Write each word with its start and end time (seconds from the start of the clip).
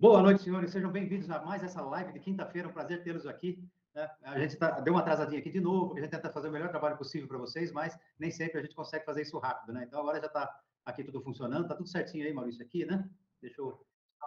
Boa 0.00 0.22
noite, 0.22 0.44
senhores. 0.44 0.70
Sejam 0.70 0.90
bem-vindos 0.90 1.30
a 1.30 1.44
mais 1.44 1.62
essa 1.62 1.82
live 1.82 2.10
de 2.14 2.20
quinta-feira. 2.20 2.66
É 2.66 2.70
um 2.70 2.72
prazer 2.72 3.02
tê-los 3.02 3.26
aqui. 3.26 3.62
Né? 3.94 4.10
A 4.22 4.38
gente 4.38 4.56
tá, 4.56 4.80
deu 4.80 4.94
uma 4.94 5.00
atrasadinha 5.00 5.38
aqui 5.38 5.50
de 5.50 5.60
novo, 5.60 5.94
a 5.94 6.00
gente 6.00 6.08
tenta 6.08 6.30
fazer 6.30 6.48
o 6.48 6.50
melhor 6.50 6.70
trabalho 6.70 6.96
possível 6.96 7.28
para 7.28 7.36
vocês, 7.36 7.70
mas 7.70 7.94
nem 8.18 8.30
sempre 8.30 8.58
a 8.58 8.62
gente 8.62 8.74
consegue 8.74 9.04
fazer 9.04 9.20
isso 9.20 9.38
rápido, 9.38 9.74
né? 9.74 9.84
Então 9.86 10.00
agora 10.00 10.18
já 10.18 10.28
está 10.28 10.58
aqui 10.86 11.04
tudo 11.04 11.20
funcionando, 11.20 11.64
está 11.64 11.74
tudo 11.74 11.86
certinho 11.86 12.24
aí, 12.24 12.32
Maurício, 12.32 12.64
aqui, 12.64 12.86
né? 12.86 13.06
Deixa 13.42 13.60
eu 13.60 13.78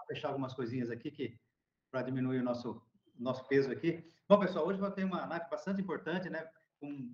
fechar 0.08 0.28
algumas 0.28 0.54
coisinhas 0.54 0.92
aqui 0.92 1.40
para 1.90 2.04
diminuir 2.04 2.42
o 2.42 2.44
nosso 2.44 2.80
nosso 3.18 3.44
peso 3.48 3.72
aqui. 3.72 4.08
Bom, 4.30 4.40
pessoal, 4.40 4.68
hoje 4.68 4.80
vai 4.80 4.92
ter 4.92 5.06
uma 5.06 5.26
live 5.26 5.50
bastante 5.50 5.82
importante, 5.82 6.30
né? 6.30 6.48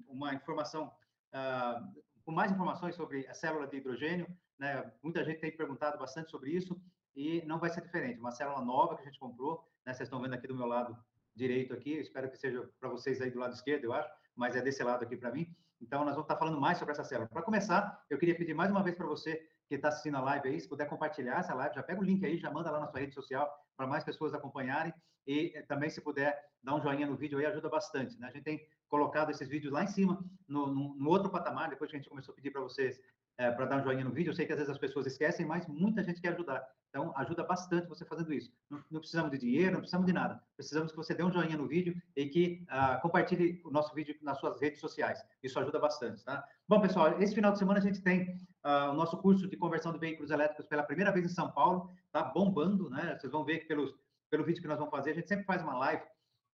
Uma 0.06 0.34
informação, 0.34 0.92
uh, 1.34 2.04
com 2.26 2.34
mais 2.34 2.52
informações 2.52 2.94
sobre 2.94 3.26
a 3.26 3.34
célula 3.34 3.68
de 3.68 3.78
hidrogênio, 3.78 4.28
né? 4.58 4.92
Muita 5.02 5.24
gente 5.24 5.40
tem 5.40 5.56
perguntado 5.56 5.98
bastante 5.98 6.30
sobre 6.30 6.52
isso 6.52 6.78
e 7.16 7.42
não 7.46 7.60
vai 7.60 7.70
ser 7.70 7.82
diferente. 7.82 8.20
Uma 8.20 8.32
célula 8.32 8.62
nova 8.62 8.96
que 8.96 9.02
a 9.02 9.06
gente 9.06 9.20
comprou, 9.20 9.68
né? 9.86 9.94
Vocês 9.94 10.08
estão 10.08 10.22
vendo 10.22 10.34
aqui 10.34 10.48
do 10.48 10.56
meu 10.56 10.66
lado 10.66 10.98
direito 11.36 11.74
aqui, 11.74 11.94
espero 11.94 12.30
que 12.30 12.38
seja 12.38 12.70
para 12.80 12.90
vocês 12.90 13.22
aí 13.22 13.32
do 13.32 13.40
lado 13.40 13.54
esquerdo, 13.54 13.86
eu 13.86 13.94
acho, 13.94 14.10
mas 14.36 14.56
é 14.56 14.62
desse 14.62 14.84
lado 14.84 15.04
aqui 15.04 15.16
para 15.16 15.32
mim. 15.32 15.54
Então, 15.82 16.04
nós 16.04 16.14
vamos 16.14 16.26
estar 16.26 16.36
falando 16.36 16.60
mais 16.60 16.78
sobre 16.78 16.92
essa 16.92 17.04
célula. 17.04 17.30
Para 17.30 17.42
começar, 17.42 18.04
eu 18.10 18.18
queria 18.18 18.36
pedir 18.36 18.54
mais 18.54 18.70
uma 18.70 18.84
vez 18.84 18.96
para 18.96 19.08
você 19.08 19.48
que 19.68 19.76
está 19.76 19.88
assistindo 19.88 20.18
a 20.18 20.22
live 20.22 20.50
aí, 20.50 20.60
se 20.60 20.68
puder 20.68 20.90
compartilhar 20.90 21.40
essa 21.40 21.54
live, 21.54 21.76
já 21.76 21.84
pega 21.84 22.02
o 22.02 22.04
link 22.04 22.26
aí, 22.26 22.38
já 22.38 22.52
manda 22.52 22.72
lá 22.72 22.80
na 22.80 22.88
sua 22.88 23.00
rede 23.00 23.14
social 23.14 23.50
para 23.78 23.88
mais 23.88 24.04
pessoas 24.04 24.34
acompanharem 24.34 24.94
e 25.26 25.54
eh, 25.56 25.62
também 25.62 25.90
se 25.90 26.02
puder 26.02 26.44
dar 26.62 26.76
um 26.76 26.82
joinha 26.82 27.06
no 27.06 27.16
vídeo 27.16 27.38
aí 27.38 27.46
ajuda 27.46 27.70
bastante, 27.70 28.20
né? 28.20 28.28
A 28.28 28.32
gente 28.32 28.44
tem 28.44 28.68
colocado 28.90 29.30
esses 29.30 29.48
vídeos 29.48 29.72
lá 29.72 29.84
em 29.84 29.88
cima, 29.88 30.20
no, 30.48 30.74
no, 30.74 30.96
no 30.96 31.10
outro 31.10 31.30
patamar, 31.30 31.70
depois 31.70 31.90
que 31.90 31.96
a 31.96 32.00
gente 32.00 32.10
começou 32.10 32.34
a 32.34 32.36
pedir 32.36 32.52
para 32.52 32.62
vocês 32.62 33.00
é, 33.40 33.50
para 33.50 33.66
dar 33.66 33.78
um 33.78 33.84
joinha 33.84 34.04
no 34.04 34.12
vídeo. 34.12 34.32
Eu 34.32 34.34
sei 34.36 34.46
que 34.46 34.52
às 34.52 34.60
vezes 34.60 34.70
as 34.70 34.78
pessoas 34.78 35.08
esquecem, 35.08 35.46
mas 35.46 35.66
muita 35.66 36.04
gente 36.04 36.20
quer 36.20 36.34
ajudar. 36.34 36.62
Então, 36.90 37.14
ajuda 37.16 37.42
bastante 37.44 37.88
você 37.88 38.04
fazendo 38.04 38.34
isso. 38.34 38.52
Não, 38.70 38.84
não 38.92 39.00
precisamos 39.00 39.32
de 39.32 39.38
dinheiro, 39.38 39.72
não 39.72 39.80
precisamos 39.80 40.06
de 40.06 40.12
nada. 40.12 40.44
Precisamos 40.58 40.92
que 40.92 40.98
você 40.98 41.16
dê 41.16 41.24
um 41.24 41.32
joinha 41.32 41.56
no 41.56 41.66
vídeo 41.66 41.96
e 42.18 42.26
que 42.28 42.66
uh, 42.70 43.02
compartilhe 43.02 43.62
o 43.64 43.72
nosso 43.72 43.96
vídeo 43.96 44.14
nas 44.22 44.38
suas 44.40 44.60
redes 44.60 44.82
sociais. 44.82 45.24
Isso 45.42 45.58
ajuda 45.58 45.80
bastante, 45.80 46.22
tá? 46.26 46.44
Bom, 46.68 46.82
pessoal, 46.82 47.18
esse 47.22 47.34
final 47.34 47.54
de 47.54 47.60
semana 47.60 47.80
a 47.80 47.82
gente 47.82 48.02
tem 48.02 48.36
uh, 48.66 48.92
o 48.92 48.94
nosso 48.94 49.18
curso 49.20 49.48
de 49.48 49.56
conversão 49.56 49.94
de 49.94 50.00
veículos 50.00 50.32
elétricos 50.32 50.66
pela 50.66 50.84
primeira 50.84 51.12
vez 51.14 51.26
em 51.26 51.34
São 51.34 51.50
Paulo. 51.50 51.90
Tá 52.12 52.24
bombando, 52.24 52.90
né? 52.90 53.18
Vocês 53.18 53.32
vão 53.32 53.46
ver 53.46 53.60
que 53.60 53.68
pelos, 53.68 53.96
pelo 54.30 54.44
vídeo 54.44 54.62
que 54.62 54.68
nós 54.68 54.78
vamos 54.78 54.92
fazer, 54.92 55.12
a 55.12 55.16
gente 55.16 55.30
sempre 55.30 55.46
faz 55.46 55.62
uma 55.62 55.78
live 55.78 56.04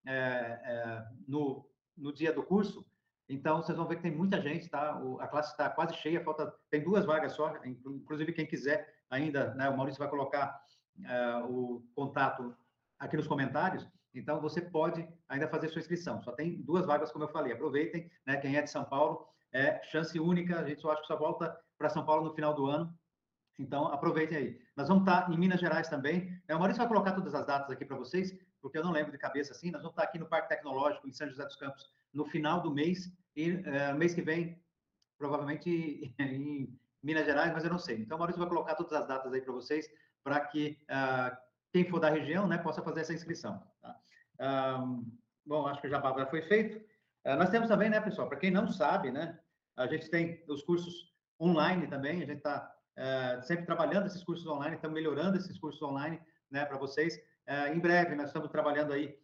é, 0.05 0.13
é, 0.13 1.05
no, 1.27 1.67
no 1.97 2.13
dia 2.13 2.31
do 2.31 2.43
curso, 2.43 2.85
então, 3.27 3.61
vocês 3.61 3.77
vão 3.77 3.87
ver 3.87 3.95
que 3.97 4.03
tem 4.03 4.15
muita 4.15 4.39
gente, 4.39 4.69
tá? 4.69 4.99
O, 5.01 5.19
a 5.19 5.27
classe 5.27 5.51
está 5.51 5.69
quase 5.69 5.95
cheia, 5.95 6.23
falta, 6.23 6.53
tem 6.69 6.83
duas 6.83 7.05
vagas 7.05 7.33
só, 7.33 7.53
inclusive 7.65 8.33
quem 8.33 8.45
quiser 8.45 8.87
ainda, 9.09 9.53
né? 9.55 9.67
O 9.69 9.77
Maurício 9.77 9.99
vai 9.99 10.09
colocar 10.09 10.61
uh, 10.99 11.45
o 11.51 11.87
contato 11.95 12.55
aqui 12.99 13.17
nos 13.17 13.27
comentários, 13.27 13.87
então 14.13 14.39
você 14.39 14.61
pode 14.61 15.07
ainda 15.27 15.47
fazer 15.47 15.69
sua 15.69 15.79
inscrição. 15.79 16.21
Só 16.21 16.31
tem 16.31 16.61
duas 16.61 16.85
vagas, 16.85 17.11
como 17.11 17.25
eu 17.25 17.29
falei. 17.29 17.51
Aproveitem, 17.51 18.09
né? 18.25 18.37
Quem 18.37 18.55
é 18.55 18.61
de 18.61 18.69
São 18.69 18.85
Paulo, 18.85 19.27
é 19.51 19.81
chance 19.85 20.19
única, 20.19 20.59
a 20.59 20.67
gente 20.67 20.81
só 20.81 20.91
acha 20.91 21.01
que 21.01 21.07
só 21.07 21.17
volta 21.17 21.57
para 21.77 21.89
São 21.89 22.05
Paulo 22.05 22.25
no 22.25 22.35
final 22.35 22.53
do 22.53 22.67
ano. 22.67 22.95
Então, 23.57 23.87
aproveitem 23.87 24.37
aí. 24.37 24.61
Nós 24.75 24.87
vamos 24.87 25.07
estar 25.07 25.31
em 25.31 25.37
Minas 25.37 25.59
Gerais 25.59 25.87
também. 25.87 26.29
É, 26.47 26.55
o 26.55 26.59
Maurício 26.59 26.79
vai 26.79 26.87
colocar 26.87 27.13
todas 27.13 27.33
as 27.33 27.45
datas 27.45 27.71
aqui 27.71 27.85
para 27.85 27.95
vocês, 27.95 28.37
porque 28.61 28.77
eu 28.77 28.83
não 28.83 28.91
lembro 28.91 29.11
de 29.11 29.17
cabeça 29.17 29.53
assim. 29.53 29.71
Nós 29.71 29.81
vamos 29.81 29.93
estar 29.93 30.03
aqui 30.03 30.19
no 30.19 30.27
Parque 30.27 30.49
Tecnológico, 30.49 31.07
em 31.07 31.13
São 31.13 31.27
José 31.27 31.45
dos 31.45 31.55
Campos, 31.55 31.89
no 32.15 32.25
final 32.25 32.61
do 32.61 32.73
mês, 32.73 33.11
e 33.35 33.51
uh, 33.51 33.95
mês 33.95 34.13
que 34.13 34.21
vem, 34.21 34.57
provavelmente 35.17 36.13
em 36.17 36.73
Minas 37.03 37.25
Gerais, 37.25 37.53
mas 37.53 37.63
eu 37.63 37.69
não 37.69 37.77
sei. 37.77 37.97
Então, 37.97 38.17
Maurício 38.17 38.39
vai 38.39 38.49
colocar 38.49 38.75
todas 38.75 38.93
as 38.93 39.07
datas 39.07 39.31
aí 39.33 39.41
para 39.41 39.53
vocês, 39.53 39.87
para 40.23 40.39
que 40.39 40.79
uh, 40.89 41.35
quem 41.71 41.87
for 41.87 41.99
da 41.99 42.09
região, 42.09 42.47
né, 42.47 42.57
possa 42.57 42.81
fazer 42.81 43.01
essa 43.01 43.13
inscrição. 43.13 43.61
Tá? 43.81 43.99
Um, 44.79 45.05
bom, 45.45 45.67
acho 45.67 45.81
que 45.81 45.89
já 45.89 46.01
já 46.01 46.25
foi 46.25 46.41
feito. 46.43 46.77
Uh, 47.25 47.35
nós 47.37 47.49
temos 47.49 47.67
também, 47.67 47.89
né, 47.89 47.99
pessoal, 47.99 48.29
para 48.29 48.39
quem 48.39 48.49
não 48.49 48.71
sabe, 48.71 49.11
né, 49.11 49.37
a 49.75 49.85
gente 49.85 50.09
tem 50.09 50.43
os 50.47 50.63
cursos 50.63 51.13
online 51.39 51.85
também, 51.87 52.23
a 52.23 52.25
gente 52.25 52.37
está 52.37 52.71
sempre 53.43 53.65
trabalhando 53.65 54.07
esses 54.07 54.23
cursos 54.23 54.47
online, 54.47 54.77
estamos 54.77 54.95
melhorando 54.95 55.35
esses 55.35 55.59
cursos 55.59 55.81
online, 55.81 56.17
né, 56.49 56.63
para 56.63 56.77
vocês. 56.77 57.19
em 57.73 57.77
breve, 57.77 58.15
nós 58.15 58.27
estamos 58.27 58.49
trabalhando 58.49 58.93
aí 58.93 59.19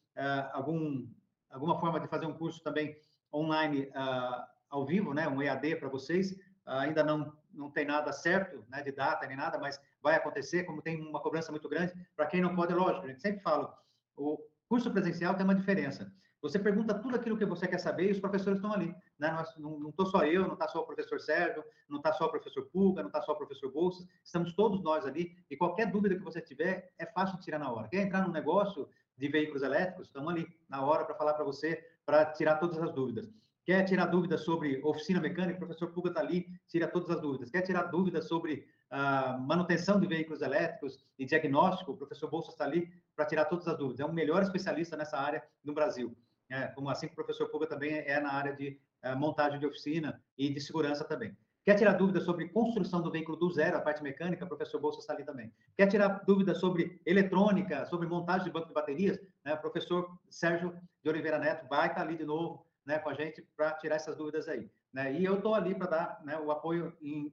algum, 0.52 1.08
alguma 1.52 1.80
forma 1.80 2.00
de 2.00 2.08
fazer 2.08 2.26
um 2.26 2.34
curso 2.34 2.62
também 2.64 2.98
online 3.34 3.90
uh, 3.90 4.46
ao 4.70 4.86
vivo, 4.86 5.14
né, 5.14 5.28
um 5.28 5.42
EAD 5.42 5.76
para 5.78 5.90
vocês. 5.90 6.32
Uh, 6.32 6.80
ainda 6.80 7.04
não, 7.04 7.34
não 7.54 7.70
tem 7.70 7.86
nada 7.86 8.12
certo, 8.12 8.66
né, 8.70 8.82
de 8.82 8.92
data 8.92 9.28
nem 9.28 9.38
nada, 9.38 9.58
mas 9.58 9.80
vai 10.02 10.16
acontecer, 10.16 10.64
como 10.64 10.82
tem 10.82 11.02
uma 11.02 11.22
cobrança 11.22 11.52
muito 11.52 11.70
grande. 11.70 11.94
Para 12.16 12.26
quem 12.26 12.42
não 12.42 12.56
pode, 12.56 12.74
é 12.74 12.76
lógico, 12.76 13.06
a 13.06 13.10
gente 13.10 13.22
sempre 13.22 13.42
fala, 13.42 13.78
o 14.16 14.40
curso 14.68 14.92
presencial 14.92 15.36
tem 15.36 15.44
uma 15.44 15.56
diferença. 15.56 16.12
Você 16.42 16.58
pergunta 16.58 16.96
tudo 16.96 17.16
aquilo 17.16 17.38
que 17.38 17.46
você 17.46 17.68
quer 17.68 17.78
saber 17.78 18.08
e 18.08 18.12
os 18.12 18.20
professores 18.20 18.58
estão 18.58 18.74
ali. 18.74 18.96
Né? 19.20 19.32
Não 19.60 19.90
estou 19.90 20.08
só 20.08 20.26
eu, 20.26 20.48
não 20.48 20.54
está 20.54 20.68
só 20.68 20.80
o 20.80 20.86
professor 20.86 21.20
Sérgio, 21.20 21.64
não 21.88 21.98
está 21.98 22.12
só 22.14 22.26
o 22.26 22.30
professor 22.30 22.64
Pulga, 22.66 23.04
não 23.04 23.10
está 23.10 23.22
só 23.22 23.34
o 23.34 23.36
professor 23.36 23.72
Bolsa, 23.72 24.08
estamos 24.24 24.54
todos 24.54 24.82
nós 24.82 25.06
ali. 25.06 25.38
E 25.52 25.56
qualquer 25.56 25.92
dúvida 25.92 26.16
que 26.16 26.24
você 26.24 26.42
tiver, 26.42 26.92
é 26.98 27.06
fácil 27.06 27.38
de 27.38 27.44
tirar 27.44 27.60
na 27.60 27.72
hora. 27.72 27.88
Quer 27.88 28.02
entrar 28.02 28.26
no 28.26 28.34
negócio 28.34 28.90
de 29.22 29.28
veículos 29.28 29.62
elétricos? 29.62 30.08
Estamos 30.08 30.34
ali 30.34 30.48
na 30.68 30.84
hora 30.84 31.06
para 31.06 31.14
falar 31.14 31.36
para 31.36 31.46
você 31.46 31.88
para 32.04 32.26
tirar 32.26 32.56
todas 32.56 32.80
as 32.80 32.92
dúvidas. 32.92 33.30
Quer 33.64 33.84
tirar 33.86 34.08
dúvidas 34.08 34.42
sobre 34.42 34.82
oficina 34.84 35.22
mecânica? 35.22 35.58
O 35.58 35.60
professor 35.60 35.92
Puga 35.92 36.10
está 36.10 36.20
ali, 36.20 36.48
tira 36.68 36.88
todas 36.88 37.12
as 37.12 37.22
dúvidas. 37.22 37.52
Quer 37.52 37.62
tirar 37.62 37.84
dúvidas 37.84 38.28
sobre 38.28 38.66
uh, 38.92 39.40
manutenção 39.40 40.00
de 40.00 40.08
veículos 40.08 40.42
elétricos 40.42 41.06
e 41.20 41.26
diagnóstico? 41.26 41.92
O 41.92 41.98
professor 41.98 42.28
Bolsa 42.32 42.50
está 42.50 42.64
ali 42.66 42.92
para 43.16 43.26
tirar 43.26 43.46
todas 43.46 43.68
as 43.68 43.78
dúvidas. 43.78 44.00
É 44.00 44.06
o 44.06 44.12
melhor 44.12 44.42
especialista 44.42 44.98
nessa 44.98 45.20
área 45.20 45.44
no 45.64 45.74
Brasil. 45.76 46.18
É, 46.50 46.68
como 46.70 46.90
assim 46.90 47.06
o 47.06 47.14
professor 47.14 47.48
Puga 47.50 47.68
também 47.68 47.94
é 47.94 48.20
na 48.20 48.34
área 48.34 48.56
de 48.56 48.80
uh, 49.06 49.16
montagem 49.16 49.60
de 49.60 49.68
oficina 49.68 50.20
e 50.36 50.52
de 50.52 50.60
segurança 50.60 51.04
também. 51.04 51.38
Quer 51.64 51.76
tirar 51.76 51.94
dúvidas 51.94 52.24
sobre 52.24 52.50
construção 52.50 53.02
do 53.02 53.12
veículo 53.12 53.38
do 53.38 53.52
zero, 53.52 53.78
a 53.78 53.82
parte 53.82 54.02
mecânica, 54.02 54.46
o 54.46 54.48
professor 54.48 54.82
Bolsa 54.82 55.00
está 55.00 55.14
ali 55.14 55.24
também. 55.24 55.54
Quer 55.78 55.88
tirar 55.88 56.24
dúvidas 56.26 56.58
sobre 56.58 57.00
eletrônica, 57.06 57.86
sobre 57.86 58.08
montagem 58.08 58.46
de 58.46 58.52
banco 58.52 58.68
de 58.68 58.74
baterias, 58.74 59.20
né? 59.46 59.54
o 59.54 59.62
professor 59.62 60.10
Sérgio 60.28 60.76
de 61.04 61.10
Oliveira 61.10 61.38
Neto 61.38 61.68
vai 61.70 61.88
estar 61.88 62.02
ali 62.02 62.18
de 62.18 62.26
novo 62.26 62.66
né, 62.84 62.98
com 62.98 63.10
a 63.10 63.14
gente 63.14 63.48
para 63.56 63.74
tirar 63.74 63.98
essas 63.98 64.16
dúvidas 64.16 64.48
aí. 64.48 64.72
Né? 64.92 65.14
E 65.14 65.24
eu 65.24 65.36
estou 65.36 65.54
ali 65.54 65.76
para 65.76 65.88
dar 65.88 66.22
né, 66.24 66.38
o 66.40 66.50
apoio 66.50 66.98
em 67.00 67.32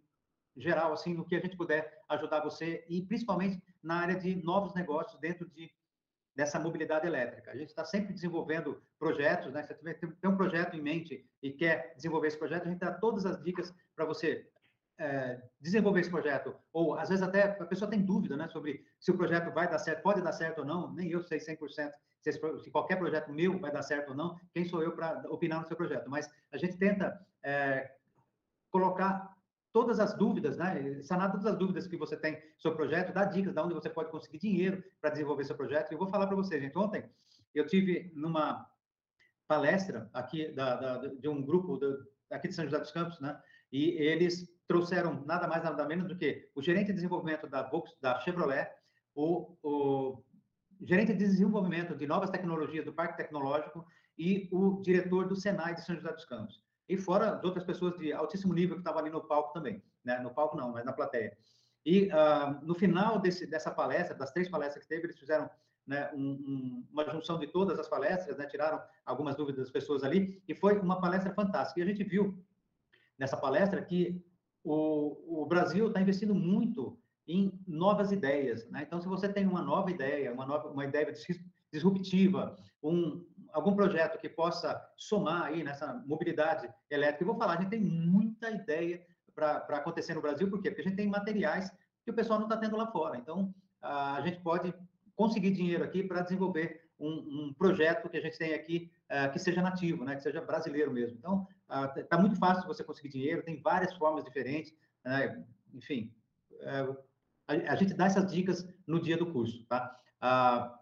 geral, 0.55 0.93
assim, 0.93 1.15
no 1.15 1.25
que 1.25 1.37
a 1.37 1.41
gente 1.41 1.56
puder 1.56 2.03
ajudar 2.09 2.43
você, 2.43 2.84
e 2.88 3.00
principalmente 3.03 3.62
na 3.83 3.97
área 4.00 4.17
de 4.17 4.34
novos 4.43 4.75
negócios 4.75 5.19
dentro 5.21 5.49
de 5.49 5.71
dessa 6.38 6.56
mobilidade 6.56 7.04
elétrica. 7.04 7.50
A 7.50 7.56
gente 7.56 7.71
está 7.71 7.84
sempre 7.84 8.15
desenvolvendo 8.15 8.81
projetos, 8.97 9.53
né? 9.53 9.65
Se 9.65 9.75
você 9.75 9.93
tem 9.93 10.31
um 10.31 10.37
projeto 10.37 10.76
em 10.76 10.81
mente 10.81 11.28
e 11.43 11.50
quer 11.50 11.93
desenvolver 11.97 12.28
esse 12.28 12.38
projeto, 12.38 12.62
a 12.62 12.71
gente 12.71 12.78
dá 12.78 12.93
todas 12.93 13.26
as 13.26 13.43
dicas 13.43 13.75
para 13.97 14.04
você 14.04 14.49
é, 14.99 15.43
desenvolver 15.60 15.99
esse 15.99 16.10
projeto. 16.10 16.54
Ou, 16.72 16.94
às 16.94 17.09
vezes, 17.09 17.25
até 17.25 17.43
a 17.43 17.66
pessoa 17.66 17.91
tem 17.91 18.00
dúvida 18.00 18.37
né, 18.37 18.47
sobre 18.50 18.84
se 19.00 19.10
o 19.10 19.16
projeto 19.16 19.53
vai 19.53 19.69
dar 19.69 19.81
certo, 19.81 20.00
pode 20.00 20.22
dar 20.22 20.31
certo 20.31 20.60
ou 20.60 20.65
não. 20.65 20.94
Nem 20.94 21.10
eu 21.10 21.25
sei 21.25 21.41
100% 21.41 21.59
se, 22.21 22.31
esse, 22.31 22.38
se 22.60 22.70
qualquer 22.70 23.00
projeto 23.00 23.32
meu 23.32 23.59
vai 23.59 23.72
dar 23.72 23.82
certo 23.82 24.10
ou 24.10 24.15
não. 24.15 24.38
Quem 24.55 24.65
sou 24.65 24.81
eu 24.81 24.93
para 24.93 25.25
opinar 25.31 25.60
no 25.60 25.66
seu 25.66 25.76
projeto? 25.76 26.09
Mas 26.09 26.31
a 26.53 26.56
gente 26.56 26.76
tenta 26.76 27.20
é, 27.43 27.97
colocar 28.70 29.37
todas 29.73 30.01
as 30.01 30.15
dúvidas, 30.15 30.56
né? 30.56 31.03
Sanar 31.03 31.31
todas 31.31 31.47
as 31.47 31.56
dúvidas 31.56 31.87
que 31.87 31.97
você 31.97 32.17
tem 32.17 32.41
sobre 32.56 32.75
o 32.75 32.87
projeto, 32.87 33.12
dar 33.12 33.27
dicas 33.27 33.53
de 33.53 33.61
onde 33.61 33.75
você 33.75 33.91
pode 33.91 34.11
conseguir 34.11 34.39
dinheiro 34.39 34.83
para 35.01 35.11
desenvolver 35.11 35.45
seu 35.45 35.56
projeto. 35.56 35.93
Eu 35.93 35.99
vou 35.99 36.09
falar 36.09 36.27
para 36.27 36.37
vocês, 36.37 36.61
gente. 36.61 36.77
Ontem 36.77 37.09
eu 37.55 37.67
tive 37.67 38.12
numa 38.15 38.67
palestra 39.47 40.09
aqui 40.12 40.53
da, 40.53 40.77
da, 40.77 41.06
de 41.09 41.29
um 41.29 41.43
grupo 41.43 41.77
da, 41.77 41.87
aqui 42.31 42.49
de 42.49 42.55
São 42.55 42.65
José 42.65 42.79
dos 42.79 42.93
Campos, 42.93 43.21
né? 43.21 43.41
E 43.71 43.91
eles 43.91 44.49
trouxeram 44.67 45.25
nada 45.25 45.47
mais 45.47 45.62
nada 45.62 45.87
menos 45.87 46.09
do 46.09 46.17
que 46.17 46.50
o 46.55 46.62
gerente 46.62 46.89
de 46.89 46.95
desenvolvimento 46.95 47.47
da 47.47 47.62
Volks, 47.62 47.95
da 48.00 48.19
Chevrolet, 48.21 48.71
o, 49.15 49.56
o 49.62 50.25
gerente 50.81 51.12
de 51.12 51.19
desenvolvimento 51.19 51.94
de 51.94 52.06
novas 52.06 52.31
tecnologias 52.31 52.85
do 52.85 52.93
Parque 52.93 53.17
Tecnológico 53.17 53.87
e 54.17 54.49
o 54.53 54.81
diretor 54.82 55.26
do 55.26 55.37
Senai 55.37 55.75
de 55.75 55.85
São 55.85 55.94
José 55.94 56.12
dos 56.12 56.25
Campos 56.25 56.68
e 56.88 56.96
fora 56.96 57.32
de 57.32 57.46
outras 57.46 57.64
pessoas 57.64 57.96
de 57.99 58.12
altíssimo 58.12 58.55
nível 58.55 58.76
que 58.76 58.81
estavam 58.81 59.00
ali 59.00 59.11
no 59.11 59.23
palco 59.23 59.52
também, 59.52 59.82
né? 60.05 60.19
No 60.20 60.32
palco 60.32 60.56
não, 60.56 60.73
mas 60.73 60.85
na 60.85 60.93
plateia. 60.93 61.37
E 61.85 62.08
uh, 62.08 62.64
no 62.64 62.75
final 62.75 63.19
desse, 63.19 63.46
dessa 63.46 63.70
palestra, 63.70 64.17
das 64.17 64.31
três 64.31 64.49
palestras 64.49 64.85
que 64.85 64.88
teve, 64.88 65.06
eles 65.06 65.19
fizeram 65.19 65.49
né, 65.87 66.11
um, 66.12 66.20
um, 66.20 66.87
uma 66.93 67.11
junção 67.11 67.38
de 67.38 67.46
todas 67.46 67.79
as 67.79 67.88
palestras, 67.88 68.37
né, 68.37 68.46
tiraram 68.46 68.81
algumas 69.06 69.35
dúvidas 69.35 69.64
das 69.64 69.70
pessoas 69.70 70.05
ali, 70.05 70.43
e 70.46 70.55
foi 70.55 70.79
uma 70.79 71.00
palestra 71.00 71.32
fantástica. 71.32 71.81
E 71.81 71.82
a 71.82 71.87
gente 71.87 72.05
viu 72.05 72.38
nessa 73.19 73.37
palestra 73.37 73.82
que 73.82 74.23
o, 74.62 75.43
o 75.43 75.46
Brasil 75.46 75.88
está 75.88 76.00
investindo 76.00 76.35
muito 76.35 76.99
em 77.26 77.58
novas 77.67 78.12
ideias. 78.12 78.69
Né? 78.70 78.85
Então, 78.87 79.00
se 79.00 79.08
você 79.08 79.29
tem 79.31 79.46
uma 79.46 79.62
nova 79.62 79.90
ideia, 79.90 80.32
uma, 80.32 80.46
nova, 80.46 80.69
uma 80.69 80.85
ideia 80.85 81.11
disruptiva, 81.73 82.56
um, 82.82 83.25
algum 83.53 83.75
projeto 83.75 84.19
que 84.19 84.29
possa 84.29 84.81
somar 84.97 85.45
aí 85.45 85.62
nessa 85.62 85.95
mobilidade 86.06 86.69
elétrica. 86.91 87.23
Eu 87.23 87.29
vou 87.29 87.39
falar, 87.39 87.55
a 87.55 87.61
gente 87.61 87.71
tem 87.71 87.81
muita 87.81 88.50
ideia 88.50 89.05
para 89.35 89.77
acontecer 89.77 90.15
no 90.15 90.21
Brasil, 90.21 90.50
por 90.50 90.61
quê? 90.61 90.71
Porque 90.71 90.83
a 90.83 90.85
gente 90.85 90.97
tem 90.97 91.09
materiais 91.09 91.71
que 92.05 92.11
o 92.11 92.15
pessoal 92.15 92.39
não 92.39 92.47
está 92.47 92.56
tendo 92.56 92.77
lá 92.77 92.87
fora. 92.91 93.17
Então, 93.17 93.55
a 93.81 94.21
gente 94.23 94.41
pode 94.41 94.75
conseguir 95.15 95.50
dinheiro 95.53 95.85
aqui 95.85 96.03
para 96.03 96.23
desenvolver 96.23 96.89
um, 96.99 97.47
um, 97.47 97.55
projeto 97.55 98.09
que 98.09 98.17
a 98.17 98.21
gente 98.21 98.39
tem 98.39 98.55
aqui 98.55 98.91
uh, 99.11 99.31
que 99.33 99.39
seja 99.39 99.62
nativo, 99.62 100.05
né, 100.05 100.17
que 100.17 100.23
seja 100.23 100.41
brasileiro 100.41 100.93
mesmo. 100.93 101.17
Então, 101.17 101.47
está 101.97 102.17
uh, 102.17 102.21
muito 102.21 102.37
fácil 102.37 102.67
você 102.67 102.83
conseguir 102.83 103.09
dinheiro, 103.09 103.43
tem 103.43 103.61
várias 103.61 103.95
formas 103.95 104.25
diferentes, 104.25 104.75
né, 105.05 105.45
enfim, 105.73 106.12
uh, 106.55 106.97
a, 107.47 107.73
a, 107.73 107.77
gente 107.77 107.95
dá 107.95 108.06
essas 108.06 108.31
dicas 108.31 108.67
no 108.87 109.00
dia 109.00 109.17
do 109.17 109.31
curso, 109.33 109.65
tá? 109.67 109.97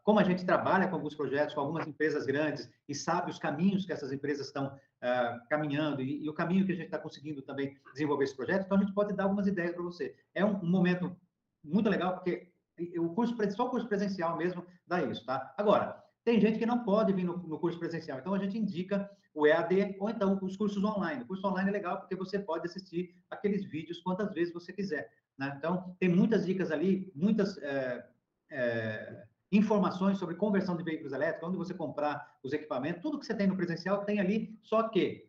Como 0.03 0.19
a 0.19 0.25
gente 0.25 0.45
trabalha 0.45 0.89
com 0.89 0.97
alguns 0.97 1.15
projetos, 1.15 1.55
com 1.55 1.61
algumas 1.61 1.87
empresas 1.87 2.25
grandes 2.25 2.71
e 2.89 2.95
sabe 2.95 3.31
os 3.31 3.39
caminhos 3.39 3.85
que 3.85 3.93
essas 3.93 4.13
empresas 4.13 4.47
estão 4.47 4.79
caminhando 5.49 6.03
e, 6.03 6.25
e, 6.25 6.29
o 6.29 6.35
caminho 6.35 6.65
que 6.65 6.73
a 6.73 6.75
gente 6.75 6.87
está 6.87 6.99
conseguindo 6.99 7.43
também 7.43 7.77
desenvolver 7.93 8.25
esse 8.25 8.35
projeto, 8.35 8.65
então 8.65 8.79
a 8.79 8.81
gente 8.81 8.95
pode 8.95 9.15
dar 9.15 9.25
algumas 9.25 9.47
ideias 9.47 9.73
para 9.73 9.83
você. 9.83 10.17
É 10.35 10.45
um, 10.45 10.57
um 10.57 10.71
momento 10.71 11.15
muito 11.63 11.89
legal 11.89 12.15
porque 12.15 12.49
o 12.99 13.11
curso 13.11 13.37
só 13.55 13.67
o 13.67 13.71
curso 13.71 13.89
presencial 13.89 14.37
mesmo 14.37 14.65
dá 14.87 15.03
isso, 15.03 15.25
tá? 15.25 15.55
Agora, 15.57 16.03
tem 16.25 16.41
gente 16.41 16.59
que 16.59 16.67
não 16.67 16.83
pode 16.83 17.13
vir 17.13 17.25
no, 17.25 17.37
no, 17.37 17.59
curso 17.59 17.79
presencial, 17.79 18.19
então 18.19 18.35
a 18.35 18.39
gente 18.39 18.59
indica 18.59 19.09
o 19.33 19.47
EAD 19.47 19.97
ou 20.01 20.11
então 20.11 20.39
os 20.43 20.57
cursos 20.57 20.83
online. 20.83 21.23
O 21.23 21.27
curso 21.27 21.47
online 21.47 21.69
é 21.71 21.73
legal 21.73 21.99
porque 21.99 22.17
você 22.17 22.39
pode 22.39 22.67
assistir 22.67 23.15
aqueles 23.31 23.65
vídeos 23.65 24.01
quantas 24.01 24.33
vezes 24.33 24.53
você 24.53 24.73
quiser. 24.73 25.11
Né? 25.39 25.55
Então, 25.57 25.95
tem 26.01 26.09
muitas 26.09 26.45
dicas 26.47 26.73
ali, 26.73 27.13
muitas 27.15 27.59
é, 27.59 28.05
é, 28.51 29.25
informações 29.53 30.19
sobre 30.19 30.35
conversão 30.37 30.77
de 30.77 30.85
veículos 30.85 31.13
elétricos, 31.13 31.49
onde 31.49 31.59
você 31.59 31.75
comprar 31.75 32.39
os 32.43 32.53
equipamentos, 32.53 33.03
tudo 33.03 33.19
que 33.19 33.27
você 33.27 33.35
tem 33.35 33.47
no 33.47 33.57
presencial 33.57 34.05
tem 34.05 34.21
ali, 34.21 34.59
só 34.63 34.89
que 34.89 35.29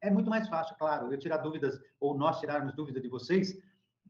é 0.00 0.10
muito 0.10 0.30
mais 0.30 0.48
fácil, 0.48 0.76
claro, 0.78 1.12
eu 1.12 1.18
tirar 1.18 1.38
dúvidas, 1.38 1.80
ou 1.98 2.16
nós 2.16 2.38
tirarmos 2.38 2.74
dúvidas 2.74 3.02
de 3.02 3.08
vocês 3.08 3.58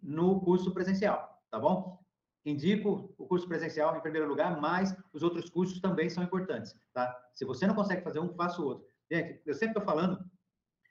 no 0.02 0.40
curso 0.40 0.72
presencial, 0.72 1.40
tá 1.50 1.58
bom? 1.58 2.04
indico 2.46 3.12
o 3.18 3.26
curso 3.26 3.48
presencial 3.48 3.96
em 3.96 4.00
primeiro 4.00 4.28
lugar, 4.28 4.60
mas 4.60 4.96
os 5.12 5.22
outros 5.22 5.50
cursos 5.50 5.80
também 5.80 6.08
são 6.08 6.22
importantes, 6.22 6.74
tá? 6.92 7.14
Se 7.34 7.44
você 7.44 7.66
não 7.66 7.74
consegue 7.74 8.02
fazer 8.02 8.20
um, 8.20 8.32
faça 8.34 8.62
o 8.62 8.66
outro. 8.66 8.86
Gente, 9.10 9.42
eu 9.44 9.52
sempre 9.52 9.78
estou 9.78 9.82
falando, 9.82 10.18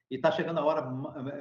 e 0.10 0.16
está 0.16 0.32
chegando 0.32 0.60
a 0.60 0.66
hora 0.66 0.82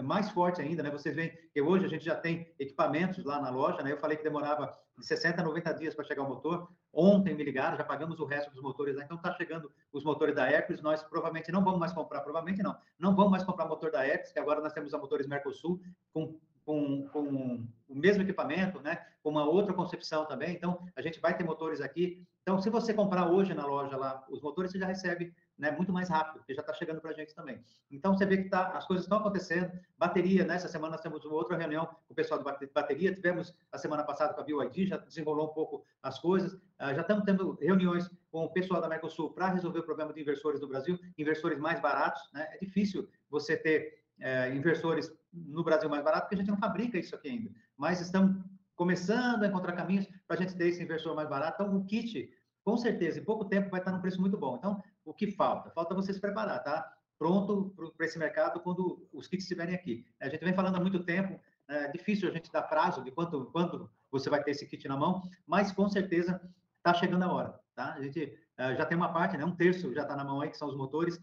mais 0.02 0.30
forte 0.30 0.60
ainda, 0.60 0.82
né? 0.82 0.90
Vocês 0.90 1.14
veem 1.14 1.36
que 1.52 1.60
hoje 1.60 1.84
a 1.84 1.88
gente 1.88 2.04
já 2.04 2.14
tem 2.14 2.52
equipamentos 2.58 3.24
lá 3.24 3.40
na 3.40 3.50
loja, 3.50 3.82
né? 3.82 3.92
Eu 3.92 3.98
falei 3.98 4.16
que 4.16 4.24
demorava 4.24 4.74
de 4.98 5.06
60 5.06 5.40
a 5.40 5.44
90 5.44 5.74
dias 5.74 5.94
para 5.94 6.04
chegar 6.04 6.22
o 6.22 6.28
motor. 6.28 6.68
Ontem 6.92 7.34
me 7.34 7.44
ligaram, 7.44 7.76
já 7.76 7.84
pagamos 7.84 8.18
o 8.20 8.24
resto 8.24 8.50
dos 8.52 8.62
motores, 8.62 8.96
então 8.96 9.16
está 9.16 9.34
chegando 9.34 9.70
os 9.92 10.02
motores 10.04 10.34
da 10.34 10.50
Hercules. 10.50 10.80
Nós 10.80 11.02
provavelmente 11.02 11.52
não 11.52 11.62
vamos 11.62 11.78
mais 11.78 11.92
comprar, 11.92 12.20
provavelmente 12.20 12.62
não, 12.62 12.76
não 12.98 13.14
vamos 13.14 13.32
mais 13.32 13.44
comprar 13.44 13.66
motor 13.66 13.90
da 13.90 14.06
Hercules, 14.06 14.32
que 14.32 14.38
agora 14.38 14.60
nós 14.60 14.72
temos 14.72 14.94
a 14.94 14.98
motores 14.98 15.26
Mercosul 15.26 15.80
com 16.12 16.38
com, 16.64 17.06
com 17.08 17.66
o 17.88 17.94
mesmo 17.94 18.22
equipamento, 18.22 18.80
né? 18.80 19.04
com 19.22 19.30
uma 19.30 19.44
outra 19.44 19.74
concepção 19.74 20.26
também. 20.26 20.54
Então, 20.54 20.86
a 20.96 21.02
gente 21.02 21.20
vai 21.20 21.36
ter 21.36 21.44
motores 21.44 21.80
aqui. 21.80 22.26
Então, 22.44 22.60
se 22.60 22.68
você 22.68 22.92
comprar 22.92 23.26
hoje 23.30 23.54
na 23.54 23.64
loja 23.64 23.96
lá 23.96 24.22
os 24.28 24.42
motores, 24.42 24.70
você 24.70 24.78
já 24.78 24.84
recebe 24.84 25.34
né, 25.56 25.70
muito 25.70 25.90
mais 25.90 26.10
rápido, 26.10 26.40
porque 26.40 26.52
já 26.52 26.60
está 26.60 26.74
chegando 26.74 27.00
para 27.00 27.10
a 27.10 27.14
gente 27.14 27.34
também. 27.34 27.58
Então, 27.90 28.14
você 28.14 28.26
vê 28.26 28.36
que 28.36 28.50
tá, 28.50 28.68
as 28.76 28.86
coisas 28.86 29.06
estão 29.06 29.16
acontecendo. 29.16 29.72
Bateria, 29.96 30.44
nessa 30.44 30.68
semana 30.68 30.90
nós 30.92 31.00
temos 31.00 31.24
uma 31.24 31.34
outra 31.34 31.56
reunião 31.56 31.86
com 31.86 32.12
o 32.12 32.14
pessoal 32.14 32.38
de 32.38 32.66
bateria. 32.66 33.14
Tivemos 33.14 33.54
a 33.72 33.78
semana 33.78 34.04
passada 34.04 34.34
com 34.34 34.42
a 34.42 34.44
BYD, 34.44 34.88
já 34.88 34.98
desenrolou 34.98 35.46
um 35.46 35.54
pouco 35.54 35.86
as 36.02 36.18
coisas. 36.18 36.52
Uh, 36.52 36.94
já 36.94 37.00
estamos 37.00 37.24
tendo 37.24 37.56
reuniões 37.62 38.10
com 38.30 38.44
o 38.44 38.52
pessoal 38.52 38.78
da 38.78 38.90
Mercosul 38.90 39.32
para 39.32 39.48
resolver 39.48 39.78
o 39.78 39.84
problema 39.84 40.12
de 40.12 40.20
inversores 40.20 40.60
no 40.60 40.68
Brasil, 40.68 40.98
inversores 41.16 41.58
mais 41.58 41.80
baratos. 41.80 42.20
Né? 42.34 42.46
É 42.52 42.58
difícil 42.58 43.08
você 43.30 43.56
ter 43.56 44.04
é, 44.20 44.54
inversores 44.54 45.10
no 45.32 45.64
Brasil 45.64 45.88
mais 45.88 46.04
barato, 46.04 46.22
porque 46.22 46.34
a 46.34 46.38
gente 46.38 46.50
não 46.50 46.58
fabrica 46.58 46.98
isso 46.98 47.14
aqui 47.14 47.28
ainda. 47.28 47.50
Mas 47.76 48.00
estamos 48.00 48.36
começando 48.76 49.42
a 49.42 49.46
encontrar 49.46 49.72
caminhos 49.72 50.06
para 50.26 50.36
a 50.36 50.40
gente 50.40 50.56
ter 50.56 50.68
esse 50.68 50.82
inversor 50.82 51.14
mais 51.14 51.28
barato. 51.28 51.62
Então, 51.62 51.76
o 51.76 51.84
kit, 51.84 52.30
com 52.64 52.76
certeza, 52.76 53.20
em 53.20 53.24
pouco 53.24 53.44
tempo 53.44 53.70
vai 53.70 53.80
estar 53.80 53.92
num 53.92 54.00
preço 54.00 54.20
muito 54.20 54.36
bom. 54.36 54.56
Então, 54.56 54.82
o 55.04 55.12
que 55.12 55.30
falta? 55.30 55.70
Falta 55.70 55.94
você 55.94 56.12
se 56.12 56.20
preparar, 56.20 56.62
tá? 56.62 56.92
Pronto 57.18 57.74
para 57.96 58.06
esse 58.06 58.18
mercado 58.18 58.60
quando 58.60 59.08
os 59.12 59.28
kits 59.28 59.44
estiverem 59.44 59.74
aqui. 59.74 60.06
A 60.20 60.28
gente 60.28 60.44
vem 60.44 60.54
falando 60.54 60.76
há 60.76 60.80
muito 60.80 61.04
tempo, 61.04 61.40
é 61.68 61.90
difícil 61.92 62.28
a 62.28 62.32
gente 62.32 62.50
dar 62.50 62.62
prazo 62.62 63.02
de 63.02 63.10
quanto, 63.10 63.46
quando 63.46 63.90
você 64.10 64.28
vai 64.28 64.42
ter 64.42 64.50
esse 64.50 64.66
kit 64.66 64.86
na 64.88 64.96
mão, 64.96 65.22
mas 65.46 65.72
com 65.72 65.88
certeza 65.88 66.40
está 66.76 66.92
chegando 66.92 67.22
a 67.22 67.32
hora, 67.32 67.60
tá? 67.74 67.94
A 67.94 68.02
gente 68.02 68.38
uh, 68.58 68.76
já 68.76 68.84
tem 68.84 68.96
uma 68.96 69.12
parte, 69.12 69.36
né? 69.36 69.44
Um 69.44 69.56
terço 69.56 69.92
já 69.94 70.02
está 70.02 70.14
na 70.14 70.24
mão 70.24 70.40
aí, 70.40 70.50
que 70.50 70.58
são 70.58 70.68
os 70.68 70.76
motores, 70.76 71.18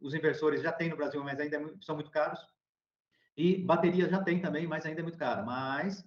os 0.00 0.14
inversores 0.14 0.62
já 0.62 0.72
tem 0.72 0.88
no 0.88 0.96
Brasil, 0.96 1.22
mas 1.22 1.38
ainda 1.38 1.56
é 1.56 1.74
são 1.82 1.94
muito 1.94 2.10
caros. 2.10 2.40
E 3.36 3.64
bateria 3.64 4.08
já 4.08 4.22
tem 4.22 4.40
também, 4.40 4.66
mas 4.66 4.84
ainda 4.86 5.00
é 5.00 5.02
muito 5.02 5.18
caro. 5.18 5.44
Mas 5.44 6.04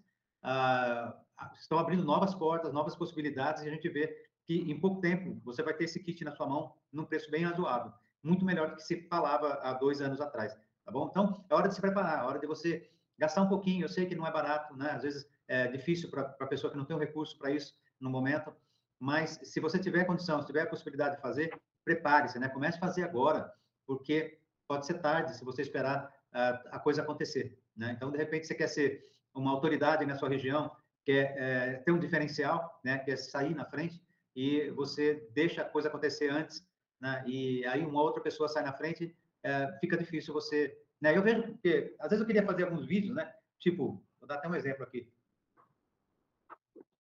ah, 0.47 1.15
estão 1.59 1.79
abrindo 1.79 2.03
novas 2.03 2.35
portas, 2.35 2.71
novas 2.71 2.95
possibilidades, 2.95 3.63
e 3.63 3.67
a 3.67 3.71
gente 3.71 3.89
vê 3.89 4.15
que 4.45 4.71
em 4.71 4.79
pouco 4.79 5.01
tempo 5.01 5.41
você 5.43 5.63
vai 5.63 5.73
ter 5.73 5.85
esse 5.85 5.99
kit 5.99 6.23
na 6.23 6.31
sua 6.31 6.47
mão 6.47 6.75
num 6.93 7.03
preço 7.03 7.31
bem 7.31 7.43
razoável. 7.43 7.91
Muito 8.21 8.45
melhor 8.45 8.69
do 8.69 8.75
que 8.75 8.83
se 8.83 9.07
falava 9.07 9.55
há 9.55 9.73
dois 9.73 10.01
anos 10.01 10.21
atrás, 10.21 10.55
tá 10.85 10.91
bom? 10.91 11.07
Então, 11.09 11.43
é 11.49 11.55
hora 11.55 11.67
de 11.67 11.73
se 11.73 11.81
preparar, 11.81 12.23
é 12.23 12.27
hora 12.27 12.39
de 12.39 12.45
você 12.45 12.87
gastar 13.17 13.41
um 13.41 13.49
pouquinho. 13.49 13.85
Eu 13.85 13.89
sei 13.89 14.05
que 14.05 14.15
não 14.15 14.25
é 14.25 14.31
barato, 14.31 14.75
né? 14.75 14.91
Às 14.91 15.01
vezes 15.01 15.27
é 15.47 15.67
difícil 15.67 16.09
para 16.09 16.35
a 16.39 16.47
pessoa 16.47 16.71
que 16.71 16.77
não 16.77 16.85
tem 16.85 16.95
o 16.95 16.99
recurso 16.99 17.37
para 17.37 17.49
isso 17.49 17.73
no 17.99 18.09
momento, 18.09 18.53
mas 18.99 19.39
se 19.43 19.59
você 19.59 19.79
tiver 19.79 20.05
condição, 20.05 20.39
se 20.41 20.47
tiver 20.47 20.61
a 20.61 20.67
possibilidade 20.67 21.15
de 21.15 21.21
fazer, 21.21 21.59
prepare-se, 21.83 22.37
né? 22.37 22.49
Comece 22.49 22.77
a 22.77 22.81
fazer 22.81 23.03
agora 23.03 23.51
porque 23.85 24.39
pode 24.67 24.85
ser 24.85 24.95
tarde 24.95 25.35
se 25.35 25.43
você 25.43 25.61
esperar 25.61 26.11
uh, 26.33 26.69
a 26.71 26.79
coisa 26.79 27.01
acontecer. 27.01 27.57
Né? 27.75 27.91
Então, 27.95 28.11
de 28.11 28.17
repente, 28.17 28.47
você 28.47 28.55
quer 28.55 28.67
ser 28.67 29.03
uma 29.35 29.51
autoridade 29.51 30.05
na 30.05 30.15
sua 30.15 30.29
região, 30.29 30.71
quer 31.03 31.35
é, 31.37 31.73
ter 31.77 31.91
um 31.91 31.99
diferencial, 31.99 32.79
né? 32.83 32.97
quer 32.99 33.17
sair 33.17 33.53
na 33.53 33.65
frente, 33.65 34.01
e 34.35 34.69
você 34.71 35.27
deixa 35.33 35.61
a 35.61 35.69
coisa 35.69 35.87
acontecer 35.87 36.29
antes, 36.31 36.67
né? 36.99 37.23
e 37.27 37.65
aí 37.65 37.85
uma 37.85 38.01
outra 38.01 38.23
pessoa 38.23 38.49
sai 38.49 38.63
na 38.63 38.73
frente, 38.73 39.15
é, 39.43 39.77
fica 39.79 39.97
difícil 39.97 40.33
você... 40.33 40.77
Né? 40.99 41.15
Eu 41.15 41.21
vejo 41.21 41.57
que, 41.61 41.93
às 41.99 42.09
vezes 42.09 42.21
eu 42.21 42.27
queria 42.27 42.45
fazer 42.45 42.63
alguns 42.63 42.85
vídeos, 42.85 43.15
né? 43.15 43.31
tipo, 43.59 44.03
vou 44.19 44.27
dar 44.27 44.35
até 44.35 44.47
um 44.47 44.55
exemplo 44.55 44.83
aqui. 44.83 45.11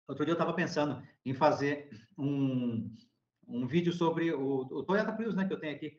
Outro 0.08 0.24
dia 0.24 0.32
eu 0.32 0.36
estava 0.36 0.52
pensando 0.52 1.02
em 1.24 1.34
fazer 1.34 1.90
um, 2.16 2.94
um 3.46 3.66
vídeo 3.66 3.92
sobre 3.92 4.32
o, 4.32 4.60
o 4.60 4.82
Toyota 4.84 5.12
Prius, 5.12 5.34
né, 5.34 5.46
que 5.46 5.52
eu 5.52 5.58
tenho 5.58 5.74
aqui. 5.74 5.98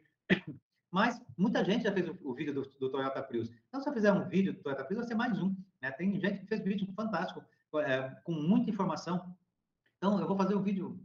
Mas 0.90 1.22
muita 1.38 1.64
gente 1.64 1.84
já 1.84 1.92
fez 1.92 2.08
o, 2.08 2.18
o 2.24 2.34
vídeo 2.34 2.54
do, 2.54 2.62
do, 2.62 2.90
Toyota 2.90 3.22
Prius. 3.22 3.52
Então, 3.68 3.82
se 3.82 3.90
eu 3.90 3.94
fizer 3.94 4.12
um 4.12 4.28
vídeo 4.28 4.54
do 4.54 4.62
Toyota 4.62 4.86
Prius, 4.86 5.00
vai 5.00 5.08
ser 5.08 5.16
mais 5.16 5.42
um. 5.42 5.56
Né? 5.82 5.92
Tem 5.92 6.20
gente 6.20 6.40
que 6.40 6.48
fez 6.48 6.64
vídeo 6.64 6.88
fantástico, 6.96 7.44
é, 7.76 8.10
com 8.24 8.32
muita 8.32 8.70
informação. 8.70 9.36
Então, 9.98 10.20
eu 10.20 10.28
vou 10.28 10.38
fazer 10.38 10.56
um 10.56 10.62
vídeo 10.62 11.00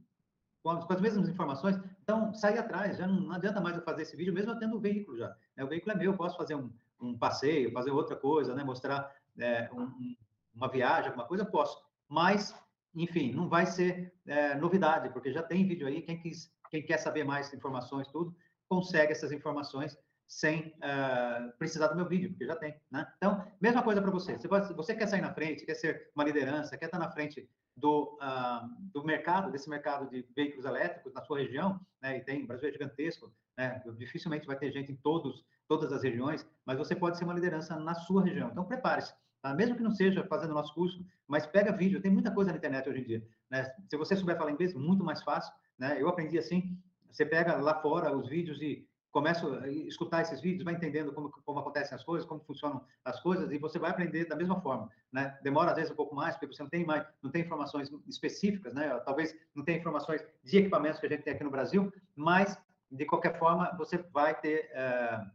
com 0.62 0.70
as, 0.70 0.84
com 0.84 0.92
as, 0.92 1.00
mesmas 1.00 1.28
informações. 1.28 1.78
Então, 2.02 2.32
sair 2.34 2.58
atrás. 2.58 2.96
Já 2.98 3.06
não, 3.06 3.20
não, 3.20 3.32
adianta 3.32 3.60
mais 3.60 3.76
eu 3.76 3.82
fazer 3.82 4.02
esse 4.02 4.16
vídeo, 4.16 4.32
mesmo 4.32 4.52
eu 4.52 4.58
tendo 4.58 4.76
o 4.76 4.80
veículo 4.80 5.16
já. 5.16 5.34
Né? 5.56 5.64
O 5.64 5.68
veículo 5.68 5.92
é 5.92 5.96
meu, 5.96 6.12
eu 6.12 6.16
posso 6.16 6.36
fazer 6.36 6.54
um, 6.54 6.70
um 7.00 7.18
passeio, 7.18 7.72
fazer 7.72 7.90
outra 7.90 8.16
coisa, 8.16 8.54
né? 8.54 8.62
mostrar 8.62 9.14
é, 9.38 9.68
um, 9.72 10.16
uma 10.54 10.68
viagem, 10.68 11.08
alguma 11.08 11.26
coisa, 11.26 11.44
eu 11.44 11.50
posso. 11.50 11.82
Mas, 12.08 12.54
enfim, 12.94 13.32
não 13.32 13.48
vai 13.48 13.66
ser 13.66 14.12
é, 14.26 14.54
novidade, 14.54 15.10
porque 15.10 15.32
já 15.32 15.42
tem 15.42 15.66
vídeo 15.66 15.86
aí. 15.86 16.02
Quem, 16.02 16.18
quis, 16.20 16.52
quem 16.70 16.84
quer 16.84 16.98
saber 16.98 17.24
mais 17.24 17.52
informações, 17.52 18.06
tudo, 18.08 18.34
consegue 18.68 19.12
essas 19.12 19.32
informações 19.32 19.98
sem 20.26 20.74
uh, 20.78 21.52
precisar 21.58 21.88
do 21.88 21.96
meu 21.96 22.08
vídeo, 22.08 22.30
porque 22.30 22.46
já 22.46 22.56
tem, 22.56 22.74
né? 22.90 23.06
Então, 23.16 23.44
mesma 23.60 23.82
coisa 23.82 24.00
para 24.00 24.10
você. 24.10 24.38
Se 24.38 24.48
você 24.48 24.94
quer 24.94 25.06
sair 25.06 25.20
na 25.20 25.34
frente, 25.34 25.66
quer 25.66 25.74
ser 25.74 26.10
uma 26.14 26.24
liderança, 26.24 26.76
quer 26.76 26.86
estar 26.86 26.98
na 26.98 27.10
frente 27.10 27.48
do, 27.76 28.18
uh, 28.20 28.68
do 28.92 29.04
mercado, 29.04 29.50
desse 29.50 29.68
mercado 29.68 30.08
de 30.08 30.26
veículos 30.34 30.64
elétricos 30.64 31.12
na 31.12 31.22
sua 31.22 31.38
região, 31.38 31.80
né? 32.00 32.18
E 32.18 32.20
tem, 32.20 32.44
o 32.44 32.46
Brasil 32.46 32.68
é 32.68 32.72
gigantesco, 32.72 33.32
né? 33.56 33.82
Dificilmente 33.96 34.46
vai 34.46 34.56
ter 34.56 34.72
gente 34.72 34.90
em 34.90 34.96
todos, 34.96 35.44
todas 35.68 35.92
as 35.92 36.02
regiões, 36.02 36.46
mas 36.64 36.78
você 36.78 36.94
pode 36.94 37.18
ser 37.18 37.24
uma 37.24 37.34
liderança 37.34 37.76
na 37.76 37.94
sua 37.94 38.24
região. 38.24 38.50
Então, 38.50 38.64
prepare-se. 38.64 39.14
Tá? 39.42 39.52
Mesmo 39.52 39.76
que 39.76 39.82
não 39.82 39.90
seja 39.90 40.24
fazendo 40.24 40.54
nosso 40.54 40.72
curso, 40.72 41.04
mas 41.26 41.46
pega 41.46 41.72
vídeo. 41.72 42.00
Tem 42.00 42.12
muita 42.12 42.30
coisa 42.30 42.52
na 42.52 42.58
internet 42.58 42.88
hoje 42.88 43.00
em 43.00 43.04
dia. 43.04 43.28
Né? 43.50 43.64
Se 43.88 43.96
você 43.96 44.14
souber 44.14 44.38
falar 44.38 44.52
inglês, 44.52 44.72
muito 44.72 45.04
mais 45.04 45.22
fácil. 45.22 45.52
Né? 45.76 46.00
Eu 46.00 46.08
aprendi 46.08 46.38
assim, 46.38 46.78
você 47.10 47.26
pega 47.26 47.56
lá 47.56 47.74
fora 47.82 48.16
os 48.16 48.28
vídeos 48.28 48.62
e 48.62 48.88
começa 49.12 49.46
a 49.60 49.68
escutar 49.68 50.22
esses 50.22 50.40
vídeos, 50.40 50.64
vai 50.64 50.74
entendendo 50.74 51.12
como, 51.12 51.30
como 51.30 51.58
acontecem 51.58 51.94
as 51.94 52.02
coisas, 52.02 52.26
como 52.26 52.40
funcionam 52.40 52.82
as 53.04 53.20
coisas, 53.20 53.52
e 53.52 53.58
você 53.58 53.78
vai 53.78 53.90
aprender 53.90 54.24
da 54.24 54.34
mesma 54.34 54.60
forma, 54.60 54.90
né? 55.12 55.38
Demora 55.42 55.70
às 55.70 55.76
vezes 55.76 55.92
um 55.92 55.94
pouco 55.94 56.14
mais, 56.14 56.34
porque 56.34 56.46
você 56.46 56.62
não 56.62 56.70
tem 56.70 56.84
mais, 56.84 57.06
não 57.22 57.30
tem 57.30 57.42
informações 57.42 57.92
específicas, 58.08 58.72
né? 58.72 58.88
Talvez 59.00 59.36
não 59.54 59.62
tenha 59.62 59.78
informações 59.78 60.24
de 60.42 60.58
equipamentos 60.58 60.98
que 60.98 61.06
a 61.06 61.08
gente 61.10 61.22
tem 61.22 61.34
aqui 61.34 61.44
no 61.44 61.50
Brasil, 61.50 61.92
mas 62.16 62.58
de 62.90 63.04
qualquer 63.04 63.38
forma 63.38 63.70
você 63.76 63.98
vai 63.98 64.38
ter 64.40 64.70
uh, 64.72 65.30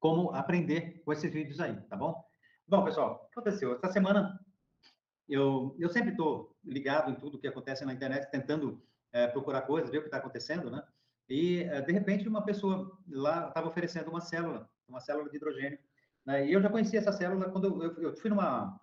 como 0.00 0.30
aprender 0.34 1.02
com 1.04 1.12
esses 1.12 1.30
vídeos 1.30 1.60
aí, 1.60 1.76
tá 1.82 1.96
bom? 1.96 2.24
Bom, 2.66 2.84
pessoal, 2.84 3.26
o 3.26 3.32
que 3.32 3.38
aconteceu? 3.38 3.74
Essa 3.74 3.92
semana 3.92 4.40
eu, 5.28 5.76
eu 5.78 5.90
sempre 5.90 6.12
estou 6.12 6.56
ligado 6.64 7.10
em 7.10 7.14
tudo 7.14 7.38
que 7.38 7.46
acontece 7.46 7.84
na 7.84 7.92
internet, 7.92 8.30
tentando 8.30 8.82
é, 9.12 9.26
procurar 9.26 9.62
coisas, 9.62 9.90
ver 9.90 9.98
o 9.98 10.00
que 10.00 10.08
está 10.08 10.16
acontecendo, 10.16 10.70
né? 10.70 10.82
E, 11.28 11.62
é, 11.62 11.80
de 11.80 11.92
repente, 11.92 12.28
uma 12.28 12.44
pessoa 12.44 12.98
lá 13.08 13.48
estava 13.48 13.68
oferecendo 13.68 14.10
uma 14.10 14.20
célula, 14.20 14.68
uma 14.88 15.00
célula 15.00 15.30
de 15.30 15.36
hidrogênio. 15.36 15.78
Né? 16.24 16.46
E 16.46 16.52
eu 16.52 16.60
já 16.60 16.68
conhecia 16.68 16.98
essa 16.98 17.12
célula 17.12 17.50
quando 17.50 17.82
eu, 17.82 18.02
eu 18.02 18.16
fui 18.16 18.30
numa, 18.30 18.80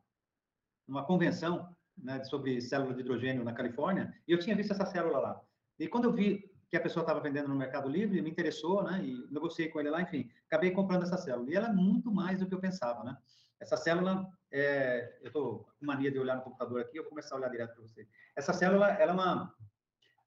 numa 0.87 1.05
convenção 1.05 1.75
né, 1.97 2.23
sobre 2.23 2.61
célula 2.61 2.93
de 2.93 3.01
hidrogênio 3.01 3.43
na 3.43 3.53
Califórnia, 3.53 4.13
e 4.27 4.31
eu 4.31 4.39
tinha 4.39 4.55
visto 4.55 4.71
essa 4.71 4.85
célula 4.85 5.19
lá. 5.19 5.41
E 5.79 5.87
quando 5.87 6.05
eu 6.05 6.13
vi 6.13 6.51
que 6.69 6.77
a 6.77 6.81
pessoa 6.81 7.03
estava 7.03 7.19
vendendo 7.19 7.49
no 7.49 7.55
Mercado 7.55 7.89
Livre, 7.89 8.21
me 8.21 8.29
interessou, 8.29 8.81
né? 8.81 9.03
E 9.03 9.27
negociei 9.29 9.67
com 9.67 9.79
ele 9.79 9.89
lá, 9.89 10.01
enfim, 10.01 10.31
acabei 10.47 10.71
comprando 10.71 11.03
essa 11.03 11.17
célula. 11.17 11.51
E 11.51 11.55
ela 11.55 11.67
é 11.67 11.73
muito 11.73 12.09
mais 12.09 12.39
do 12.39 12.47
que 12.47 12.53
eu 12.55 12.61
pensava, 12.61 13.03
né? 13.03 13.17
Essa 13.59 13.75
célula, 13.75 14.25
é, 14.49 15.19
eu 15.21 15.27
estou 15.27 15.67
com 15.77 15.85
mania 15.85 16.09
de 16.09 16.17
olhar 16.17 16.37
no 16.37 16.41
computador 16.41 16.81
aqui, 16.81 16.97
eu 16.97 17.03
vou 17.03 17.09
começar 17.09 17.35
a 17.35 17.39
olhar 17.39 17.49
direto 17.49 17.73
para 17.73 17.83
você. 17.83 18.07
Essa 18.35 18.53
célula, 18.53 18.87
ela 18.91 19.11
é 19.11 19.13
uma, 19.13 19.55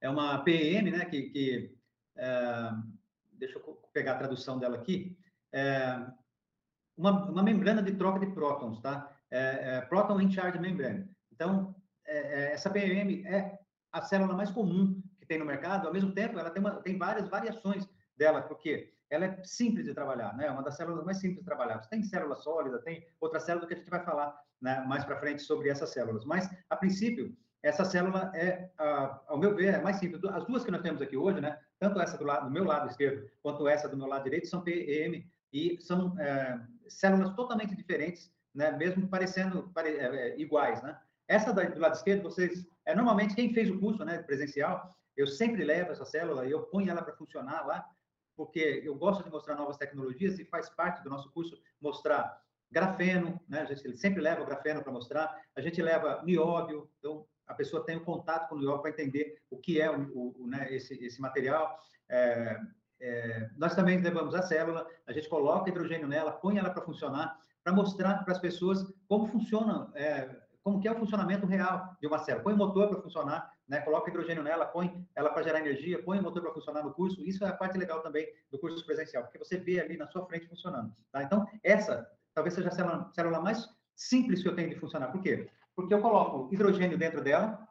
é 0.02 0.10
uma 0.10 0.44
PEM, 0.44 0.90
né? 0.90 1.04
Que, 1.06 1.22
que 1.30 1.74
é, 2.16 2.70
deixa 3.32 3.58
eu 3.58 3.80
pegar 3.92 4.12
a 4.12 4.18
tradução 4.18 4.58
dela 4.58 4.76
aqui. 4.76 5.16
É, 5.52 6.04
uma, 6.96 7.30
uma 7.30 7.42
membrana 7.42 7.82
de 7.82 7.92
troca 7.92 8.24
de 8.24 8.32
prótons, 8.32 8.80
tá? 8.80 9.10
É, 9.30 9.76
é, 9.76 9.80
proton 9.82 10.20
in 10.20 10.30
charge 10.30 10.58
membrane. 10.58 11.08
Então, 11.32 11.74
essa 12.04 12.70
PEM 12.70 13.26
é 13.26 13.58
a 13.90 14.02
célula 14.02 14.34
mais 14.34 14.50
comum 14.50 15.02
que 15.18 15.26
tem 15.26 15.38
no 15.38 15.46
mercado, 15.46 15.86
ao 15.86 15.92
mesmo 15.92 16.12
tempo, 16.12 16.38
ela 16.38 16.50
tem, 16.50 16.60
uma, 16.60 16.82
tem 16.82 16.98
várias 16.98 17.28
variações 17.28 17.88
dela, 18.16 18.42
porque 18.42 18.92
ela 19.10 19.24
é 19.24 19.42
simples 19.42 19.86
de 19.86 19.94
trabalhar, 19.94 20.36
né? 20.36 20.46
É 20.46 20.50
uma 20.50 20.62
das 20.62 20.76
células 20.76 21.04
mais 21.04 21.18
simples 21.18 21.40
de 21.40 21.44
trabalhar. 21.44 21.78
Tem 21.88 22.02
célula 22.02 22.36
sólida, 22.36 22.78
tem 22.80 23.06
outra 23.20 23.40
célula 23.40 23.66
que 23.66 23.74
a 23.74 23.76
gente 23.76 23.90
vai 23.90 24.04
falar 24.04 24.36
né, 24.60 24.84
mais 24.86 25.04
para 25.04 25.18
frente 25.18 25.42
sobre 25.42 25.68
essas 25.70 25.90
células. 25.90 26.24
Mas, 26.24 26.48
a 26.68 26.76
princípio, 26.76 27.34
essa 27.62 27.84
célula 27.84 28.30
é, 28.34 28.70
ao 29.26 29.38
meu 29.38 29.54
ver, 29.54 29.74
é 29.74 29.80
mais 29.80 29.96
simples. 29.96 30.22
As 30.24 30.44
duas 30.44 30.64
que 30.64 30.70
nós 30.70 30.82
temos 30.82 31.00
aqui 31.00 31.16
hoje, 31.16 31.40
né? 31.40 31.58
Tanto 31.84 32.00
essa 32.00 32.16
do, 32.16 32.24
lado, 32.24 32.46
do 32.46 32.50
meu 32.50 32.64
lado 32.64 32.88
esquerdo 32.88 33.30
quanto 33.42 33.68
essa 33.68 33.86
do 33.86 33.94
meu 33.94 34.06
lado 34.06 34.24
direito 34.24 34.46
são 34.46 34.62
PEM 34.62 35.30
e 35.52 35.78
são 35.82 36.18
é, 36.18 36.58
células 36.88 37.34
totalmente 37.34 37.76
diferentes, 37.76 38.32
né? 38.54 38.72
Mesmo 38.72 39.06
parecendo 39.06 39.68
pare, 39.74 39.90
é, 39.90 40.06
é, 40.06 40.40
iguais, 40.40 40.82
né? 40.82 40.98
Essa 41.28 41.52
do 41.52 41.78
lado 41.78 41.94
esquerdo, 41.94 42.22
vocês, 42.22 42.66
é 42.86 42.94
normalmente 42.94 43.34
quem 43.34 43.52
fez 43.52 43.68
o 43.68 43.78
curso, 43.78 44.02
né, 44.02 44.22
presencial, 44.22 44.88
eu 45.14 45.26
sempre 45.26 45.62
levo 45.62 45.92
essa 45.92 46.06
célula 46.06 46.46
e 46.46 46.52
eu 46.52 46.62
ponho 46.62 46.90
ela 46.90 47.02
para 47.02 47.16
funcionar 47.16 47.66
lá, 47.66 47.86
porque 48.34 48.80
eu 48.82 48.94
gosto 48.94 49.22
de 49.22 49.30
mostrar 49.30 49.54
novas 49.54 49.76
tecnologias 49.76 50.38
e 50.38 50.44
faz 50.46 50.70
parte 50.70 51.02
do 51.02 51.10
nosso 51.10 51.30
curso 51.32 51.60
mostrar 51.82 52.40
grafeno, 52.70 53.38
né? 53.46 53.60
A 53.60 53.66
gente 53.66 53.98
sempre 53.98 54.22
leva 54.22 54.42
grafeno 54.42 54.82
para 54.82 54.90
mostrar, 54.90 55.38
a 55.54 55.60
gente 55.60 55.82
leva 55.82 56.22
nióbio, 56.24 56.90
então 56.98 57.26
a 57.46 57.54
pessoa 57.54 57.84
tem 57.84 57.96
o 57.96 58.00
um 58.00 58.04
contato 58.04 58.48
com 58.48 58.56
o 58.56 58.58
nióbio 58.58 58.82
para 58.82 58.90
entender 58.90 59.40
o 59.50 59.56
que 59.56 59.80
é 59.80 59.90
o, 59.90 60.34
o 60.38 60.46
né, 60.46 60.66
esse, 60.70 60.94
esse 61.04 61.20
material. 61.20 61.78
É, 62.08 62.58
é, 63.00 63.50
nós 63.56 63.74
também 63.74 64.00
levamos 64.00 64.34
a 64.34 64.42
célula, 64.42 64.86
a 65.06 65.12
gente 65.12 65.28
coloca 65.28 65.68
hidrogênio 65.68 66.06
nela, 66.06 66.32
põe 66.32 66.58
ela 66.58 66.70
para 66.70 66.82
funcionar, 66.82 67.38
para 67.62 67.72
mostrar 67.72 68.24
para 68.24 68.32
as 68.32 68.38
pessoas 68.38 68.84
como 69.08 69.26
funciona, 69.26 69.90
é, 69.94 70.28
como 70.62 70.80
que 70.80 70.88
é 70.88 70.92
o 70.92 70.98
funcionamento 70.98 71.46
real 71.46 71.94
de 72.00 72.06
uma 72.06 72.18
célula. 72.18 72.44
Põe 72.44 72.54
o 72.54 72.56
motor 72.56 72.88
para 72.88 73.02
funcionar, 73.02 73.52
né? 73.68 73.80
coloca 73.80 74.10
hidrogênio 74.10 74.42
nela, 74.42 74.64
põe 74.64 75.06
ela 75.14 75.30
para 75.30 75.42
gerar 75.42 75.60
energia, 75.60 76.02
põe 76.02 76.18
o 76.18 76.22
motor 76.22 76.42
para 76.42 76.52
funcionar 76.52 76.82
no 76.82 76.94
curso. 76.94 77.20
Isso 77.22 77.44
é 77.44 77.48
a 77.48 77.52
parte 77.52 77.76
legal 77.76 78.00
também 78.00 78.26
do 78.50 78.58
curso 78.58 78.84
presencial, 78.86 79.24
porque 79.24 79.38
você 79.38 79.58
vê 79.58 79.80
ali 79.80 79.96
na 79.96 80.06
sua 80.06 80.24
frente 80.26 80.48
funcionando. 80.48 80.94
Tá? 81.12 81.22
Então, 81.22 81.46
essa 81.62 82.10
talvez 82.34 82.54
seja 82.54 82.68
a 82.68 82.72
célula, 82.72 83.10
célula 83.14 83.40
mais 83.40 83.68
simples 83.94 84.42
que 84.42 84.48
eu 84.48 84.56
tenho 84.56 84.70
de 84.70 84.76
funcionar. 84.76 85.12
Por 85.12 85.22
quê? 85.22 85.48
Porque 85.76 85.94
eu 85.94 86.00
coloco 86.00 86.52
hidrogênio 86.52 86.98
dentro 86.98 87.22
dela 87.22 87.66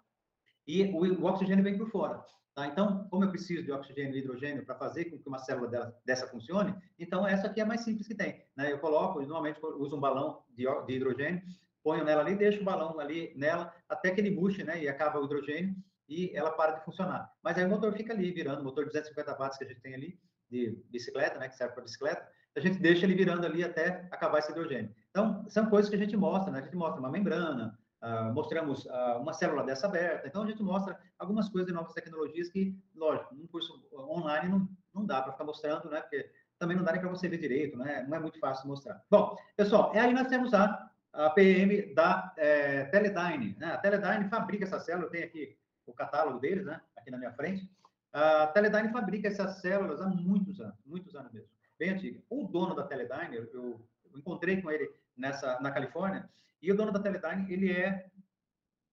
e 0.67 0.85
o, 0.85 1.25
oxigênio 1.25 1.63
vem 1.63 1.77
por 1.77 1.89
fora. 1.89 2.23
Tá? 2.55 2.67
Então, 2.67 3.07
como 3.09 3.23
eu 3.23 3.29
preciso 3.29 3.63
de 3.63 3.71
oxigênio 3.71 4.15
e 4.15 4.19
hidrogênio 4.19 4.65
para 4.65 4.75
fazer 4.75 5.05
com 5.05 5.17
que 5.17 5.27
uma 5.27 5.39
célula 5.39 5.67
dela, 5.67 6.01
dessa 6.05 6.27
funcione, 6.27 6.75
então 6.99 7.27
essa 7.27 7.47
aqui 7.47 7.59
é 7.59 7.63
a 7.63 7.65
mais 7.65 7.81
simples 7.81 8.07
que 8.07 8.15
tem. 8.15 8.45
Né? 8.55 8.71
Eu 8.71 8.79
coloco, 8.79 9.19
normalmente 9.21 9.59
uso 9.77 9.95
um 9.95 9.99
balão 9.99 10.43
de, 10.49 10.65
de 10.85 10.93
hidrogênio, 10.93 11.41
ponho 11.83 12.03
nela 12.03 12.21
ali, 12.21 12.35
deixo 12.35 12.61
o 12.61 12.63
balão 12.63 12.99
ali 12.99 13.33
nela, 13.35 13.73
até 13.89 14.11
que 14.11 14.21
ele 14.21 14.31
murche, 14.31 14.63
né, 14.63 14.81
e 14.81 14.87
acaba 14.87 15.19
o 15.19 15.25
hidrogênio, 15.25 15.75
e 16.07 16.31
ela 16.33 16.51
para 16.51 16.73
de 16.73 16.85
funcionar. 16.85 17.29
Mas 17.43 17.57
aí 17.57 17.65
o 17.65 17.69
motor 17.69 17.93
fica 17.93 18.13
ali, 18.13 18.31
virando, 18.31 18.63
motor 18.63 18.85
de 18.85 18.91
250 18.91 19.37
watts 19.37 19.57
que 19.57 19.65
a 19.65 19.67
gente 19.67 19.81
tem 19.81 19.93
ali, 19.93 20.19
de 20.49 20.81
bicicleta, 20.89 21.37
né, 21.39 21.49
que 21.49 21.57
serve 21.57 21.73
para 21.73 21.83
bicicleta, 21.83 22.25
a 22.55 22.59
gente 22.59 22.79
deixa 22.79 23.05
ele 23.05 23.15
virando 23.15 23.45
ali 23.45 23.63
até 23.63 24.07
acabar 24.11 24.39
esse 24.39 24.51
hidrogênio. 24.51 24.93
Então, 25.09 25.43
são 25.49 25.69
coisas 25.69 25.89
que 25.89 25.95
a 25.95 25.99
gente 25.99 26.15
mostra, 26.15 26.51
né? 26.51 26.59
A 26.59 26.61
gente 26.61 26.75
mostra 26.75 26.99
uma 26.99 27.09
membrana, 27.09 27.77
uh, 28.03 28.33
mostramos 28.33 28.85
uh, 28.85 29.17
uma 29.19 29.33
célula 29.33 29.63
dessa 29.63 29.87
aberta, 29.87 30.27
então 30.27 30.43
a 30.43 30.47
gente 30.47 30.61
mostra 30.61 30.99
algumas 31.17 31.49
coisas 31.49 31.67
de 31.67 31.73
novas 31.73 31.93
tecnologias 31.93 32.49
que, 32.49 32.77
lógico, 32.95 33.33
num 33.33 33.47
curso 33.47 33.83
online 33.93 34.49
não, 34.49 34.69
não 34.93 35.05
dá 35.05 35.21
para 35.21 35.31
ficar 35.31 35.45
mostrando, 35.45 35.89
né? 35.89 36.01
Porque 36.01 36.29
também 36.59 36.77
não 36.77 36.83
dá 36.83 36.91
nem 36.91 37.01
para 37.01 37.09
você 37.09 37.27
ver 37.27 37.39
direito, 37.39 37.77
né? 37.77 38.05
Não 38.07 38.15
é 38.15 38.19
muito 38.19 38.39
fácil 38.39 38.67
mostrar. 38.67 39.01
Bom, 39.09 39.35
pessoal, 39.55 39.91
e 39.95 39.99
aí 39.99 40.13
nós 40.13 40.27
temos 40.27 40.53
a 40.53 40.89
a 41.13 41.29
PM 41.29 41.93
da 41.93 42.33
é, 42.35 42.85
Teledyne. 42.85 43.55
Né? 43.59 43.67
A 43.67 43.77
Teledyne 43.77 44.29
fabrica 44.29 44.65
essa 44.65 44.79
célula, 44.79 45.09
tem 45.09 45.23
aqui 45.23 45.55
o 45.85 45.93
catálogo 45.93 46.39
deles, 46.39 46.65
né? 46.65 46.81
aqui 46.97 47.11
na 47.11 47.17
minha 47.17 47.31
frente. 47.31 47.69
A 48.11 48.47
Teledyne 48.47 48.91
fabrica 48.91 49.27
essas 49.27 49.61
células 49.61 50.01
há 50.01 50.07
muitos 50.07 50.59
anos, 50.59 50.75
muitos 50.85 51.15
anos 51.15 51.31
mesmo, 51.31 51.49
bem 51.77 51.91
antiga. 51.91 52.19
O 52.29 52.47
dono 52.47 52.75
da 52.75 52.83
Teledyne, 52.83 53.35
eu, 53.35 53.49
eu, 53.53 53.87
encontrei 54.15 54.61
com 54.61 54.69
ele 54.69 54.91
nessa 55.15 55.59
na 55.59 55.71
Califórnia, 55.71 56.29
e 56.63 56.71
o 56.71 56.75
dono 56.75 56.91
da 56.91 56.99
Teledyne, 56.99 57.51
ele 57.51 57.71
é 57.71 58.09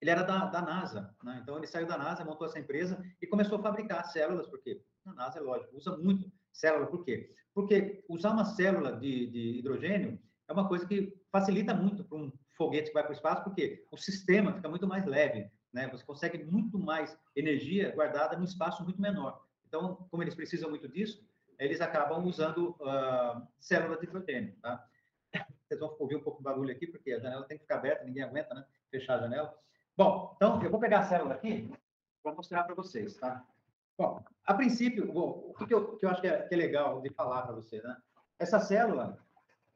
ele 0.00 0.10
era 0.10 0.22
da, 0.22 0.46
da 0.46 0.62
NASA, 0.62 1.14
né? 1.22 1.40
então 1.42 1.58
ele 1.58 1.66
saiu 1.66 1.86
da 1.86 1.98
NASA, 1.98 2.24
montou 2.24 2.46
essa 2.46 2.58
empresa 2.58 3.04
e 3.20 3.26
começou 3.26 3.58
a 3.58 3.62
fabricar 3.62 4.02
células, 4.06 4.46
porque 4.46 4.82
a 5.04 5.12
NASA, 5.12 5.38
é 5.38 5.42
lógico, 5.42 5.76
usa 5.76 5.94
muito 5.98 6.32
célula, 6.50 6.86
por 6.86 7.04
quê? 7.04 7.34
Porque 7.54 8.02
usar 8.08 8.30
uma 8.30 8.46
célula 8.46 8.96
de, 8.96 9.26
de 9.26 9.58
hidrogênio 9.58 10.18
é 10.48 10.52
uma 10.52 10.66
coisa 10.66 10.86
que 10.86 11.14
facilita 11.30 11.74
muito 11.74 12.02
para 12.02 12.16
um 12.16 12.32
foguete 12.56 12.88
que 12.88 12.94
vai 12.94 13.02
para 13.02 13.12
o 13.12 13.14
espaço, 13.14 13.44
porque 13.44 13.86
o 13.90 13.96
sistema 13.96 14.54
fica 14.54 14.68
muito 14.68 14.86
mais 14.86 15.04
leve, 15.04 15.50
né? 15.72 15.88
Você 15.88 16.04
consegue 16.04 16.42
muito 16.44 16.78
mais 16.78 17.16
energia 17.36 17.92
guardada 17.94 18.36
num 18.36 18.44
espaço 18.44 18.82
muito 18.82 19.00
menor. 19.00 19.44
Então, 19.66 20.06
como 20.10 20.22
eles 20.22 20.34
precisam 20.34 20.68
muito 20.68 20.88
disso, 20.88 21.24
eles 21.58 21.80
acabam 21.80 22.24
usando 22.26 22.70
uh, 22.80 23.46
células 23.58 24.00
de 24.00 24.06
hidrogênio, 24.06 24.56
tá? 24.60 24.84
Vocês 25.70 25.78
vão 25.78 25.94
ouvir 26.00 26.16
um 26.16 26.20
pouco 26.20 26.38
de 26.38 26.44
barulho 26.44 26.72
aqui, 26.72 26.84
porque 26.84 27.12
a 27.12 27.20
janela 27.20 27.44
tem 27.44 27.56
que 27.56 27.62
ficar 27.62 27.76
aberta, 27.76 28.04
ninguém 28.04 28.24
aguenta, 28.24 28.52
né? 28.52 28.66
Fechar 28.90 29.14
a 29.14 29.20
janela. 29.20 29.56
Bom, 29.96 30.32
então, 30.34 30.60
eu 30.60 30.68
vou 30.68 30.80
pegar 30.80 30.98
a 30.98 31.04
célula 31.04 31.34
aqui 31.34 31.72
para 32.24 32.34
mostrar 32.34 32.64
para 32.64 32.74
vocês, 32.74 33.14
tá? 33.14 33.46
Bom, 33.96 34.20
a 34.44 34.54
princípio, 34.54 35.12
bom, 35.12 35.54
o 35.56 35.64
que 35.64 35.72
eu, 35.72 35.96
que 35.96 36.04
eu 36.04 36.10
acho 36.10 36.20
que 36.20 36.26
é, 36.26 36.42
que 36.42 36.54
é 36.54 36.58
legal 36.58 37.00
de 37.00 37.10
falar 37.10 37.42
para 37.42 37.54
você, 37.54 37.80
né? 37.82 37.96
Essa 38.36 38.58
célula, 38.58 39.16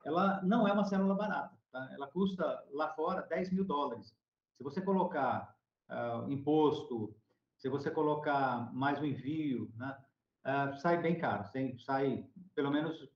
ela 0.04 0.42
não 0.42 0.66
é 0.66 0.72
uma 0.72 0.84
célula 0.84 1.14
barata. 1.14 1.56
Tá? 1.70 1.88
Ela 1.92 2.08
custa 2.08 2.64
lá 2.72 2.92
fora 2.94 3.22
10 3.22 3.52
mil 3.52 3.64
dólares. 3.64 4.12
Se 4.56 4.64
você 4.64 4.80
colocar 4.80 5.56
uh, 5.88 6.28
imposto, 6.28 7.14
se 7.56 7.68
você 7.68 7.88
colocar 7.88 8.68
mais 8.74 9.00
o 9.00 9.06
envio, 9.06 9.70
né, 9.76 9.96
uh, 10.44 10.76
sai 10.80 11.00
bem 11.00 11.16
caro. 11.16 11.46
Sai, 11.52 11.76
sai 11.78 12.26
pelo 12.52 12.72
menos 12.72 13.08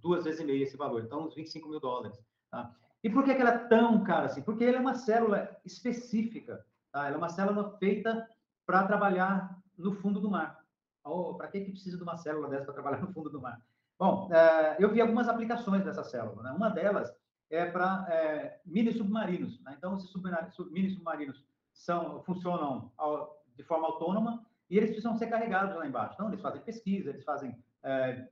duas 0.00 0.24
vezes 0.24 0.40
e 0.40 0.44
meia 0.44 0.62
esse 0.62 0.76
valor. 0.76 1.02
Então, 1.02 1.26
uns 1.26 1.34
25 1.34 1.68
mil 1.68 1.80
dólares. 1.80 2.18
Tá? 2.50 2.74
E 3.02 3.08
por 3.08 3.24
que, 3.24 3.34
que 3.34 3.40
ela 3.40 3.50
é 3.50 3.58
tão 3.68 4.02
cara 4.04 4.26
assim? 4.26 4.42
Porque 4.42 4.64
ela 4.64 4.76
é 4.76 4.80
uma 4.80 4.94
célula 4.94 5.56
específica. 5.64 6.64
Tá? 6.92 7.06
Ela 7.06 7.14
é 7.14 7.18
uma 7.18 7.28
célula 7.28 7.76
feita 7.78 8.28
para 8.66 8.86
trabalhar 8.86 9.58
no 9.76 9.94
fundo 9.94 10.20
do 10.20 10.30
mar. 10.30 10.60
Oh, 11.04 11.34
para 11.34 11.48
que, 11.48 11.60
que 11.60 11.70
precisa 11.70 11.96
de 11.96 12.02
uma 12.02 12.16
célula 12.16 12.48
dessa 12.48 12.66
para 12.66 12.74
trabalhar 12.74 13.00
no 13.02 13.12
fundo 13.12 13.30
do 13.30 13.40
mar? 13.40 13.60
Bom, 13.98 14.30
é, 14.32 14.76
eu 14.78 14.90
vi 14.90 15.00
algumas 15.00 15.28
aplicações 15.28 15.84
dessa 15.84 16.04
célula. 16.04 16.42
Né? 16.42 16.52
Uma 16.52 16.70
delas 16.70 17.14
é 17.50 17.66
para 17.66 18.06
é, 18.08 18.60
mini 18.64 18.92
submarinos. 18.92 19.60
Né? 19.62 19.74
Então, 19.76 19.96
esses 19.96 20.12
mini 20.70 20.90
submarinos 20.90 21.44
são, 21.72 22.22
funcionam 22.22 22.92
de 23.56 23.64
forma 23.64 23.86
autônoma 23.86 24.44
e 24.68 24.76
eles 24.76 24.90
precisam 24.90 25.16
ser 25.16 25.26
carregados 25.26 25.76
lá 25.76 25.86
embaixo. 25.86 26.14
Então, 26.14 26.28
eles 26.28 26.40
fazem 26.40 26.60
pesquisa, 26.62 27.10
eles 27.10 27.24
fazem 27.24 27.58
é, 27.82 28.26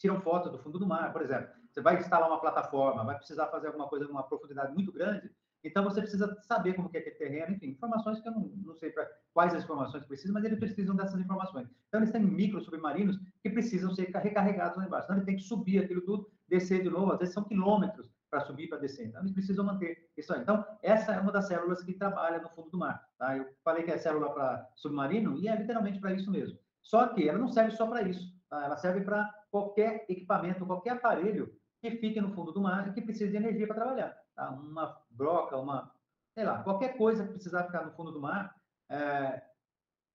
tiram 0.00 0.20
fotos 0.20 0.50
do 0.50 0.58
fundo 0.58 0.78
do 0.78 0.86
mar, 0.86 1.12
por 1.12 1.22
exemplo. 1.22 1.48
Você 1.70 1.80
vai 1.80 1.96
instalar 1.96 2.28
uma 2.28 2.40
plataforma, 2.40 3.04
vai 3.04 3.16
precisar 3.16 3.46
fazer 3.46 3.68
alguma 3.68 3.86
coisa 3.86 4.06
numa 4.06 4.24
profundidade 4.24 4.74
muito 4.74 4.90
grande, 4.90 5.30
então, 5.62 5.84
você 5.84 6.00
precisa 6.00 6.36
saber 6.42 6.74
como 6.74 6.88
que 6.88 6.96
é 6.96 7.00
aquele 7.00 7.16
terreno, 7.16 7.52
enfim, 7.52 7.68
informações 7.68 8.20
que 8.20 8.28
eu 8.28 8.32
não, 8.32 8.50
não 8.64 8.74
sei 8.74 8.94
quais 9.32 9.54
as 9.54 9.62
informações 9.62 10.04
precisam, 10.06 10.32
mas 10.32 10.44
eles 10.44 10.58
precisam 10.58 10.96
dessas 10.96 11.20
informações. 11.20 11.68
Então, 11.88 12.00
eles 12.00 12.10
têm 12.10 12.22
micro 12.22 12.60
submarinos 12.62 13.20
que 13.42 13.50
precisam 13.50 13.94
ser 13.94 14.10
recarregados 14.10 14.78
lá 14.78 14.86
embaixo. 14.86 15.04
Então, 15.04 15.16
ele 15.16 15.26
tem 15.26 15.36
que 15.36 15.42
subir 15.42 15.84
aquilo 15.84 16.00
tudo, 16.00 16.30
descer 16.48 16.82
de 16.82 16.88
novo, 16.88 17.12
às 17.12 17.18
vezes 17.18 17.34
são 17.34 17.44
quilômetros 17.44 18.10
para 18.30 18.40
subir 18.40 18.68
para 18.68 18.78
descer. 18.78 19.08
Então, 19.08 19.20
eles 19.20 19.32
precisam 19.32 19.64
manter 19.64 20.08
isso 20.16 20.32
aí. 20.32 20.40
Então, 20.40 20.64
essa 20.82 21.12
é 21.12 21.20
uma 21.20 21.32
das 21.32 21.46
células 21.46 21.82
que 21.82 21.92
trabalha 21.92 22.40
no 22.40 22.48
fundo 22.48 22.70
do 22.70 22.78
mar. 22.78 23.06
Tá? 23.18 23.36
Eu 23.36 23.46
falei 23.62 23.82
que 23.82 23.90
é 23.90 23.98
célula 23.98 24.32
para 24.32 24.66
submarino 24.76 25.36
e 25.36 25.46
é 25.46 25.56
literalmente 25.56 26.00
para 26.00 26.14
isso 26.14 26.30
mesmo. 26.30 26.58
Só 26.80 27.08
que 27.08 27.28
ela 27.28 27.38
não 27.38 27.48
serve 27.48 27.72
só 27.72 27.86
para 27.86 28.02
isso. 28.02 28.34
Tá? 28.48 28.64
Ela 28.64 28.76
serve 28.76 29.02
para 29.02 29.30
qualquer 29.50 30.04
equipamento, 30.08 30.66
qualquer 30.66 30.90
aparelho 30.90 31.52
que 31.80 31.92
fique 31.92 32.20
no 32.20 32.34
fundo 32.34 32.52
do 32.52 32.60
mar 32.60 32.88
e 32.88 32.92
que 32.92 33.02
precise 33.02 33.30
de 33.30 33.36
energia 33.36 33.66
para 33.66 33.76
trabalhar 33.76 34.16
tá? 34.34 34.50
uma 34.50 34.96
broca, 35.10 35.56
uma, 35.56 35.90
sei 36.34 36.44
lá, 36.44 36.62
qualquer 36.62 36.96
coisa 36.96 37.24
que 37.24 37.32
precisar 37.32 37.64
ficar 37.64 37.84
no 37.84 37.92
fundo 37.92 38.12
do 38.12 38.20
mar, 38.20 38.54
é, 38.88 39.42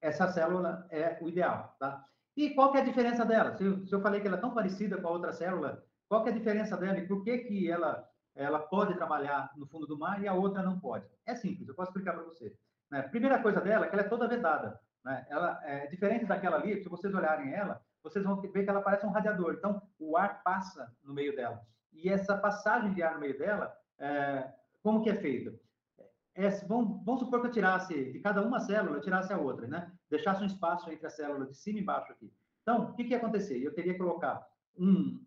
essa 0.02 0.32
célula 0.32 0.88
é 0.92 1.18
o 1.22 1.28
ideal, 1.28 1.76
tá? 1.80 2.06
E 2.38 2.54
qual 2.54 2.72
que 2.72 2.78
é 2.78 2.82
a 2.82 2.86
diferença 2.86 3.26
dela? 3.26 3.56
Se 3.56 3.64
eu, 3.64 3.88
se 3.88 3.94
eu 3.94 4.02
falei 4.02 4.22
que 4.22 4.28
ela 4.28 4.38
é 4.38 4.42
tão 4.42 4.54
parecida 4.54 5.02
com 5.02 5.08
a 5.08 5.12
outra 5.12 5.32
célula, 5.32 5.84
qual 6.08 6.22
que 6.22 6.30
é 6.30 6.32
a 6.34 6.36
diferença 6.36 6.78
dela 6.78 6.98
e 6.98 7.08
por 7.08 7.24
que 7.24 7.40
que 7.40 7.72
ela 7.72 8.08
ela 8.36 8.60
pode 8.60 8.94
trabalhar 8.96 9.52
no 9.56 9.66
fundo 9.66 9.88
do 9.88 9.98
mar 9.98 10.22
e 10.22 10.28
a 10.28 10.34
outra 10.34 10.62
não 10.62 10.78
pode. 10.78 11.08
É 11.26 11.36
simples, 11.36 11.68
eu 11.68 11.74
posso 11.74 11.90
explicar 11.90 12.14
para 12.14 12.24
você. 12.24 12.54
Né? 12.92 13.02
Primeira 13.04 13.42
coisa 13.42 13.62
dela 13.62 13.86
é 13.86 13.90
que 13.90 13.96
ela 13.96 14.04
é 14.04 14.10
toda 14.10 14.28
vedada. 14.28 14.80
Né? 15.04 15.26
Ela 15.30 15.62
é 15.64 15.88
diferente 15.88 16.26
daquela 16.26 16.58
ali, 16.58 16.84
se 16.84 16.90
vocês 16.90 17.14
olharem 17.14 17.54
ela, 17.54 17.82
vocês 18.06 18.24
vão 18.24 18.40
ver 18.40 18.64
que 18.64 18.70
ela 18.70 18.82
parece 18.82 19.04
um 19.04 19.10
radiador. 19.10 19.56
Então, 19.56 19.82
o 19.98 20.16
ar 20.16 20.44
passa 20.44 20.96
no 21.04 21.12
meio 21.12 21.36
dela. 21.36 21.60
E 21.92 22.08
essa 22.08 22.38
passagem 22.38 22.94
de 22.94 23.02
ar 23.02 23.16
no 23.16 23.20
meio 23.20 23.36
dela, 23.36 23.76
é, 23.98 24.48
como 24.84 25.02
que 25.02 25.10
é 25.10 25.16
feita? 25.16 25.60
É, 26.36 26.48
vamos, 26.68 27.04
vamos, 27.04 27.22
supor 27.22 27.42
que 27.42 27.48
eu 27.48 27.52
tirasse 27.52 28.12
de 28.12 28.20
cada 28.20 28.44
uma 28.44 28.60
célula, 28.60 28.98
eu 28.98 29.02
tirasse 29.02 29.34
a 29.34 29.40
outra, 29.40 29.66
né? 29.68 29.92
Deixasse 30.08 30.44
um 30.44 30.46
espaço 30.46 30.92
entre 30.92 31.08
a 31.08 31.10
célula 31.10 31.48
de 31.48 31.58
cima 31.58 31.80
e 31.80 31.82
embaixo 31.82 32.12
aqui. 32.12 32.32
Então, 32.62 32.92
o 32.92 32.94
que, 32.94 33.06
que 33.06 33.12
ia 33.12 33.18
acontecer? 33.18 33.58
Eu 33.58 33.74
teria 33.74 33.94
que 33.94 34.00
colocar 34.00 34.48
um, 34.78 35.20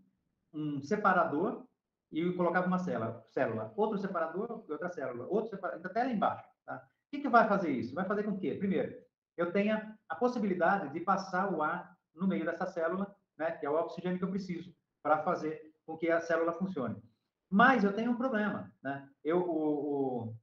um 0.54 0.80
separador 0.80 1.66
e 2.12 2.32
colocava 2.34 2.68
uma 2.68 2.78
célula, 2.78 3.24
célula, 3.26 3.72
outro 3.76 3.98
separador 3.98 4.64
e 4.68 4.72
outra 4.72 4.88
célula, 4.88 5.26
outro 5.28 5.50
separador, 5.50 5.84
até 5.84 6.04
lá 6.04 6.10
embaixo. 6.10 6.48
Tá? 6.64 6.76
O 6.76 7.10
que, 7.10 7.22
que 7.22 7.28
vai 7.28 7.48
fazer 7.48 7.70
isso? 7.70 7.92
Vai 7.92 8.04
fazer 8.04 8.22
com 8.22 8.38
que, 8.38 8.54
primeiro, 8.54 8.94
eu 9.36 9.50
tenha 9.50 9.98
a 10.08 10.14
possibilidade 10.14 10.92
de 10.92 11.00
passar 11.00 11.52
o 11.52 11.60
ar 11.60 11.97
no 12.18 12.26
meio 12.26 12.44
dessa 12.44 12.66
célula, 12.66 13.14
né, 13.36 13.52
que 13.52 13.64
é 13.64 13.70
o 13.70 13.74
oxigênio 13.74 14.18
que 14.18 14.24
eu 14.24 14.30
preciso 14.30 14.74
para 15.02 15.22
fazer 15.22 15.72
com 15.86 15.96
que 15.96 16.10
a 16.10 16.20
célula 16.20 16.52
funcione. 16.52 17.02
Mas 17.48 17.84
eu 17.84 17.94
tenho 17.94 18.10
um 18.10 18.16
problema, 18.16 18.70
né? 18.82 19.08
Eu, 19.24 19.38
o, 19.38 20.26
o, 20.26 20.36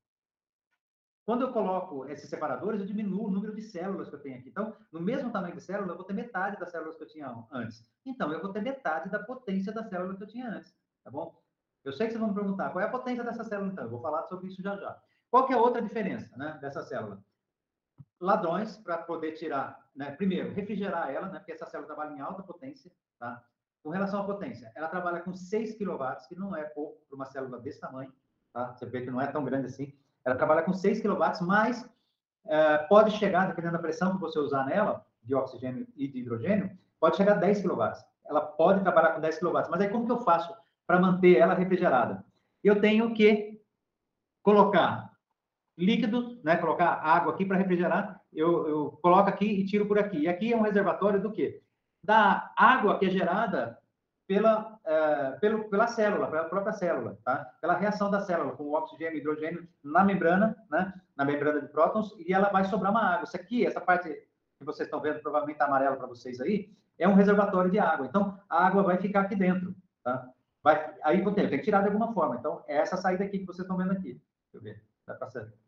quando 1.23 1.43
eu 1.43 1.51
coloco 1.51 2.05
esses 2.07 2.29
separadores, 2.29 2.81
eu 2.81 2.87
diminuo 2.87 3.27
o 3.27 3.31
número 3.31 3.53
de 3.55 3.61
células 3.61 4.09
que 4.09 4.15
eu 4.15 4.21
tenho 4.21 4.39
aqui. 4.39 4.49
Então, 4.49 4.75
no 4.91 4.99
mesmo 4.99 5.31
tamanho 5.31 5.55
de 5.55 5.61
célula, 5.61 5.91
eu 5.91 5.97
vou 5.97 6.05
ter 6.05 6.13
metade 6.13 6.59
das 6.59 6.71
células 6.71 6.95
que 6.95 7.03
eu 7.03 7.07
tinha 7.07 7.45
antes. 7.51 7.83
Então, 8.05 8.31
eu 8.31 8.41
vou 8.41 8.51
ter 8.51 8.61
metade 8.61 9.09
da 9.09 9.19
potência 9.19 9.71
da 9.71 9.83
célula 9.83 10.15
que 10.15 10.23
eu 10.23 10.27
tinha 10.27 10.49
antes, 10.49 10.75
tá 11.03 11.11
bom? 11.11 11.39
Eu 11.83 11.93
sei 11.93 12.07
que 12.07 12.13
vocês 12.13 12.19
vão 12.19 12.29
me 12.29 12.35
perguntar, 12.35 12.71
qual 12.71 12.83
é 12.83 12.87
a 12.87 12.91
potência 12.91 13.23
dessa 13.23 13.43
célula, 13.43 13.71
então? 13.71 13.83
Eu 13.83 13.91
vou 13.91 14.01
falar 14.01 14.23
sobre 14.23 14.47
isso 14.47 14.61
já 14.61 14.75
já. 14.77 14.99
Qual 15.29 15.45
que 15.45 15.53
é 15.53 15.55
a 15.55 15.61
outra 15.61 15.81
diferença, 15.81 16.35
né, 16.37 16.57
dessa 16.61 16.81
célula? 16.81 17.23
Ladrões 18.19 18.77
para 18.77 18.97
poder 18.97 19.33
tirar, 19.33 19.85
né? 19.95 20.11
Primeiro, 20.11 20.53
refrigerar 20.53 21.09
ela, 21.09 21.27
né? 21.27 21.39
Porque 21.39 21.51
essa 21.51 21.65
célula 21.65 21.87
trabalha 21.87 22.15
em 22.15 22.21
alta 22.21 22.43
potência, 22.43 22.91
tá? 23.19 23.43
Com 23.83 23.89
relação 23.89 24.21
à 24.21 24.23
potência, 24.23 24.71
ela 24.75 24.87
trabalha 24.87 25.19
com 25.19 25.33
6 25.33 25.77
kW, 25.77 26.03
que 26.27 26.35
não 26.35 26.55
é 26.55 26.63
pouco 26.63 26.99
para 27.07 27.15
uma 27.15 27.25
célula 27.25 27.59
desse 27.59 27.79
tamanho, 27.79 28.11
tá? 28.51 28.73
Você 28.73 28.85
vê 28.85 29.01
que 29.01 29.11
não 29.11 29.21
é 29.21 29.27
tão 29.27 29.43
grande 29.43 29.67
assim. 29.67 29.93
Ela 30.23 30.35
trabalha 30.35 30.63
com 30.63 30.73
6 30.73 31.01
kW, 31.01 31.23
mas 31.41 31.87
é, 32.47 32.77
pode 32.79 33.11
chegar, 33.11 33.47
dependendo 33.47 33.73
da 33.73 33.79
pressão 33.79 34.15
que 34.15 34.21
você 34.21 34.39
usar 34.39 34.65
nela, 34.65 35.05
de 35.23 35.35
oxigênio 35.35 35.87
e 35.95 36.07
de 36.07 36.19
hidrogênio, 36.19 36.77
pode 36.99 37.17
chegar 37.17 37.33
a 37.33 37.39
10 37.39 37.61
kW. 37.61 37.83
Ela 38.25 38.41
pode 38.41 38.81
trabalhar 38.81 39.13
com 39.13 39.21
10 39.21 39.39
kW. 39.39 39.69
Mas 39.69 39.81
aí 39.81 39.89
como 39.89 40.05
que 40.05 40.11
eu 40.11 40.21
faço 40.21 40.55
para 40.87 40.99
manter 40.99 41.37
ela 41.37 41.53
refrigerada? 41.53 42.23
Eu 42.63 42.79
tenho 42.79 43.13
que 43.13 43.61
colocar 44.41 45.14
líquido, 45.77 46.39
né? 46.43 46.55
Colocar 46.57 46.99
água 47.03 47.33
aqui 47.33 47.45
para 47.45 47.57
refrigerar, 47.57 48.21
eu, 48.31 48.67
eu 48.67 48.99
coloco 49.01 49.29
aqui 49.29 49.45
e 49.45 49.65
tiro 49.65 49.85
por 49.85 49.99
aqui. 49.99 50.19
E 50.19 50.27
aqui 50.27 50.53
é 50.53 50.57
um 50.57 50.61
reservatório 50.61 51.21
do 51.21 51.31
quê? 51.31 51.61
Da 52.03 52.53
água 52.57 52.97
que 52.97 53.05
é 53.05 53.09
gerada 53.09 53.77
pela, 54.27 54.79
é, 54.83 55.31
pelo, 55.39 55.69
pela 55.69 55.87
célula, 55.87 56.27
pela 56.27 56.45
própria 56.45 56.73
célula, 56.73 57.17
tá? 57.23 57.45
Pela 57.61 57.75
reação 57.75 58.09
da 58.09 58.21
célula 58.21 58.53
com 58.53 58.63
o 58.63 58.73
oxigênio 58.73 59.17
e 59.17 59.19
hidrogênio 59.19 59.67
na 59.83 60.03
membrana, 60.03 60.55
né? 60.69 60.93
Na 61.15 61.25
membrana 61.25 61.61
de 61.61 61.67
prótons, 61.67 62.15
e 62.19 62.33
ela 62.33 62.49
vai 62.49 62.63
sobrar 62.65 62.91
uma 62.91 63.13
água. 63.13 63.25
Isso 63.25 63.35
aqui, 63.35 63.65
essa 63.65 63.81
parte 63.81 64.09
que 64.09 64.65
vocês 64.65 64.87
estão 64.87 65.01
vendo, 65.01 65.19
provavelmente 65.19 65.57
tá 65.57 65.67
para 65.67 66.07
vocês 66.07 66.39
aí, 66.39 66.69
é 66.97 67.07
um 67.07 67.13
reservatório 67.13 67.69
de 67.69 67.79
água. 67.79 68.05
Então, 68.07 68.39
a 68.49 68.65
água 68.65 68.83
vai 68.83 68.97
ficar 68.97 69.21
aqui 69.21 69.35
dentro, 69.35 69.75
tá? 70.03 70.29
Vai, 70.63 70.95
aí 71.03 71.23
eu 71.23 71.33
tenho 71.33 71.49
que 71.49 71.59
tirar 71.59 71.81
de 71.81 71.87
alguma 71.87 72.13
forma. 72.13 72.37
Então, 72.37 72.63
é 72.67 72.77
essa 72.77 72.97
saída 72.97 73.23
aqui 73.23 73.39
que 73.39 73.45
vocês 73.45 73.65
estão 73.65 73.77
vendo 73.77 73.91
aqui. 73.91 74.19
Deixa 74.51 74.55
eu 74.55 74.61
ver. 74.61 74.83
Dá 75.05 75.13
para 75.13 75.29
ser. 75.29 75.64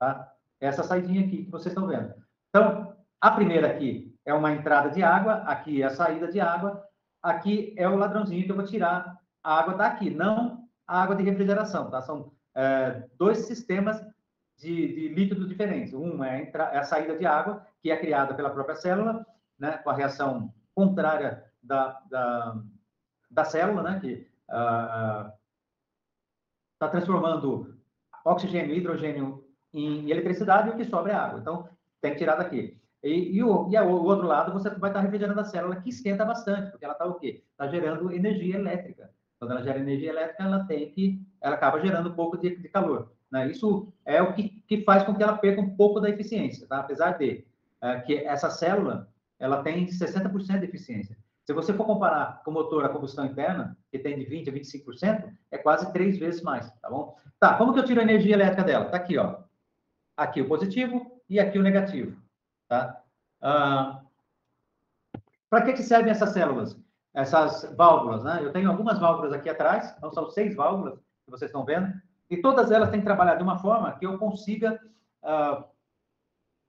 Tá? 0.00 0.32
Essa 0.58 0.82
saidinha 0.82 1.26
aqui 1.26 1.44
que 1.44 1.50
vocês 1.50 1.72
estão 1.72 1.86
vendo. 1.86 2.14
Então, 2.48 2.96
a 3.20 3.30
primeira 3.30 3.68
aqui 3.68 4.16
é 4.24 4.32
uma 4.32 4.50
entrada 4.50 4.90
de 4.90 5.02
água, 5.02 5.34
aqui 5.46 5.82
é 5.82 5.86
a 5.86 5.90
saída 5.90 6.26
de 6.26 6.40
água, 6.40 6.82
aqui 7.22 7.74
é 7.76 7.86
o 7.86 7.96
ladrãozinho 7.96 8.44
que 8.44 8.50
eu 8.50 8.56
vou 8.56 8.64
tirar 8.64 9.18
a 9.44 9.58
água 9.58 9.74
daqui, 9.74 10.10
não 10.10 10.66
a 10.86 11.02
água 11.02 11.14
de 11.14 11.22
refrigeração, 11.22 11.90
tá? 11.90 12.00
São 12.00 12.32
é, 12.54 13.06
dois 13.16 13.38
sistemas 13.38 14.02
de, 14.56 14.88
de 14.94 15.08
líquidos 15.08 15.48
diferentes. 15.48 15.92
Um 15.92 16.24
é 16.24 16.30
a, 16.30 16.38
entra, 16.40 16.64
é 16.64 16.78
a, 16.78 16.84
saída 16.84 17.16
de 17.16 17.26
água, 17.26 17.64
que 17.82 17.90
é 17.90 17.96
criada 17.96 18.34
pela 18.34 18.50
própria 18.50 18.74
célula, 18.74 19.24
né, 19.58 19.78
com 19.78 19.90
a 19.90 19.94
reação 19.94 20.52
contrária 20.74 21.44
da, 21.62 22.00
da, 22.10 22.62
da 23.30 23.44
célula, 23.44 23.82
né, 23.82 24.00
que 24.00 24.26
está 24.46 25.36
uh, 26.86 26.90
transformando 26.90 27.78
oxigênio 28.24 28.74
e 28.74 28.78
hidrogênio 28.78 29.49
em 29.72 30.10
eletricidade 30.10 30.68
e 30.68 30.72
o 30.72 30.76
que 30.76 30.84
sobra 30.84 31.12
é 31.12 31.16
água. 31.16 31.40
Então, 31.40 31.68
tem 32.00 32.12
que 32.12 32.18
tirar 32.18 32.36
daqui. 32.36 32.80
E, 33.02 33.36
e, 33.36 33.42
o, 33.42 33.68
e 33.70 33.78
o 33.78 34.04
outro 34.04 34.26
lado, 34.26 34.52
você 34.52 34.68
vai 34.70 34.90
estar 34.90 35.00
refrigerando 35.00 35.40
a 35.40 35.44
célula, 35.44 35.80
que 35.80 35.88
esquenta 35.88 36.24
bastante, 36.24 36.70
porque 36.70 36.84
ela 36.84 36.94
está 36.94 37.06
o 37.06 37.14
quê? 37.14 37.42
Está 37.50 37.68
gerando 37.68 38.12
energia 38.12 38.56
elétrica. 38.56 39.10
Quando 39.38 39.52
ela 39.52 39.62
gera 39.62 39.78
energia 39.78 40.10
elétrica, 40.10 40.42
ela 40.42 40.64
tem 40.64 40.90
que, 40.90 41.22
ela 41.40 41.54
acaba 41.54 41.80
gerando 41.80 42.10
um 42.10 42.14
pouco 42.14 42.36
de, 42.36 42.56
de 42.56 42.68
calor. 42.68 43.10
Né? 43.32 43.50
Isso 43.50 43.90
é 44.04 44.20
o 44.20 44.34
que, 44.34 44.62
que 44.66 44.82
faz 44.82 45.02
com 45.02 45.14
que 45.14 45.22
ela 45.22 45.38
perca 45.38 45.62
um 45.62 45.76
pouco 45.76 45.98
da 45.98 46.10
eficiência, 46.10 46.66
tá? 46.66 46.80
Apesar 46.80 47.16
de 47.16 47.46
é, 47.80 48.00
que 48.00 48.16
essa 48.18 48.50
célula, 48.50 49.08
ela 49.38 49.62
tem 49.62 49.86
60% 49.86 50.58
de 50.58 50.66
eficiência. 50.66 51.16
Se 51.46 51.54
você 51.54 51.72
for 51.72 51.86
comparar 51.86 52.42
com 52.44 52.50
o 52.50 52.54
motor 52.54 52.84
a 52.84 52.90
combustão 52.90 53.24
interna, 53.24 53.76
que 53.90 53.98
tem 53.98 54.18
de 54.18 54.26
20% 54.26 54.48
a 54.48 54.52
25%, 54.52 55.32
é 55.52 55.58
quase 55.58 55.90
três 55.92 56.18
vezes 56.18 56.42
mais, 56.42 56.70
tá 56.82 56.90
bom? 56.90 57.16
Tá, 57.38 57.56
como 57.56 57.72
que 57.72 57.78
eu 57.78 57.84
tiro 57.84 58.00
a 58.00 58.02
energia 58.02 58.34
elétrica 58.34 58.62
dela? 58.62 58.84
Tá 58.86 58.98
aqui, 58.98 59.16
ó 59.16 59.38
aqui 60.20 60.42
o 60.42 60.48
positivo 60.48 61.10
e 61.28 61.40
aqui 61.40 61.58
o 61.58 61.62
negativo. 61.62 62.14
Tá? 62.68 63.02
Ah, 63.40 64.02
Para 65.48 65.64
que, 65.64 65.72
que 65.72 65.82
servem 65.82 66.10
essas 66.10 66.30
células? 66.30 66.78
Essas 67.14 67.74
válvulas, 67.74 68.22
né? 68.22 68.40
Eu 68.42 68.52
tenho 68.52 68.70
algumas 68.70 68.98
válvulas 68.98 69.32
aqui 69.32 69.48
atrás, 69.48 69.94
então 69.96 70.12
são 70.12 70.30
seis 70.30 70.54
válvulas 70.54 70.98
que 71.24 71.30
vocês 71.30 71.48
estão 71.48 71.64
vendo, 71.64 71.92
e 72.28 72.36
todas 72.36 72.70
elas 72.70 72.90
têm 72.90 73.00
que 73.00 73.06
trabalhar 73.06 73.34
de 73.34 73.42
uma 73.42 73.58
forma 73.58 73.92
que 73.98 74.06
eu 74.06 74.18
consiga 74.18 74.80
ah, 75.22 75.64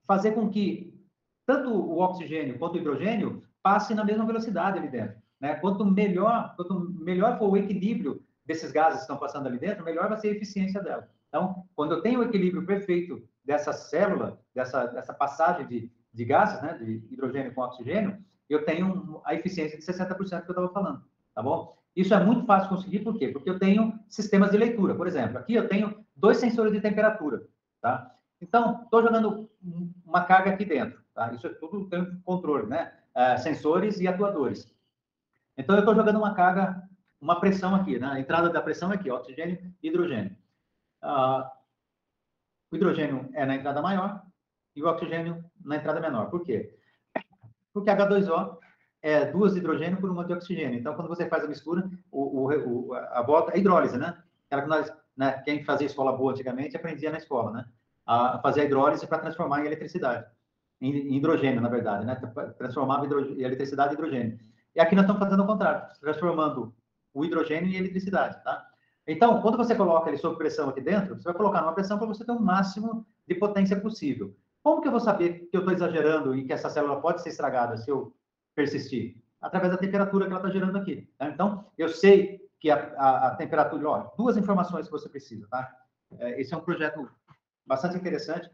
fazer 0.08 0.32
com 0.32 0.50
que 0.50 0.98
tanto 1.46 1.70
o 1.70 2.00
oxigênio 2.00 2.58
quanto 2.58 2.76
o 2.76 2.78
hidrogênio 2.78 3.44
passem 3.62 3.96
na 3.96 4.06
mesma 4.06 4.26
velocidade 4.26 4.80
ali 4.80 4.88
dentro. 4.88 5.22
Né? 5.40 5.56
Quanto 5.56 5.86
melhor, 5.86 6.56
quanto 6.56 6.80
melhor 6.80 7.38
for 7.38 7.50
o 7.50 7.58
equilíbrio 7.58 8.24
desses 8.46 8.72
gases 8.72 9.00
que 9.00 9.04
estão 9.04 9.18
passando 9.18 9.48
ali 9.48 9.60
dentro, 9.60 9.84
melhor 9.84 10.08
vai 10.08 10.18
ser 10.18 10.30
a 10.30 10.32
eficiência 10.32 10.82
dela. 10.82 11.08
Então, 11.28 11.66
quando 11.76 11.94
eu 11.94 12.02
tenho 12.02 12.22
o 12.22 12.24
equilíbrio 12.24 12.66
perfeito 12.66 13.22
dessa 13.44 13.74
célula, 13.74 14.40
dessa, 14.54 14.86
dessa 14.88 15.14
passagem 15.14 15.68
de, 15.68 15.92
de 16.14 16.26
gases, 16.26 16.62
né, 16.62 16.78
de 16.78 17.08
hidrogênio 17.12 17.54
com 17.54 17.62
oxigênio, 17.62 18.18
eu 18.50 18.66
tenho 18.66 19.22
a 19.26 19.34
eficiência 19.34 19.78
de 19.78 19.86
60% 19.86 20.16
que 20.16 20.34
eu 20.34 20.38
estava 20.52 20.70
falando, 20.70 21.04
tá 21.34 21.42
bom? 21.42 21.78
Isso 21.96 22.14
é 22.14 22.24
muito 22.24 22.46
fácil 22.46 22.70
conseguir, 22.70 23.00
por 23.00 23.18
quê? 23.18 23.30
Porque 23.30 23.50
eu 23.50 23.60
tenho 23.60 24.00
sistemas 24.08 24.52
de 24.52 24.58
leitura, 24.58 24.96
por 24.96 25.08
exemplo. 25.08 25.38
Aqui 25.38 25.54
eu 25.54 25.68
tenho 25.68 26.06
dois 26.16 26.38
sensores 26.38 26.72
de 26.72 26.80
temperatura, 26.80 27.46
tá? 27.82 28.16
Então, 28.42 28.84
estou 28.84 29.04
jogando 29.04 29.50
uma 30.06 30.24
carga 30.24 30.52
aqui 30.52 30.66
dentro, 30.66 31.02
tá? 31.14 31.32
Isso 31.34 31.48
é 31.48 31.50
tudo 31.50 31.88
tem 31.90 32.06
controle, 32.24 32.68
né? 32.68 32.94
É, 33.14 33.38
sensores 33.38 34.00
e 34.00 34.08
atuadores. 34.08 34.74
Então, 35.58 35.76
eu 35.76 35.82
estou 35.82 35.94
jogando 35.94 36.18
uma 36.18 36.34
carga, 36.34 36.82
uma 37.20 37.40
pressão 37.40 37.76
aqui, 37.76 38.00
né? 38.00 38.08
A 38.08 38.20
entrada 38.20 38.50
da 38.50 38.62
pressão 38.62 38.92
é 38.92 38.96
aqui, 38.96 39.12
oxigênio 39.12 39.60
e 39.84 39.88
hidrogênio. 39.90 40.36
Ah, 41.02 41.52
o 42.72 42.76
hidrogênio 42.76 43.30
é 43.34 43.46
na 43.46 43.56
entrada 43.56 43.82
maior 43.82 44.22
e 44.76 44.82
o 44.82 44.88
oxigênio 44.88 45.44
na 45.64 45.76
entrada 45.76 46.00
menor. 46.00 46.30
Por 46.30 46.42
quê? 46.42 46.74
Porque 47.74 47.90
H2O 47.90 48.58
é 49.02 49.26
duas 49.26 49.54
de 49.54 49.60
hidrogênio 49.60 50.00
por 50.00 50.10
uma 50.10 50.24
de 50.24 50.34
oxigênio. 50.34 50.80
Então, 50.80 50.94
quando 50.94 51.08
você 51.08 51.28
faz 51.28 51.44
a 51.44 51.48
mistura, 51.48 51.90
o, 52.12 52.48
o, 52.48 52.94
a 52.94 53.22
volta 53.22 53.54
é 53.54 53.60
hidrólise, 53.60 53.98
né? 53.98 54.18
Aquela 54.46 54.62
que 54.62 54.70
nós, 54.70 54.94
né, 55.18 55.42
quem 55.44 55.64
fazia 55.64 55.88
escola 55.88 56.16
boa 56.16 56.32
antigamente 56.32 56.76
aprendia 56.76 57.12
na 57.12 57.18
escola, 57.18 57.52
né? 57.52 57.66
A 58.06 58.40
fazer 58.40 58.62
a 58.62 58.66
hidrólise 58.66 59.08
para 59.08 59.20
transformar 59.20 59.62
em 59.62 59.68
eletricidade, 59.68 60.26
em, 60.80 61.16
hidrogênio, 61.16 61.62
na 61.62 61.70
verdade, 61.70 62.06
né? 62.06 62.20
Transformava 62.58 63.06
eletricidade 63.06 63.94
em 63.94 63.98
hidrogênio. 63.98 64.40
E 64.76 64.80
aqui 64.80 64.96
nós 64.96 65.04
estamos 65.04 65.22
fazendo 65.22 65.44
o 65.44 65.48
contrário, 65.48 65.88
transformando 66.00 66.74
o 67.14 67.26
hidrogênio 67.26 67.70
em 67.70 67.76
eletricidade, 67.76 68.42
tá? 68.44 68.71
Então, 69.08 69.42
quando 69.42 69.58
você 69.58 69.76
coloca 69.76 70.10
ele 70.10 70.18
sob 70.18 70.38
pressão 70.38 70.70
aqui 70.70 70.82
dentro, 70.82 71.16
você 71.16 71.24
vai 71.24 71.34
colocar 71.34 71.62
numa 71.62 71.74
pressão 71.74 71.98
para 71.98 72.08
você 72.08 72.24
ter 72.24 72.32
o 72.32 72.40
máximo 72.40 73.06
de 73.28 73.36
potência 73.36 73.80
possível. 73.80 74.36
Como 74.64 74.82
que 74.82 74.88
eu 74.88 74.92
vou 74.92 75.00
saber 75.00 75.48
que 75.50 75.58
eu 75.58 75.62
estou 75.62 75.74
exagerando 75.74 76.36
e 76.36 76.46
que 76.46 76.54
essa 76.54 76.70
célula 76.70 77.02
pode 77.02 77.22
ser 77.22 77.30
estragada 77.30 77.78
se 77.78 77.90
eu 77.90 78.14
persistir? 78.56 79.22
Através 79.42 79.72
da 79.72 79.78
temperatura 79.78 80.26
que 80.26 80.32
ela 80.32 80.40
está 80.40 80.52
gerando 80.52 80.78
aqui. 80.78 81.10
Tá? 81.18 81.30
Então, 81.30 81.66
eu 81.78 81.90
sei 81.90 82.48
que 82.60 82.70
a, 82.70 82.94
a, 82.96 83.28
a, 83.28 83.36
temperatura... 83.36 83.90
Ó, 83.90 84.12
duas 84.16 84.38
informações 84.38 84.86
que 84.86 84.92
você 84.92 85.10
precisa, 85.10 85.48
tá? 85.50 85.76
É, 86.20 86.40
esse 86.40 86.54
é 86.54 86.58
um 86.58 86.62
projeto 86.62 87.10
bastante 87.66 87.98
interessante, 87.98 88.48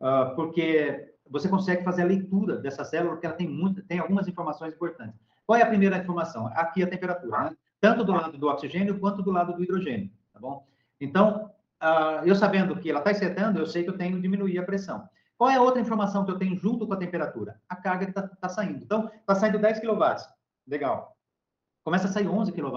uh, 0.00 0.36
porque 0.36 1.14
você 1.28 1.48
consegue 1.48 1.82
fazer 1.82 2.02
a 2.02 2.06
leitura 2.06 2.58
dessa 2.58 2.84
célula, 2.84 3.12
porque 3.12 3.26
ela 3.26 3.34
tem, 3.34 3.48
muita, 3.48 3.82
tem 3.82 3.98
algumas 3.98 4.28
informações 4.28 4.74
importantes. 4.74 5.18
Qual 5.44 5.58
é 5.58 5.62
a 5.62 5.68
primeira 5.68 5.98
informação? 5.98 6.46
Aqui 6.54 6.82
a 6.82 6.88
temperatura, 6.88 7.44
né? 7.44 7.56
Tanto 7.80 8.04
do 8.04 8.12
lado 8.12 8.36
do 8.36 8.48
oxigênio 8.48 8.98
quanto 8.98 9.22
do 9.22 9.30
lado 9.30 9.54
do 9.54 9.62
hidrogênio, 9.62 10.10
tá 10.32 10.38
bom? 10.38 10.66
Então, 11.00 11.50
uh, 11.82 12.24
eu 12.24 12.34
sabendo 12.34 12.76
que 12.76 12.90
ela 12.90 12.98
está 12.98 13.10
excitando, 13.10 13.58
eu 13.58 13.66
sei 13.66 13.82
que 13.82 13.90
eu 13.90 13.96
tenho 13.96 14.16
que 14.16 14.22
diminuir 14.22 14.58
a 14.58 14.64
pressão. 14.64 15.08
Qual 15.38 15.48
é 15.48 15.56
a 15.56 15.62
outra 15.62 15.80
informação 15.80 16.24
que 16.24 16.30
eu 16.30 16.38
tenho 16.38 16.58
junto 16.58 16.86
com 16.86 16.92
a 16.92 16.98
temperatura? 16.98 17.58
A 17.66 17.74
carga 17.74 18.04
que 18.04 18.10
está 18.10 18.28
tá 18.28 18.48
saindo. 18.48 18.84
Então, 18.84 19.10
está 19.20 19.34
saindo 19.34 19.58
10 19.58 19.80
kW. 19.80 20.04
Legal. 20.66 21.16
Começa 21.82 22.08
a 22.08 22.10
sair 22.10 22.28
11 22.28 22.52
kW. 22.52 22.76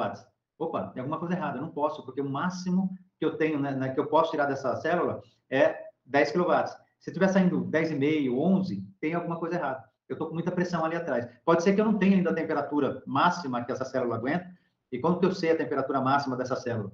Opa, 0.58 0.88
tem 0.88 1.02
alguma 1.02 1.20
coisa 1.20 1.34
errada. 1.34 1.58
Eu 1.58 1.64
não 1.64 1.72
posso, 1.72 2.06
porque 2.06 2.22
o 2.22 2.30
máximo 2.30 2.90
que 3.20 3.26
eu 3.26 3.36
tenho, 3.36 3.60
né, 3.60 3.72
né 3.72 3.90
que 3.90 4.00
eu 4.00 4.08
posso 4.08 4.32
tirar 4.32 4.46
dessa 4.46 4.78
célula 4.78 5.22
é 5.50 5.78
10 6.06 6.32
kW. 6.32 6.68
Se 7.00 7.10
estiver 7.10 7.28
saindo 7.28 7.66
10,5, 7.66 8.34
11, 8.34 8.82
tem 9.02 9.14
alguma 9.14 9.38
coisa 9.38 9.56
errada. 9.56 9.84
Eu 10.08 10.14
estou 10.14 10.30
com 10.30 10.34
muita 10.34 10.52
pressão 10.52 10.86
ali 10.86 10.96
atrás. 10.96 11.28
Pode 11.44 11.64
ser 11.64 11.74
que 11.74 11.82
eu 11.82 11.86
não 11.86 11.98
tenha 11.98 12.16
ainda 12.16 12.30
a 12.30 12.34
temperatura 12.34 13.04
máxima 13.06 13.62
que 13.66 13.74
essa 13.74 13.84
célula 13.84 14.16
aguenta. 14.16 14.50
E 14.94 15.00
quando 15.00 15.20
que 15.20 15.26
eu 15.26 15.32
sei 15.32 15.50
a 15.50 15.58
temperatura 15.58 16.00
máxima 16.00 16.38
dessa 16.38 16.56
célula? 16.56 16.92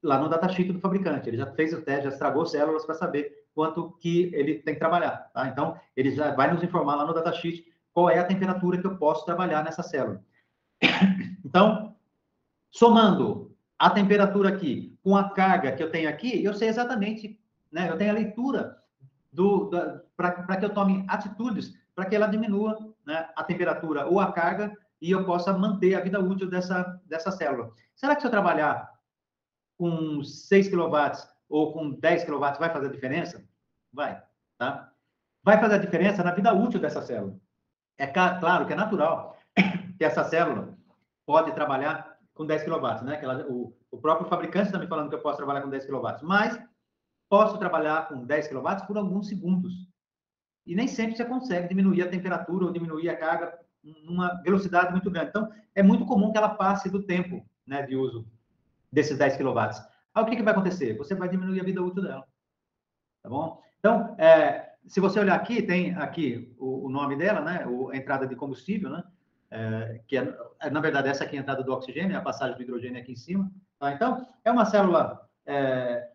Lá 0.00 0.20
no 0.20 0.28
datasheet 0.28 0.72
do 0.72 0.78
fabricante. 0.78 1.28
Ele 1.28 1.36
já 1.36 1.46
fez 1.46 1.72
o 1.72 1.82
teste, 1.82 2.04
já 2.04 2.10
estragou 2.10 2.46
células 2.46 2.86
para 2.86 2.94
saber 2.94 3.44
quanto 3.52 3.90
que 3.98 4.30
ele 4.32 4.60
tem 4.60 4.74
que 4.74 4.80
trabalhar. 4.80 5.28
Tá? 5.34 5.48
Então, 5.48 5.76
ele 5.96 6.12
já 6.12 6.32
vai 6.32 6.52
nos 6.52 6.62
informar 6.62 6.94
lá 6.94 7.04
no 7.04 7.12
datasheet 7.12 7.64
qual 7.92 8.08
é 8.08 8.20
a 8.20 8.24
temperatura 8.24 8.78
que 8.78 8.86
eu 8.86 8.96
posso 8.96 9.26
trabalhar 9.26 9.64
nessa 9.64 9.82
célula. 9.82 10.22
Então, 11.44 11.96
somando 12.70 13.54
a 13.78 13.90
temperatura 13.90 14.48
aqui 14.48 14.96
com 15.02 15.14
a 15.14 15.28
carga 15.28 15.72
que 15.72 15.82
eu 15.82 15.90
tenho 15.90 16.08
aqui, 16.08 16.42
eu 16.42 16.54
sei 16.54 16.68
exatamente, 16.68 17.38
né? 17.70 17.90
Eu 17.90 17.98
tenho 17.98 18.10
a 18.10 18.14
leitura 18.14 18.78
do, 19.30 19.68
para 20.16 20.56
que 20.56 20.64
eu 20.64 20.70
tome 20.70 21.04
atitudes 21.08 21.74
para 21.94 22.06
que 22.06 22.16
ela 22.16 22.26
diminua 22.26 22.78
né, 23.04 23.28
a 23.36 23.44
temperatura 23.44 24.06
ou 24.06 24.20
a 24.20 24.32
carga 24.32 24.72
e 25.02 25.10
eu 25.10 25.24
possa 25.24 25.52
manter 25.52 25.96
a 25.96 26.00
vida 26.00 26.20
útil 26.20 26.48
dessa, 26.48 27.02
dessa 27.06 27.32
célula. 27.32 27.72
Será 27.96 28.14
que 28.14 28.20
se 28.20 28.26
eu 28.28 28.30
trabalhar 28.30 28.88
com 29.76 30.22
6 30.22 30.68
kW 30.68 30.96
ou 31.48 31.72
com 31.72 31.90
10 31.90 32.24
kW 32.24 32.38
vai 32.38 32.70
fazer 32.70 32.88
diferença? 32.88 33.44
Vai, 33.92 34.22
tá? 34.56 34.92
Vai 35.42 35.58
fazer 35.58 35.80
diferença 35.80 36.22
na 36.22 36.30
vida 36.30 36.54
útil 36.54 36.78
dessa 36.78 37.02
célula. 37.02 37.36
É 37.98 38.06
claro 38.06 38.64
que 38.64 38.72
é 38.72 38.76
natural 38.76 39.36
que 39.98 40.04
essa 40.04 40.22
célula 40.22 40.78
pode 41.26 41.52
trabalhar 41.52 42.16
com 42.32 42.46
10 42.46 42.62
kW, 42.62 43.04
né? 43.04 43.16
Que 43.16 43.24
ela, 43.24 43.44
o, 43.48 43.76
o 43.90 43.98
próprio 43.98 44.28
fabricante 44.28 44.66
está 44.66 44.78
me 44.78 44.86
falando 44.86 45.08
que 45.08 45.16
eu 45.16 45.22
posso 45.22 45.36
trabalhar 45.36 45.62
com 45.62 45.68
10 45.68 45.84
kW, 45.84 46.22
mas 46.22 46.56
posso 47.28 47.58
trabalhar 47.58 48.06
com 48.06 48.24
10 48.24 48.46
kW 48.46 48.86
por 48.86 48.96
alguns 48.96 49.26
segundos. 49.26 49.72
E 50.64 50.76
nem 50.76 50.86
sempre 50.86 51.16
você 51.16 51.24
consegue 51.24 51.66
diminuir 51.66 52.02
a 52.02 52.08
temperatura 52.08 52.66
ou 52.66 52.72
diminuir 52.72 53.08
a 53.08 53.16
carga 53.16 53.61
numa 53.82 54.40
velocidade 54.42 54.92
muito 54.92 55.10
grande. 55.10 55.30
Então, 55.30 55.50
é 55.74 55.82
muito 55.82 56.04
comum 56.06 56.30
que 56.30 56.38
ela 56.38 56.50
passe 56.50 56.90
do 56.90 57.02
tempo 57.02 57.44
né, 57.66 57.82
de 57.82 57.96
uso 57.96 58.26
desses 58.90 59.18
10 59.18 59.36
kW. 59.36 59.58
Aí 60.14 60.22
o 60.22 60.26
que, 60.26 60.36
que 60.36 60.42
vai 60.42 60.52
acontecer? 60.52 60.96
Você 60.96 61.14
vai 61.14 61.28
diminuir 61.28 61.60
a 61.60 61.64
vida 61.64 61.82
útil 61.82 62.02
dela. 62.02 62.24
Tá 63.22 63.28
bom? 63.28 63.62
Então, 63.78 64.14
é, 64.18 64.72
se 64.86 65.00
você 65.00 65.18
olhar 65.18 65.34
aqui, 65.34 65.62
tem 65.62 65.94
aqui 65.94 66.54
o, 66.58 66.86
o 66.86 66.90
nome 66.90 67.16
dela, 67.16 67.40
né? 67.40 67.66
O, 67.66 67.90
a 67.90 67.96
entrada 67.96 68.26
de 68.26 68.36
combustível, 68.36 68.90
né? 68.90 69.02
É, 69.50 70.00
que 70.06 70.16
é, 70.16 70.36
é, 70.60 70.70
na 70.70 70.80
verdade, 70.80 71.08
essa 71.08 71.24
aqui 71.24 71.36
é 71.36 71.38
a 71.38 71.42
entrada 71.42 71.62
do 71.62 71.72
oxigênio, 71.72 72.16
a 72.16 72.22
passagem 72.22 72.56
do 72.56 72.62
hidrogênio 72.62 73.00
aqui 73.00 73.12
em 73.12 73.16
cima. 73.16 73.50
Tá? 73.78 73.92
Então, 73.92 74.26
é 74.44 74.50
uma 74.50 74.64
célula 74.64 75.28
é, 75.46 76.08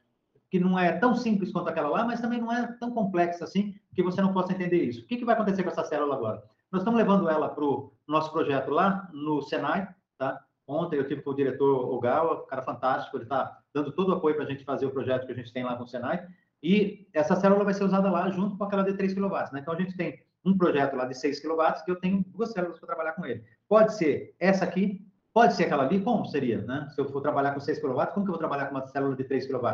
que 0.50 0.60
não 0.60 0.78
é 0.78 0.92
tão 0.94 1.16
simples 1.16 1.52
quanto 1.52 1.70
aquela 1.70 1.90
lá, 1.90 2.06
mas 2.06 2.20
também 2.20 2.42
não 2.42 2.52
é 2.52 2.68
tão 2.80 2.92
complexa 2.92 3.44
assim 3.44 3.76
que 3.94 4.04
você 4.04 4.22
não 4.22 4.34
possa 4.34 4.54
entender 4.54 4.84
isso. 4.84 5.02
O 5.02 5.06
que, 5.06 5.18
que 5.18 5.26
vai 5.26 5.36
acontecer 5.36 5.64
com 5.64 5.70
essa 5.70 5.84
célula 5.84 6.16
agora? 6.16 6.44
Nós 6.72 6.82
estamos 6.82 7.00
levando 7.00 7.30
ela 7.30 7.48
para 7.50 7.64
o 7.64 7.94
nosso 8.06 8.32
projeto 8.32 8.70
lá 8.70 9.10
no 9.14 9.42
Senai, 9.42 9.88
tá? 10.18 10.44
Ontem 10.68 10.98
eu 10.98 11.08
tive 11.08 11.22
com 11.22 11.30
o 11.30 11.36
diretor 11.36 11.90
Ogawa, 11.94 12.46
cara 12.46 12.62
fantástico, 12.62 13.16
ele 13.16 13.24
está 13.24 13.58
dando 13.74 13.92
todo 13.94 14.10
o 14.10 14.14
apoio 14.16 14.36
para 14.36 14.44
a 14.44 14.48
gente 14.48 14.66
fazer 14.66 14.86
o 14.86 14.92
projeto 14.92 15.26
que 15.26 15.32
a 15.32 15.36
gente 15.36 15.54
tem 15.54 15.64
lá 15.64 15.78
com 15.78 15.84
o 15.84 15.88
Senai. 15.88 16.28
E 16.62 17.08
essa 17.14 17.38
célula 17.38 17.64
vai 17.64 17.74
ser 17.74 17.86
usada 17.86 18.12
lá 18.12 18.30
junto 18.30 18.58
com 18.58 18.64
aquela 18.66 18.84
de 18.84 18.94
3 18.94 19.14
kW. 19.14 19.34
Né? 19.54 19.60
Então 19.62 19.74
a 19.74 19.78
gente 19.78 19.96
tem 19.96 20.22
um 20.44 20.58
projeto 20.58 20.96
lá 20.96 21.06
de 21.06 21.18
6 21.18 21.40
kW 21.40 21.86
que 21.86 21.92
eu 21.92 21.96
tenho 21.96 22.26
duas 22.28 22.52
células 22.52 22.78
para 22.80 22.88
trabalhar 22.88 23.14
com 23.14 23.26
ele. 23.26 23.46
Pode 23.70 23.94
ser 23.94 24.36
essa 24.38 24.66
aqui, 24.66 25.08
pode 25.34 25.54
ser 25.54 25.66
aquela 25.66 25.86
ali, 25.86 26.02
como 26.02 26.26
seria? 26.26 26.62
Né? 26.64 26.88
Se 26.94 27.00
eu 27.00 27.10
for 27.10 27.22
trabalhar 27.22 27.54
com 27.54 27.62
6 27.62 27.80
kW, 27.80 28.08
como 28.14 28.26
que 28.26 28.30
eu 28.30 28.34
vou 28.34 28.38
trabalhar 28.38 28.66
com 28.66 28.76
uma 28.76 28.88
célula 28.88 29.16
de 29.16 29.24
3 29.24 29.48
kW? 29.48 29.68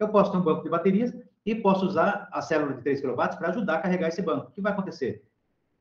Eu 0.00 0.08
posso 0.08 0.32
ter 0.32 0.38
um 0.38 0.42
banco 0.42 0.64
de 0.64 0.70
baterias 0.70 1.14
e 1.46 1.54
posso 1.54 1.86
usar 1.86 2.28
a 2.32 2.42
célula 2.42 2.74
de 2.74 2.82
3 2.82 3.02
kW 3.02 3.14
para 3.14 3.48
ajudar 3.50 3.74
a 3.74 3.80
carregar 3.80 4.08
esse 4.08 4.22
banco. 4.22 4.48
O 4.48 4.50
que 4.52 4.60
vai 4.60 4.72
acontecer? 4.72 5.29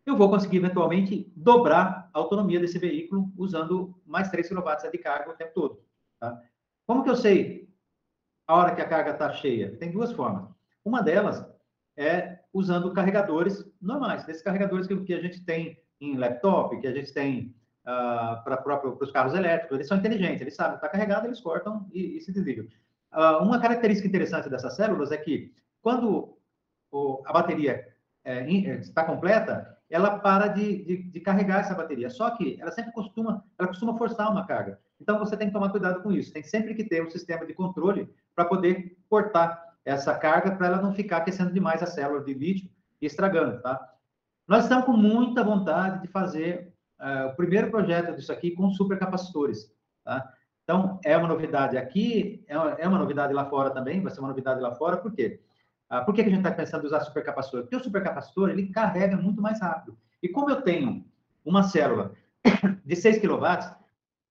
Eu 0.06 0.18
vou 0.18 0.30
conseguir 0.30 0.58
eventualmente 0.58 1.32
dobrar 1.36 2.10
a 2.14 2.20
autonomia 2.20 2.60
desse 2.60 2.80
veículo 2.80 3.32
usando 3.38 4.00
mais 4.06 4.30
3 4.30 4.50
kW 4.50 4.92
de 4.92 4.98
carga 4.98 5.32
o 5.32 5.36
tempo 5.36 5.54
todo. 5.54 5.82
Tá? 6.20 6.42
Como 6.88 7.04
que 7.04 7.10
eu 7.10 7.16
sei 7.16 7.70
a 8.48 8.56
hora 8.56 8.76
que 8.76 8.82
a 8.82 8.88
carga 8.88 9.12
está 9.12 9.32
cheia? 9.34 9.78
Tem 9.78 9.92
duas 9.92 10.12
formas. 10.12 10.50
Uma 10.84 11.02
delas 11.02 11.46
é 11.96 12.40
usando 12.54 12.94
carregadores 12.94 13.64
normais, 13.82 14.26
desses 14.26 14.42
carregadores 14.42 14.88
que, 14.88 14.96
que 15.04 15.14
a 15.14 15.22
gente 15.22 15.44
tem 15.44 15.78
em 16.00 16.18
laptop, 16.18 16.80
que 16.80 16.88
a 16.88 16.94
gente 16.94 17.14
tem 17.14 17.56
uh, 17.82 18.44
para 18.44 18.82
os 19.02 19.12
carros 19.12 19.34
elétricos, 19.34 19.76
eles 19.76 19.88
são 19.88 19.98
inteligentes, 19.98 20.42
eles 20.42 20.56
sabem, 20.56 20.76
está 20.76 20.88
carregado, 20.88 21.28
eles 21.28 21.42
cortam 21.42 21.88
e, 21.92 22.18
e 22.18 22.22
se 22.22 22.32
desligam. 22.32 22.66
Uh, 23.12 23.44
uma 23.44 23.60
característica 23.60 24.08
interessante 24.08 24.50
dessas 24.50 24.76
células 24.76 25.12
é 25.12 25.18
que 25.18 25.54
quando 25.82 26.38
o, 26.92 27.22
a 27.26 27.34
bateria 27.34 27.88
é, 28.24 28.50
está 28.52 29.04
completa, 29.04 29.78
ela 29.90 30.20
para 30.20 30.48
de, 30.48 30.84
de, 30.84 31.04
de, 31.04 31.20
carregar 31.20 31.62
essa 31.62 31.74
bateria. 31.74 32.10
Só 32.10 32.30
que 32.32 32.58
ela 32.62 32.72
sempre 32.72 32.92
costuma, 32.92 33.44
ela 33.58 33.68
costuma 33.68 33.98
forçar 33.98 34.32
uma 34.32 34.46
carga. 34.46 34.80
Então 35.02 35.18
você 35.18 35.36
tem 35.36 35.48
que 35.48 35.54
tomar 35.54 35.70
cuidado 35.70 36.04
com 36.04 36.12
isso. 36.12 36.32
Tem 36.32 36.44
sempre 36.44 36.76
que 36.76 36.84
ter 36.84 37.04
um 37.04 37.10
sistema 37.10 37.46
de 37.46 37.54
controle 37.54 38.10
para 38.36 38.46
poder 38.46 38.98
cortar 39.10 39.70
essa 39.84 40.14
carga 40.16 40.56
para 40.56 40.68
ela 40.68 40.82
não 40.82 40.94
ficar 40.94 41.18
aquecendo 41.18 41.52
demais 41.52 41.82
a 41.82 41.88
célula 41.88 42.24
de 42.24 42.34
lítio 42.34 42.70
e 43.02 43.06
estragando, 43.06 43.62
tá? 43.62 43.80
Nós 44.48 44.64
estamos 44.64 44.86
com 44.86 44.94
muita 44.94 45.44
vontade 45.44 46.02
de 46.02 46.08
fazer 46.08 46.74
uh, 47.00 47.28
o 47.28 47.36
primeiro 47.36 47.70
projeto 47.70 48.16
disso 48.16 48.32
aqui 48.32 48.52
com 48.52 48.70
supercapacitores, 48.72 49.72
tá? 50.04 50.32
Então, 50.64 51.00
é 51.04 51.18
uma 51.18 51.28
novidade 51.28 51.78
aqui, 51.78 52.44
é 52.48 52.56
uma, 52.56 52.72
é 52.74 52.88
uma, 52.88 53.00
novidade 53.00 53.34
lá 53.34 53.46
fora 53.46 53.72
também, 53.72 54.02
vai 54.02 54.12
ser 54.12 54.20
uma 54.20 54.30
novidade 54.30 54.62
lá 54.62 54.76
fora, 54.76 54.98
por 54.98 55.12
quê? 55.12 55.42
Uh, 55.92 56.06
por 56.06 56.14
que, 56.14 56.24
que 56.24 56.30
a 56.30 56.32
gente 56.32 56.46
está 56.46 56.52
pensando 56.52 56.84
em 56.84 56.88
usar 56.88 57.00
supercapacitor? 57.02 57.62
Porque 57.62 57.76
o 57.76 57.84
supercapacitor, 57.84 58.50
ele 58.50 58.68
carrega 58.68 59.18
muito 59.18 59.42
mais 59.42 59.60
rápido. 59.60 59.98
E 60.22 60.30
como 60.30 60.50
eu 60.50 60.62
tenho 60.62 61.06
uma 61.44 61.64
célula 61.64 62.14
de 62.86 62.96
6 62.96 63.20
kW 63.20 63.46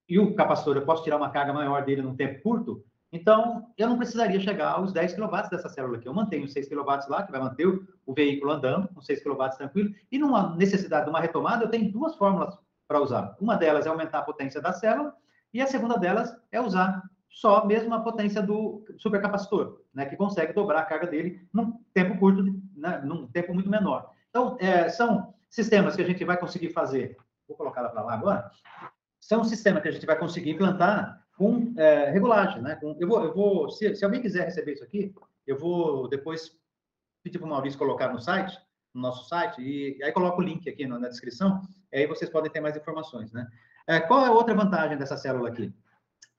e 0.09 0.19
o 0.19 0.35
capacitor, 0.35 0.77
eu 0.77 0.85
posso 0.85 1.03
tirar 1.03 1.17
uma 1.17 1.31
carga 1.31 1.53
maior 1.53 1.85
dele 1.85 2.03
num 2.03 2.15
tempo 2.15 2.43
curto, 2.43 2.85
então, 3.11 3.71
eu 3.79 3.89
não 3.89 3.97
precisaria 3.97 4.39
chegar 4.39 4.73
aos 4.73 4.93
10 4.93 5.15
kW 5.15 5.49
dessa 5.51 5.69
célula 5.69 5.97
aqui. 5.97 6.07
Eu 6.07 6.13
mantenho 6.13 6.47
6 6.47 6.69
kW 6.69 7.09
lá, 7.09 7.23
que 7.23 7.33
vai 7.33 7.41
manter 7.41 7.67
o, 7.67 7.87
o 8.05 8.13
veículo 8.13 8.53
andando 8.53 8.89
com 8.89 9.01
6 9.01 9.23
kW 9.23 9.49
tranquilo. 9.57 9.95
E 10.13 10.19
numa 10.19 10.55
necessidade 10.57 11.05
de 11.05 11.11
uma 11.11 11.21
retomada, 11.21 11.65
eu 11.65 11.71
tenho 11.71 11.91
duas 11.91 12.15
fórmulas 12.17 12.59
para 12.87 13.01
usar. 13.01 13.35
Uma 13.41 13.57
delas 13.57 13.87
é 13.87 13.89
aumentar 13.89 14.19
a 14.19 14.23
potência 14.23 14.61
da 14.61 14.73
célula, 14.73 15.15
e 15.53 15.63
a 15.63 15.67
segunda 15.67 15.97
delas 15.97 16.37
é 16.53 16.61
usar 16.61 17.03
só 17.29 17.65
mesmo 17.67 17.95
a 17.95 18.01
potência 18.01 18.43
do 18.43 18.85
supercapacitor, 18.97 19.81
né, 19.95 20.07
que 20.07 20.17
consegue 20.17 20.53
dobrar 20.53 20.81
a 20.81 20.85
carga 20.85 21.07
dele 21.07 21.47
num 21.53 21.79
tempo 21.93 22.19
curto, 22.19 22.43
né, 22.75 23.01
num 23.05 23.27
tempo 23.27 23.55
muito 23.55 23.69
menor. 23.69 24.11
Então, 24.31 24.57
é, 24.61 24.89
são 24.89 25.35
sistemas 25.49 25.97
que 25.97 26.03
a 26.03 26.07
gente 26.07 26.25
vai 26.25 26.39
conseguir 26.39 26.71
fazer. 26.71 27.17
Vou 27.47 27.57
colocar 27.57 27.81
ela 27.81 27.91
para 27.91 28.03
lá 28.03 28.15
agora. 28.15 28.51
São 29.21 29.45
sistemas 29.45 29.83
que 29.83 29.89
a 29.89 29.93
gente 29.93 30.07
vai 30.07 30.19
conseguir 30.19 30.51
implantar 30.51 31.25
com 31.37 31.73
é, 31.77 32.11
regulagem, 32.11 32.61
né? 32.63 32.77
Com, 32.77 32.97
eu 32.99 33.09
vou, 33.09 33.25
eu 33.25 33.35
vou 33.35 33.71
se, 33.71 33.95
se, 33.95 34.05
alguém 34.05 34.21
quiser 34.21 34.45
receber 34.45 34.73
isso 34.73 34.85
aqui, 34.85 35.15
eu 35.47 35.57
vou 35.57 36.09
depois 36.09 36.51
pedir 37.23 37.39
para 37.39 37.47
o 37.47 37.49
Maurício 37.49 37.79
colocar 37.79 38.13
no 38.13 38.21
site, 38.21 38.59
no 38.93 39.03
nosso 39.03 39.29
site, 39.29 39.63
e, 39.63 39.97
e 39.99 40.03
aí 40.03 40.13
coloco 40.13 40.41
o 40.41 40.45
link 40.45 40.69
aqui 40.69 40.87
na, 40.87 40.99
na 40.99 41.09
descrição, 41.09 41.63
aí 41.93 42.07
vocês 42.07 42.31
podem 42.31 42.51
ter 42.51 42.61
mais 42.61 42.77
informações, 42.77 43.33
né? 43.33 43.47
É, 43.87 44.01
qual 44.01 44.25
é 44.25 44.29
a 44.29 44.33
outra 44.33 44.55
vantagem 44.55 44.99
dessa 44.99 45.17
célula 45.17 45.49
aqui? 45.49 45.73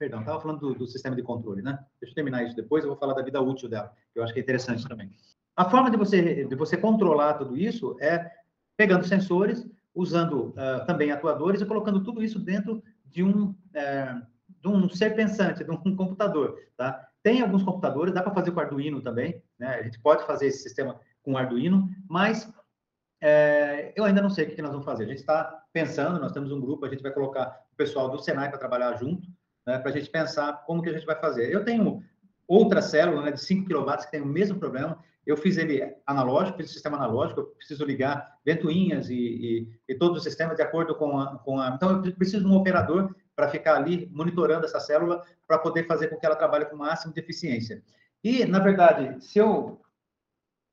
Perdão, 0.00 0.20
estava 0.20 0.40
falando 0.40 0.60
do, 0.60 0.74
do, 0.74 0.86
sistema 0.86 1.14
de 1.14 1.22
controle, 1.22 1.60
né? 1.60 1.78
Deixa 2.00 2.12
eu 2.12 2.14
terminar 2.14 2.42
isso 2.42 2.56
depois, 2.56 2.82
eu 2.82 2.88
vou 2.88 2.98
falar 2.98 3.12
da 3.12 3.20
vida 3.20 3.38
útil 3.38 3.68
dela, 3.68 3.92
que 4.10 4.18
eu 4.18 4.24
acho 4.24 4.32
que 4.32 4.40
é 4.40 4.42
interessante 4.42 4.88
também. 4.88 5.12
A 5.54 5.68
forma 5.68 5.90
de 5.90 5.98
você, 5.98 6.46
de 6.46 6.56
você 6.56 6.74
controlar 6.74 7.34
tudo 7.34 7.54
isso 7.54 7.98
é 8.00 8.32
pegando 8.78 9.06
sensores, 9.06 9.68
usando 9.94 10.54
uh, 10.56 10.86
também 10.86 11.10
atuadores 11.10 11.60
e 11.60 11.66
colocando 11.66 12.02
tudo 12.02 12.24
isso 12.24 12.38
dentro 12.38 12.82
de 13.04 13.22
um, 13.22 13.50
uh, 13.50 14.26
de 14.48 14.68
um 14.68 14.88
ser 14.88 15.14
pensante, 15.14 15.64
de 15.64 15.70
um 15.70 15.76
computador, 15.94 16.58
tá? 16.78 17.06
Tem 17.22 17.42
alguns 17.42 17.62
computadores, 17.62 18.14
dá 18.14 18.22
para 18.22 18.32
fazer 18.32 18.52
com 18.52 18.60
Arduino 18.60 19.02
também, 19.02 19.42
né? 19.58 19.74
A 19.74 19.82
gente 19.82 20.00
pode 20.00 20.24
fazer 20.24 20.46
esse 20.46 20.62
sistema 20.62 20.98
com 21.22 21.36
Arduino, 21.36 21.90
mas 22.08 22.50
é, 23.20 23.92
eu 23.94 24.04
ainda 24.04 24.22
não 24.22 24.30
sei 24.30 24.46
o 24.46 24.54
que 24.54 24.62
nós 24.62 24.70
vamos 24.70 24.86
fazer. 24.86 25.04
A 25.04 25.08
gente 25.08 25.18
está 25.18 25.62
pensando, 25.74 26.18
nós 26.18 26.32
temos 26.32 26.50
um 26.50 26.60
grupo, 26.60 26.86
a 26.86 26.88
gente 26.88 27.02
vai 27.02 27.12
colocar 27.12 27.66
o 27.70 27.76
pessoal 27.76 28.08
do 28.08 28.18
Senai 28.18 28.48
para 28.48 28.58
trabalhar 28.58 28.96
junto, 28.96 29.28
né, 29.66 29.78
para 29.78 29.90
a 29.90 29.92
gente 29.92 30.10
pensar 30.10 30.64
como 30.66 30.82
que 30.82 30.88
a 30.88 30.92
gente 30.92 31.06
vai 31.06 31.18
fazer. 31.18 31.52
Eu 31.52 31.64
tenho 31.64 32.02
outra 32.46 32.82
célula 32.82 33.22
né, 33.22 33.32
de 33.32 33.40
5 33.40 33.68
kW 33.68 33.96
que 33.98 34.10
tem 34.10 34.20
o 34.20 34.26
mesmo 34.26 34.58
problema, 34.58 34.98
eu 35.26 35.36
fiz 35.36 35.56
ele 35.56 35.94
analógico, 36.06 36.58
fiz 36.58 36.70
o 36.70 36.72
sistema 36.72 36.96
analógico, 36.96 37.40
eu 37.40 37.46
preciso 37.46 37.84
ligar 37.84 38.38
ventoinhas 38.44 39.08
e, 39.10 39.14
e, 39.14 39.68
e 39.88 39.94
todos 39.94 40.18
os 40.18 40.24
sistemas 40.24 40.56
de 40.56 40.62
acordo 40.62 40.94
com 40.94 41.18
a, 41.18 41.38
com 41.38 41.60
a... 41.60 41.68
Então, 41.68 42.04
eu 42.04 42.12
preciso 42.16 42.44
de 42.44 42.50
um 42.50 42.56
operador 42.56 43.14
para 43.36 43.48
ficar 43.48 43.76
ali 43.76 44.10
monitorando 44.12 44.66
essa 44.66 44.80
célula 44.80 45.22
para 45.46 45.58
poder 45.58 45.86
fazer 45.86 46.08
com 46.08 46.16
que 46.16 46.26
ela 46.26 46.36
trabalhe 46.36 46.64
com 46.66 46.74
o 46.74 46.78
máximo 46.78 47.12
de 47.12 47.20
eficiência. 47.20 47.82
E, 48.24 48.44
na 48.44 48.58
verdade, 48.58 49.24
se 49.24 49.38
eu... 49.38 49.80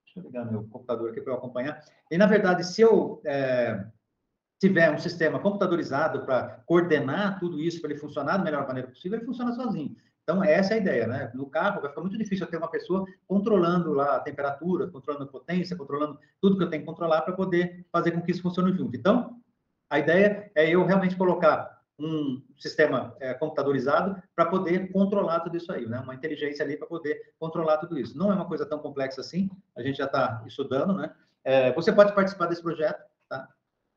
Deixa 0.06 0.20
eu 0.20 0.24
ligar 0.24 0.46
meu 0.50 0.64
computador 0.64 1.12
aqui 1.12 1.22
para 1.22 1.34
eu 1.34 1.38
acompanhar. 1.38 1.80
E, 2.10 2.18
na 2.18 2.26
verdade, 2.26 2.66
se 2.66 2.82
eu 2.82 3.22
é, 3.26 3.86
tiver 4.60 4.92
um 4.92 4.98
sistema 4.98 5.40
computadorizado 5.40 6.26
para 6.26 6.62
coordenar 6.66 7.40
tudo 7.40 7.60
isso 7.60 7.80
para 7.80 7.92
ele 7.92 8.00
funcionar 8.00 8.38
da 8.38 8.44
melhor 8.44 8.68
maneira 8.68 8.90
possível, 8.90 9.18
ele 9.18 9.26
funciona 9.26 9.54
sozinho. 9.54 9.96
Então, 10.24 10.44
essa 10.44 10.74
é 10.74 10.78
a 10.78 10.82
ideia, 10.82 11.08
né? 11.08 11.32
No 11.34 11.50
carro 11.50 11.80
vai 11.80 11.90
ficar 11.90 12.02
muito 12.02 12.18
difícil 12.18 12.46
eu 12.46 12.52
ter 12.52 12.58
uma 12.58 12.70
pessoa 12.70 13.06
controlando 13.26 13.94
lá 13.94 14.18
a 14.18 14.20
temperatura, 14.20 14.88
controlando 14.88 15.24
a 15.24 15.32
potência, 15.32 15.78
controlando 15.78 16.20
tudo 16.42 16.58
que 16.58 16.64
eu 16.64 16.70
tenho 16.70 16.82
que 16.82 16.88
controlar 16.88 17.22
para 17.22 17.34
poder 17.34 17.86
fazer 17.92 18.12
com 18.12 18.22
que 18.22 18.32
isso 18.32 18.42
funcione 18.42 18.76
junto. 18.76 18.94
Então, 18.94 19.40
a 19.90 20.00
ideia 20.00 20.52
é 20.54 20.70
eu 20.70 20.86
realmente 20.86 21.16
colocar 21.16 21.78
um 22.00 22.44
sistema 22.60 23.16
é, 23.20 23.34
computadorizado 23.34 24.22
para 24.36 24.46
poder 24.46 24.92
controlar 24.92 25.40
tudo 25.40 25.56
isso 25.56 25.72
aí, 25.72 25.86
né? 25.86 26.00
Uma 26.00 26.14
inteligência 26.14 26.64
ali 26.64 26.76
para 26.76 26.88
poder 26.88 27.34
controlar 27.40 27.78
tudo 27.78 27.98
isso. 27.98 28.18
Não 28.18 28.32
é 28.32 28.36
uma 28.36 28.48
coisa 28.48 28.66
tão 28.66 28.80
complexa 28.80 29.22
assim, 29.22 29.50
a 29.78 29.82
gente 29.82 29.98
já 29.98 30.06
está 30.06 30.44
estudando, 30.46 30.94
né? 30.94 31.10
É, 31.44 31.72
você 31.72 31.94
pode 31.94 32.14
participar 32.14 32.48
desse 32.48 32.62
projeto? 32.62 33.02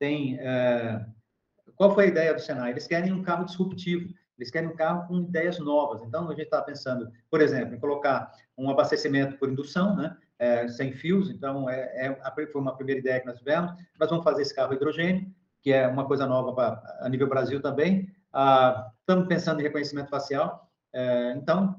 Tem... 0.00 0.36
É... 0.40 1.06
Qual 1.76 1.94
foi 1.94 2.04
a 2.04 2.08
ideia 2.08 2.34
do 2.34 2.40
Senai? 2.40 2.72
Eles 2.72 2.88
querem 2.88 3.12
um 3.12 3.22
carro 3.22 3.44
disruptivo. 3.44 4.12
Eles 4.36 4.50
querem 4.50 4.68
um 4.68 4.74
carro 4.74 5.06
com 5.06 5.20
ideias 5.20 5.58
novas. 5.58 6.02
Então, 6.02 6.26
a 6.26 6.30
gente 6.30 6.44
está 6.44 6.60
pensando, 6.60 7.08
por 7.30 7.40
exemplo, 7.40 7.74
em 7.74 7.78
colocar 7.78 8.32
um 8.56 8.68
abastecimento 8.68 9.38
por 9.38 9.48
indução, 9.48 9.94
né? 9.94 10.16
É, 10.38 10.66
sem 10.66 10.92
fios. 10.92 11.30
Então, 11.30 11.70
é, 11.70 12.06
é, 12.06 12.46
foi 12.46 12.60
uma 12.60 12.74
primeira 12.74 13.00
ideia 13.00 13.20
que 13.20 13.26
nós 13.26 13.38
tivemos. 13.38 13.72
Nós 13.98 14.10
vamos 14.10 14.24
fazer 14.24 14.42
esse 14.42 14.54
carro 14.54 14.74
hidrogênio, 14.74 15.30
que 15.62 15.72
é 15.72 15.86
uma 15.86 16.06
coisa 16.06 16.26
nova 16.26 16.54
pra, 16.54 16.98
a 17.00 17.08
nível 17.08 17.28
Brasil 17.28 17.60
também. 17.60 18.10
Ah, 18.32 18.90
estamos 19.00 19.28
pensando 19.28 19.60
em 19.60 19.62
reconhecimento 19.62 20.08
facial. 20.08 20.70
É, 20.92 21.32
então, 21.36 21.76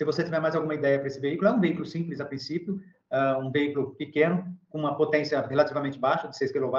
se 0.00 0.04
você 0.04 0.24
tiver 0.24 0.40
mais 0.40 0.54
alguma 0.54 0.74
ideia 0.74 0.98
para 0.98 1.08
esse 1.08 1.20
veículo, 1.20 1.48
é 1.48 1.52
um 1.52 1.60
veículo 1.60 1.84
simples 1.84 2.20
a 2.20 2.24
princípio, 2.24 2.80
uh, 3.12 3.38
um 3.38 3.50
veículo 3.50 3.94
pequeno, 3.96 4.56
com 4.70 4.78
uma 4.78 4.96
potência 4.96 5.38
relativamente 5.46 5.98
baixa, 5.98 6.26
de 6.26 6.36
6 6.38 6.52
kW, 6.52 6.74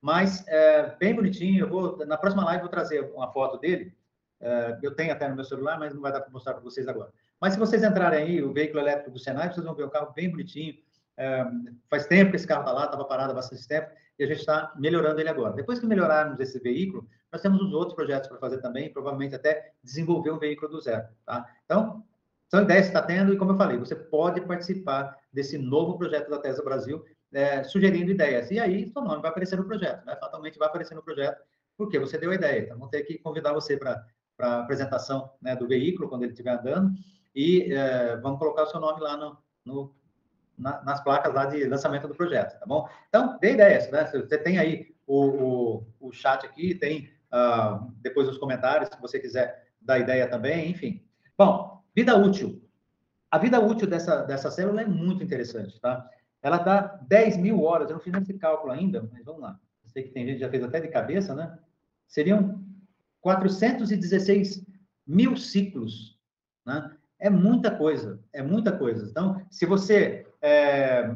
mas 0.00 0.46
é, 0.48 0.96
bem 0.98 1.14
bonitinho. 1.14 1.66
Eu 1.66 1.68
vou, 1.68 2.06
na 2.06 2.16
próxima 2.16 2.44
live, 2.44 2.62
vou 2.62 2.70
trazer 2.70 3.00
uma 3.14 3.32
foto 3.32 3.58
dele, 3.58 3.94
Uh, 4.40 4.80
eu 4.82 4.94
tenho 4.94 5.12
até 5.12 5.28
no 5.28 5.36
meu 5.36 5.44
celular, 5.44 5.78
mas 5.78 5.92
não 5.92 6.00
vai 6.00 6.12
dar 6.12 6.22
para 6.22 6.30
mostrar 6.30 6.54
para 6.54 6.62
vocês 6.62 6.88
agora. 6.88 7.12
Mas 7.38 7.54
se 7.54 7.58
vocês 7.58 7.82
entrarem 7.82 8.22
aí, 8.22 8.42
o 8.42 8.52
veículo 8.52 8.80
elétrico 8.80 9.10
do 9.10 9.18
Senai, 9.18 9.52
vocês 9.52 9.64
vão 9.64 9.74
ver 9.74 9.84
o 9.84 9.90
carro 9.90 10.12
bem 10.14 10.30
bonitinho. 10.30 10.74
Uh, 11.18 11.76
faz 11.90 12.06
tempo 12.06 12.30
que 12.30 12.36
esse 12.36 12.46
carro 12.46 12.62
está 12.62 12.72
lá, 12.72 12.84
estava 12.86 13.04
parado 13.04 13.32
há 13.32 13.34
bastante 13.34 13.68
tempo, 13.68 13.90
e 14.18 14.24
a 14.24 14.26
gente 14.26 14.40
está 14.40 14.72
melhorando 14.76 15.20
ele 15.20 15.28
agora. 15.28 15.52
Depois 15.52 15.78
que 15.78 15.86
melhorarmos 15.86 16.40
esse 16.40 16.58
veículo, 16.58 17.06
nós 17.30 17.42
temos 17.42 17.60
os 17.60 17.72
outros 17.74 17.94
projetos 17.94 18.28
para 18.28 18.38
fazer 18.38 18.58
também, 18.58 18.90
provavelmente 18.90 19.34
até 19.34 19.72
desenvolver 19.84 20.30
um 20.30 20.38
veículo 20.38 20.70
do 20.70 20.80
zero. 20.80 21.06
Tá? 21.26 21.46
Então, 21.66 22.02
são 22.48 22.62
ideias 22.62 22.86
que 22.86 22.96
está 22.96 23.02
tendo, 23.02 23.34
e 23.34 23.36
como 23.36 23.52
eu 23.52 23.56
falei, 23.56 23.76
você 23.76 23.94
pode 23.94 24.40
participar 24.40 25.16
desse 25.30 25.58
novo 25.58 25.98
projeto 25.98 26.30
da 26.30 26.38
Tesla 26.38 26.64
Brasil, 26.64 27.04
é, 27.32 27.62
sugerindo 27.64 28.10
ideias. 28.10 28.50
E 28.50 28.58
aí, 28.58 28.90
seu 28.90 29.02
nome 29.02 29.22
vai 29.22 29.30
aparecer 29.30 29.56
no 29.56 29.64
projeto, 29.64 30.04
né? 30.04 30.16
fatalmente 30.16 30.58
vai 30.58 30.68
aparecer 30.68 30.94
no 30.94 31.02
projeto, 31.02 31.42
porque 31.76 31.98
você 31.98 32.18
deu 32.18 32.30
a 32.30 32.34
ideia. 32.34 32.60
Então, 32.60 32.76
vamos 32.76 32.90
ter 32.90 33.02
que 33.02 33.18
convidar 33.18 33.52
você 33.52 33.76
para 33.76 34.04
para 34.40 34.60
apresentação 34.60 35.30
né, 35.42 35.54
do 35.54 35.68
veículo, 35.68 36.08
quando 36.08 36.22
ele 36.22 36.32
estiver 36.32 36.58
andando, 36.58 36.94
e 37.34 37.70
é, 37.74 38.16
vamos 38.16 38.38
colocar 38.38 38.62
o 38.62 38.66
seu 38.66 38.80
nome 38.80 38.98
lá 38.98 39.14
no, 39.14 39.36
no 39.66 39.94
na, 40.56 40.82
nas 40.82 41.04
placas 41.04 41.32
lá 41.34 41.44
de 41.44 41.64
lançamento 41.64 42.08
do 42.08 42.14
projeto, 42.14 42.58
tá 42.58 42.64
bom? 42.66 42.88
Então, 43.08 43.38
dê 43.38 43.52
ideias, 43.52 43.90
né? 43.90 44.06
Você 44.06 44.38
tem 44.38 44.58
aí 44.58 44.94
o, 45.06 45.26
o, 45.26 46.08
o 46.08 46.12
chat 46.12 46.44
aqui, 46.46 46.74
tem 46.74 47.10
uh, 47.32 47.92
depois 47.96 48.28
os 48.28 48.38
comentários, 48.38 48.88
se 48.88 49.00
você 49.00 49.20
quiser 49.20 49.68
dar 49.80 49.98
ideia 49.98 50.26
também, 50.26 50.70
enfim. 50.70 51.04
Bom, 51.36 51.82
vida 51.94 52.16
útil. 52.16 52.62
A 53.30 53.38
vida 53.38 53.60
útil 53.60 53.86
dessa, 53.86 54.22
dessa 54.22 54.50
célula 54.50 54.80
é 54.80 54.86
muito 54.86 55.22
interessante, 55.22 55.78
tá? 55.80 56.08
Ela 56.42 56.58
dá 56.58 56.98
10 57.08 57.36
mil 57.36 57.62
horas, 57.62 57.88
eu 57.88 57.94
não 57.94 58.02
fiz 58.02 58.14
esse 58.14 58.34
cálculo 58.34 58.72
ainda, 58.72 59.08
mas 59.12 59.24
vamos 59.24 59.42
lá. 59.42 59.58
Eu 59.84 59.90
sei 59.90 60.02
que 60.04 60.10
tem 60.10 60.24
gente 60.24 60.36
que 60.36 60.40
já 60.40 60.50
fez 60.50 60.62
até 60.62 60.80
de 60.80 60.88
cabeça, 60.88 61.34
né? 61.34 61.58
Seriam 62.08 62.64
416 63.20 64.64
mil 65.06 65.36
ciclos. 65.36 66.18
Né? 66.64 66.90
É 67.18 67.28
muita 67.28 67.70
coisa, 67.70 68.22
é 68.32 68.42
muita 68.42 68.76
coisa. 68.76 69.06
Então, 69.08 69.44
se 69.50 69.66
você 69.66 70.26
é, 70.40 71.14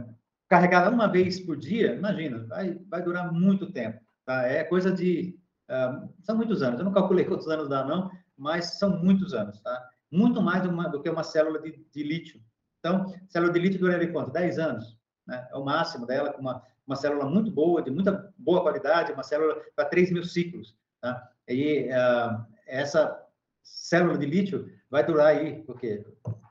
carregar 0.48 0.92
uma 0.92 1.08
vez 1.08 1.40
por 1.40 1.56
dia, 1.56 1.94
imagina, 1.94 2.44
vai, 2.46 2.78
vai 2.88 3.02
durar 3.02 3.32
muito 3.32 3.72
tempo. 3.72 4.00
Tá? 4.24 4.46
É 4.46 4.64
coisa 4.64 4.92
de. 4.92 5.38
Uh, 5.68 6.12
são 6.22 6.36
muitos 6.36 6.62
anos, 6.62 6.78
eu 6.78 6.84
não 6.84 6.92
calculei 6.92 7.24
quantos 7.26 7.48
anos 7.48 7.68
dá, 7.68 7.84
não, 7.84 8.10
mas 8.36 8.78
são 8.78 9.02
muitos 9.02 9.32
anos. 9.32 9.60
Tá? 9.60 9.88
Muito 10.10 10.42
mais 10.42 10.66
uma, 10.66 10.88
do 10.88 11.00
que 11.00 11.08
uma 11.08 11.24
célula 11.24 11.60
de, 11.60 11.84
de, 11.90 12.02
lítio. 12.02 12.40
Então, 12.78 13.06
célula 13.28 13.52
de 13.52 13.58
lítio 13.58 13.80
duraria 13.80 14.12
quanto? 14.12 14.32
10 14.32 14.58
anos. 14.58 14.98
Né? 15.26 15.46
É 15.50 15.56
o 15.56 15.64
máximo 15.64 16.06
dela, 16.06 16.32
com 16.32 16.40
uma, 16.40 16.62
uma 16.86 16.96
célula 16.96 17.24
muito 17.26 17.50
boa, 17.50 17.82
de 17.82 17.90
muita 17.90 18.32
boa 18.36 18.62
qualidade, 18.62 19.12
uma 19.12 19.22
célula 19.22 19.60
para 19.74 19.86
3 19.86 20.12
mil 20.12 20.24
ciclos. 20.24 20.76
Tá? 21.00 21.28
E 21.48 21.88
uh, 21.88 22.44
essa 22.66 23.20
célula 23.62 24.18
de 24.18 24.26
lítio 24.26 24.70
vai 24.90 25.04
durar 25.04 25.28
aí, 25.28 25.62
porque 25.62 26.04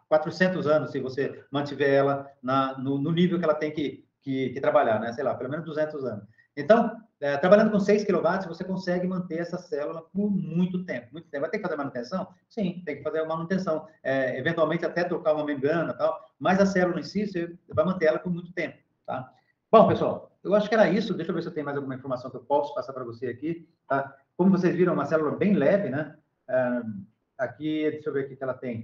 400 0.07 0.67
anos 0.67 0.91
se 0.91 0.99
você 0.99 1.43
mantiver 1.51 1.89
ela 1.89 2.29
na, 2.41 2.77
no, 2.77 2.99
no, 2.99 3.11
nível 3.11 3.39
que 3.39 3.45
ela 3.45 3.55
tem 3.55 3.71
que, 3.71 4.05
que, 4.21 4.49
que, 4.49 4.61
trabalhar, 4.61 4.99
né? 4.99 5.11
Sei 5.13 5.23
lá, 5.23 5.33
pelo 5.33 5.49
menos 5.49 5.65
200 5.65 6.03
anos. 6.05 6.25
Então, 6.55 6.95
é, 7.19 7.37
trabalhando 7.37 7.71
com 7.71 7.79
6 7.79 8.03
kW, 8.03 8.47
você 8.47 8.63
consegue 8.63 9.07
manter 9.07 9.39
essa 9.39 9.57
célula 9.57 10.03
por 10.13 10.29
muito 10.29 10.83
tempo, 10.83 11.07
muito 11.13 11.29
tempo. 11.29 11.41
Vai 11.41 11.49
ter 11.49 11.57
que 11.57 11.63
fazer 11.63 11.77
manutenção? 11.77 12.27
Sim, 12.49 12.83
tem 12.85 12.97
que 12.97 13.01
fazer 13.01 13.23
manutenção. 13.23 13.87
É, 14.03 14.37
eventualmente 14.37 14.85
até 14.85 15.03
trocar 15.03 15.33
uma 15.33 15.45
membrana 15.45 15.93
tal, 15.93 16.19
mas 16.43 16.59
a 16.59 16.65
célula 16.65 16.99
em 16.99 17.03
si, 17.03 17.25
você 17.25 17.57
vai 17.69 17.85
manter 17.85 18.07
ela 18.07 18.19
por 18.19 18.29
muito 18.29 18.51
tempo, 18.51 18.77
tá? 19.05 19.31
Bom, 19.71 19.87
pessoal, 19.87 20.29
eu 20.43 20.53
acho 20.53 20.67
que 20.67 20.75
era 20.75 20.89
isso. 20.89 21.13
Deixa 21.13 21.31
eu 21.31 21.35
ver 21.35 21.41
se 21.41 21.47
eu 21.47 21.53
tenho 21.53 21.63
mais 21.63 21.77
alguma 21.77 21.95
informação 21.95 22.29
que 22.29 22.35
eu 22.35 22.43
posso 22.43 22.75
passar 22.75 22.91
para 22.91 23.05
você 23.05 23.27
aqui, 23.27 23.65
tá? 23.87 24.13
Como 24.35 24.51
vocês 24.51 24.75
viram, 24.75 24.91
é 24.91 24.95
uma 24.95 25.05
célula 25.05 25.37
bem 25.37 25.53
leve, 25.53 25.89
né? 25.89 26.17
aqui, 27.37 27.89
deixa 27.89 28.09
eu 28.09 28.13
ver 28.13 28.25
o 28.25 28.27
que 28.27 28.43
ela 28.43 28.53
tem. 28.53 28.81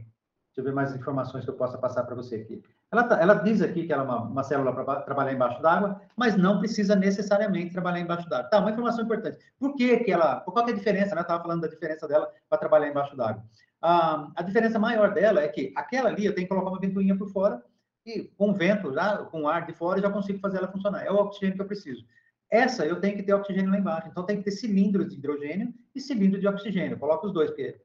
Deixa 0.47 0.59
eu 0.59 0.63
ver 0.63 0.71
mais 0.71 0.95
informações 0.95 1.43
que 1.43 1.49
eu 1.49 1.55
possa 1.55 1.77
passar 1.77 2.05
para 2.05 2.15
você 2.15 2.35
aqui. 2.35 2.63
Ela, 2.89 3.03
tá, 3.03 3.21
ela, 3.21 3.33
diz 3.33 3.61
aqui 3.61 3.85
que 3.85 3.91
ela 3.91 4.03
é 4.03 4.05
uma, 4.05 4.21
uma 4.21 4.43
célula 4.43 4.73
para 4.73 5.01
trabalhar 5.01 5.33
embaixo 5.33 5.61
d'água, 5.61 6.01
mas 6.15 6.37
não 6.37 6.59
precisa 6.59 6.95
necessariamente 6.95 7.73
trabalhar 7.73 7.99
embaixo 7.99 8.27
d'água. 8.29 8.49
Tá, 8.49 8.59
uma 8.59 8.71
informação 8.71 9.03
importante. 9.03 9.37
Por 9.59 9.75
que, 9.75 9.97
que 9.97 10.11
ela. 10.13 10.39
Qual 10.39 10.65
que 10.65 10.71
é 10.71 10.73
a 10.73 10.77
diferença? 10.77 11.13
Né? 11.13 11.19
Eu 11.19 11.23
estava 11.23 11.43
falando 11.43 11.61
da 11.61 11.67
diferença 11.67 12.07
dela 12.07 12.31
para 12.47 12.57
trabalhar 12.57 12.87
embaixo 12.87 13.17
d'água. 13.17 13.43
Ah, 13.81 14.31
a 14.35 14.43
diferença 14.43 14.77
maior 14.77 15.13
dela 15.13 15.41
é 15.41 15.47
que 15.47 15.71
aquela 15.75 16.09
ali 16.09 16.25
eu 16.25 16.35
tenho 16.35 16.47
que 16.47 16.53
colocar 16.53 16.69
uma 16.69 16.79
ventoinha 16.79 17.17
por 17.17 17.29
fora 17.29 17.63
e 18.05 18.23
com 18.37 18.53
vento, 18.53 18.93
já, 18.93 19.17
com 19.17 19.47
ar 19.47 19.65
de 19.65 19.73
fora, 19.73 19.99
eu 19.99 20.03
já 20.03 20.09
consigo 20.09 20.39
fazer 20.39 20.57
ela 20.57 20.71
funcionar. 20.71 21.05
É 21.05 21.11
o 21.11 21.15
oxigênio 21.15 21.55
que 21.55 21.61
eu 21.61 21.67
preciso. 21.67 22.05
Essa 22.49 22.85
eu 22.85 22.99
tenho 22.99 23.15
que 23.15 23.23
ter 23.23 23.33
oxigênio 23.33 23.71
lá 23.71 23.77
embaixo. 23.77 24.07
Então 24.09 24.25
tem 24.25 24.37
que 24.37 24.43
ter 24.43 24.51
cilindros 24.51 25.09
de 25.09 25.15
hidrogênio 25.15 25.73
e 25.93 26.01
cilindro 26.01 26.39
de 26.39 26.47
oxigênio. 26.47 26.97
Coloca 26.97 27.27
os 27.27 27.33
dois, 27.33 27.51
porque, 27.51 27.79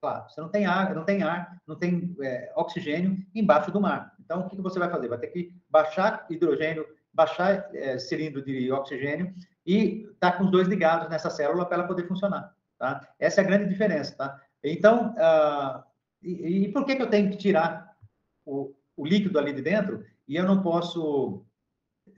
claro, 0.00 0.28
você 0.28 0.40
não 0.40 0.48
tem 0.48 0.64
ar, 0.66 0.94
não 0.94 1.04
tem 1.04 1.22
ar, 1.22 1.60
não 1.66 1.76
tem 1.76 2.16
é, 2.22 2.52
oxigênio 2.56 3.18
embaixo 3.34 3.70
do 3.70 3.80
mar. 3.80 4.14
Então 4.20 4.40
o 4.40 4.48
que, 4.48 4.60
você 4.60 4.78
vai 4.78 4.90
fazer? 4.90 5.08
Vai 5.08 5.18
ter 5.18 5.28
que 5.28 5.54
baixar 5.68 6.26
hidrogênio, 6.30 6.86
baixar 7.12 7.68
é, 7.74 7.98
cilindro 7.98 8.42
de 8.42 8.72
oxigênio 8.72 9.34
e 9.66 10.08
tá 10.18 10.32
com 10.32 10.44
os 10.44 10.50
dois 10.50 10.66
ligados 10.66 11.10
nessa 11.10 11.28
célula 11.28 11.66
para 11.66 11.78
ela 11.78 11.86
poder 11.86 12.08
funcionar. 12.08 12.54
Tá? 12.78 13.06
Essa 13.18 13.42
é 13.42 13.44
a 13.44 13.46
grande 13.46 13.68
diferença. 13.68 14.16
Tá? 14.16 14.40
Então, 14.62 15.14
uh, 15.14 15.82
e, 16.22 16.64
e, 16.64 16.72
por 16.72 16.84
que, 16.84 16.96
que 16.96 17.02
eu 17.02 17.10
tenho 17.10 17.30
que 17.30 17.36
tirar 17.36 17.94
o, 18.44 18.74
o 18.96 19.06
líquido 19.06 19.38
ali 19.38 19.52
de 19.52 19.62
dentro 19.62 20.04
e 20.26 20.36
eu 20.36 20.44
não 20.44 20.62
posso 20.62 21.44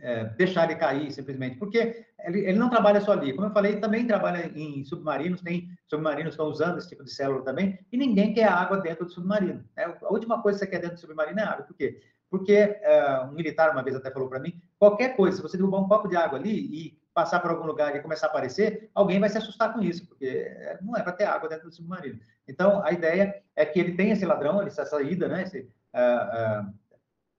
é, 0.00 0.24
deixar 0.36 0.64
ele 0.64 0.78
cair 0.78 1.10
simplesmente, 1.12 1.56
porque 1.56 2.04
ele, 2.24 2.40
ele, 2.40 2.58
não 2.58 2.70
trabalha 2.70 3.00
só 3.00 3.12
ali. 3.12 3.32
Como 3.32 3.46
eu 3.46 3.52
falei, 3.52 3.76
também 3.76 4.06
trabalha 4.06 4.50
em 4.54 4.84
submarinos, 4.84 5.42
tem 5.42 5.68
submarinos 5.88 6.32
estão 6.32 6.46
usando 6.46 6.78
esse 6.78 6.88
tipo 6.88 7.04
de 7.04 7.12
célula 7.12 7.44
também, 7.44 7.78
e 7.92 7.96
ninguém 7.96 8.32
quer 8.32 8.48
água 8.48 8.78
dentro 8.78 9.04
do 9.04 9.12
submarino. 9.12 9.64
É, 9.76 9.84
a 9.84 10.12
última 10.12 10.42
coisa 10.42 10.58
que 10.58 10.64
você 10.64 10.70
quer 10.70 10.80
dentro 10.80 10.96
do 10.96 11.00
submarino 11.00 11.40
é 11.40 11.42
água. 11.42 11.64
Por 11.64 11.76
quê? 11.76 12.00
Porque 12.30 12.52
é, 12.52 13.22
um 13.24 13.32
militar 13.32 13.72
uma 13.72 13.82
vez 13.82 13.96
até 13.96 14.10
falou 14.10 14.28
para 14.28 14.40
mim, 14.40 14.60
qualquer 14.78 15.16
coisa, 15.16 15.36
se 15.36 15.42
você 15.42 15.56
derrubar 15.56 15.80
um 15.80 15.88
copo 15.88 16.08
de 16.08 16.16
água 16.16 16.38
ali 16.38 16.54
e 16.54 16.98
passar 17.20 17.40
por 17.40 17.50
algum 17.50 17.66
lugar 17.66 17.94
e 17.94 18.00
começar 18.00 18.28
a 18.28 18.30
aparecer, 18.30 18.90
alguém 18.94 19.20
vai 19.20 19.28
se 19.28 19.36
assustar 19.36 19.74
com 19.74 19.82
isso, 19.82 20.06
porque 20.06 20.24
é, 20.26 20.78
não 20.80 20.96
é 20.96 21.02
para 21.02 21.12
ter 21.12 21.24
água 21.24 21.50
dentro 21.50 21.68
do 21.68 21.74
submarino. 21.74 22.18
Então, 22.48 22.82
a 22.82 22.92
ideia 22.92 23.42
é 23.54 23.66
que 23.66 23.78
ele 23.78 23.94
tenha 23.94 24.14
esse 24.14 24.24
ladrão, 24.24 24.62
essa 24.62 24.86
saída, 24.86 25.28
né, 25.28 25.42
esse, 25.42 25.60
uh, 25.94 26.66
uh, 26.66 26.74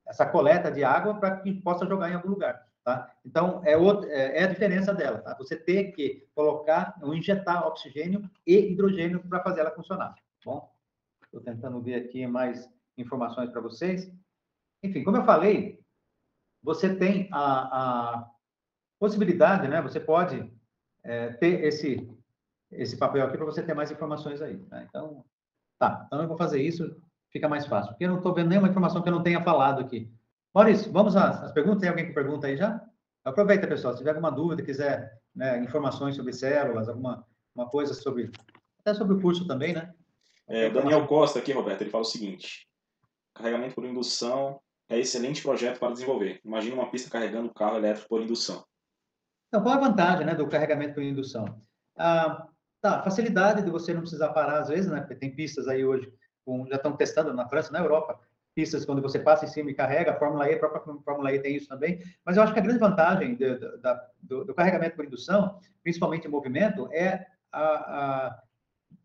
essa 0.05 0.23
coleta 0.23 0.71
de 0.71 0.83
água 0.83 1.15
para 1.19 1.37
que 1.37 1.51
possa 1.61 1.87
jogar 1.87 2.11
em 2.11 2.13
algum 2.13 2.29
lugar. 2.29 2.63
Tá? 2.83 3.11
Então, 3.25 3.61
é, 3.65 3.73
é, 3.73 4.41
é, 4.41 4.43
a 4.43 4.47
diferença 4.47 4.93
dela. 4.93 5.19
Tá? 5.19 5.35
Você 5.39 5.55
ter 5.55 5.91
que 5.93 6.27
colocar 6.35 6.95
ou 7.01 7.15
injetar 7.15 7.67
oxigênio 7.67 8.29
e 8.45 8.71
hidrogênio 8.71 9.19
para 9.27 9.41
fazer 9.41 9.61
ela 9.61 9.71
funcionar. 9.71 10.13
Tá 10.13 10.21
bom, 10.45 10.71
estou 11.23 11.41
tentando 11.41 11.81
ver 11.81 11.95
aqui 11.95 12.27
mais 12.27 12.69
informações 12.97 13.49
para 13.49 13.61
vocês. 13.61 14.11
Enfim, 14.83 15.03
como 15.03 15.17
eu 15.17 15.25
falei, 15.25 15.79
você 16.63 16.95
tem 16.95 17.27
a, 17.31 18.19
a 18.19 18.31
possibilidade, 19.01 19.67
né? 19.67 19.81
Você 19.81 19.99
pode 19.99 20.53
é, 21.03 21.29
ter 21.33 21.63
esse 21.63 22.07
esse 22.71 22.95
papel 22.95 23.25
aqui 23.25 23.35
para 23.35 23.45
você 23.45 23.61
ter 23.61 23.73
mais 23.73 23.91
informações 23.91 24.41
aí. 24.41 24.55
Né? 24.69 24.85
Então, 24.87 25.25
tá. 25.77 26.03
Então, 26.05 26.21
eu 26.21 26.27
vou 26.27 26.37
fazer 26.37 26.61
isso, 26.61 26.95
fica 27.29 27.49
mais 27.49 27.65
fácil. 27.65 27.91
Porque 27.91 28.05
eu 28.05 28.09
não 28.09 28.17
estou 28.17 28.33
vendo 28.33 28.47
nenhuma 28.47 28.69
informação 28.69 29.01
que 29.01 29.09
eu 29.09 29.13
não 29.13 29.23
tenha 29.23 29.43
falado 29.43 29.81
aqui. 29.81 30.09
Maurício, 30.53 30.89
vamos 30.89 31.17
às, 31.17 31.43
às 31.43 31.51
perguntas? 31.51 31.81
Tem 31.81 31.89
alguém 31.89 32.05
que 32.05 32.13
pergunta 32.13 32.47
aí 32.47 32.55
já? 32.55 32.81
Aproveita, 33.25 33.67
pessoal. 33.67 33.91
Se 33.91 33.99
tiver 33.99 34.11
alguma 34.11 34.31
dúvida, 34.31 34.63
quiser 34.63 35.19
né, 35.35 35.61
informações 35.61 36.15
sobre 36.15 36.31
células, 36.31 36.87
alguma 36.87 37.25
uma 37.53 37.67
coisa 37.67 37.93
sobre... 37.93 38.31
Até 38.79 38.93
sobre 38.93 39.15
o 39.15 39.21
curso 39.21 39.45
também, 39.45 39.73
né? 39.73 39.93
É, 40.47 40.69
Daniel 40.69 41.05
Costa 41.07 41.39
aqui, 41.39 41.51
Roberto, 41.51 41.81
ele 41.81 41.89
fala 41.89 42.03
o 42.03 42.07
seguinte. 42.07 42.65
Carregamento 43.33 43.75
por 43.75 43.83
indução 43.83 44.61
é 44.87 44.97
excelente 44.97 45.41
projeto 45.41 45.77
para 45.77 45.91
desenvolver. 45.91 46.39
Imagina 46.45 46.75
uma 46.75 46.89
pista 46.89 47.09
carregando 47.09 47.53
carro 47.53 47.75
elétrico 47.75 48.07
por 48.07 48.21
indução. 48.21 48.63
Então, 49.51 49.61
qual 49.61 49.75
a 49.75 49.89
vantagem 49.89 50.25
né, 50.25 50.33
do 50.33 50.47
carregamento 50.47 50.93
por 50.93 51.03
indução? 51.03 51.61
Ah, 51.97 52.47
tá, 52.81 53.03
facilidade 53.03 53.61
de 53.61 53.69
você 53.69 53.93
não 53.93 53.99
precisar 53.99 54.29
parar 54.29 54.59
às 54.59 54.69
vezes, 54.69 54.89
né? 54.89 55.01
Porque 55.01 55.15
tem 55.15 55.35
pistas 55.35 55.67
aí 55.67 55.83
hoje, 55.83 56.09
com, 56.45 56.65
já 56.67 56.77
estão 56.77 56.95
testando 56.95 57.33
na 57.33 57.45
França, 57.49 57.69
na 57.69 57.79
Europa, 57.79 58.17
pistas 58.55 58.85
quando 58.85 59.01
você 59.01 59.19
passa 59.19 59.43
em 59.43 59.49
cima 59.49 59.69
e 59.69 59.73
carrega, 59.73 60.11
a 60.11 60.17
Fórmula 60.17 60.49
E, 60.49 60.55
a 60.55 60.59
própria 60.59 60.81
Fórmula 61.03 61.33
E 61.33 61.39
tem 61.39 61.57
isso 61.57 61.67
também, 61.67 62.01
mas 62.25 62.37
eu 62.37 62.43
acho 62.43 62.53
que 62.53 62.59
a 62.59 62.63
grande 62.63 62.79
vantagem 62.79 63.35
de, 63.35 63.59
de, 63.59 63.77
do, 64.21 64.45
do, 64.45 64.53
carregamento 64.53 64.95
por 64.95 65.03
indução, 65.03 65.59
principalmente 65.83 66.25
em 66.25 66.31
movimento, 66.31 66.87
é 66.93 67.27
a, 67.51 67.61
a, 67.61 68.39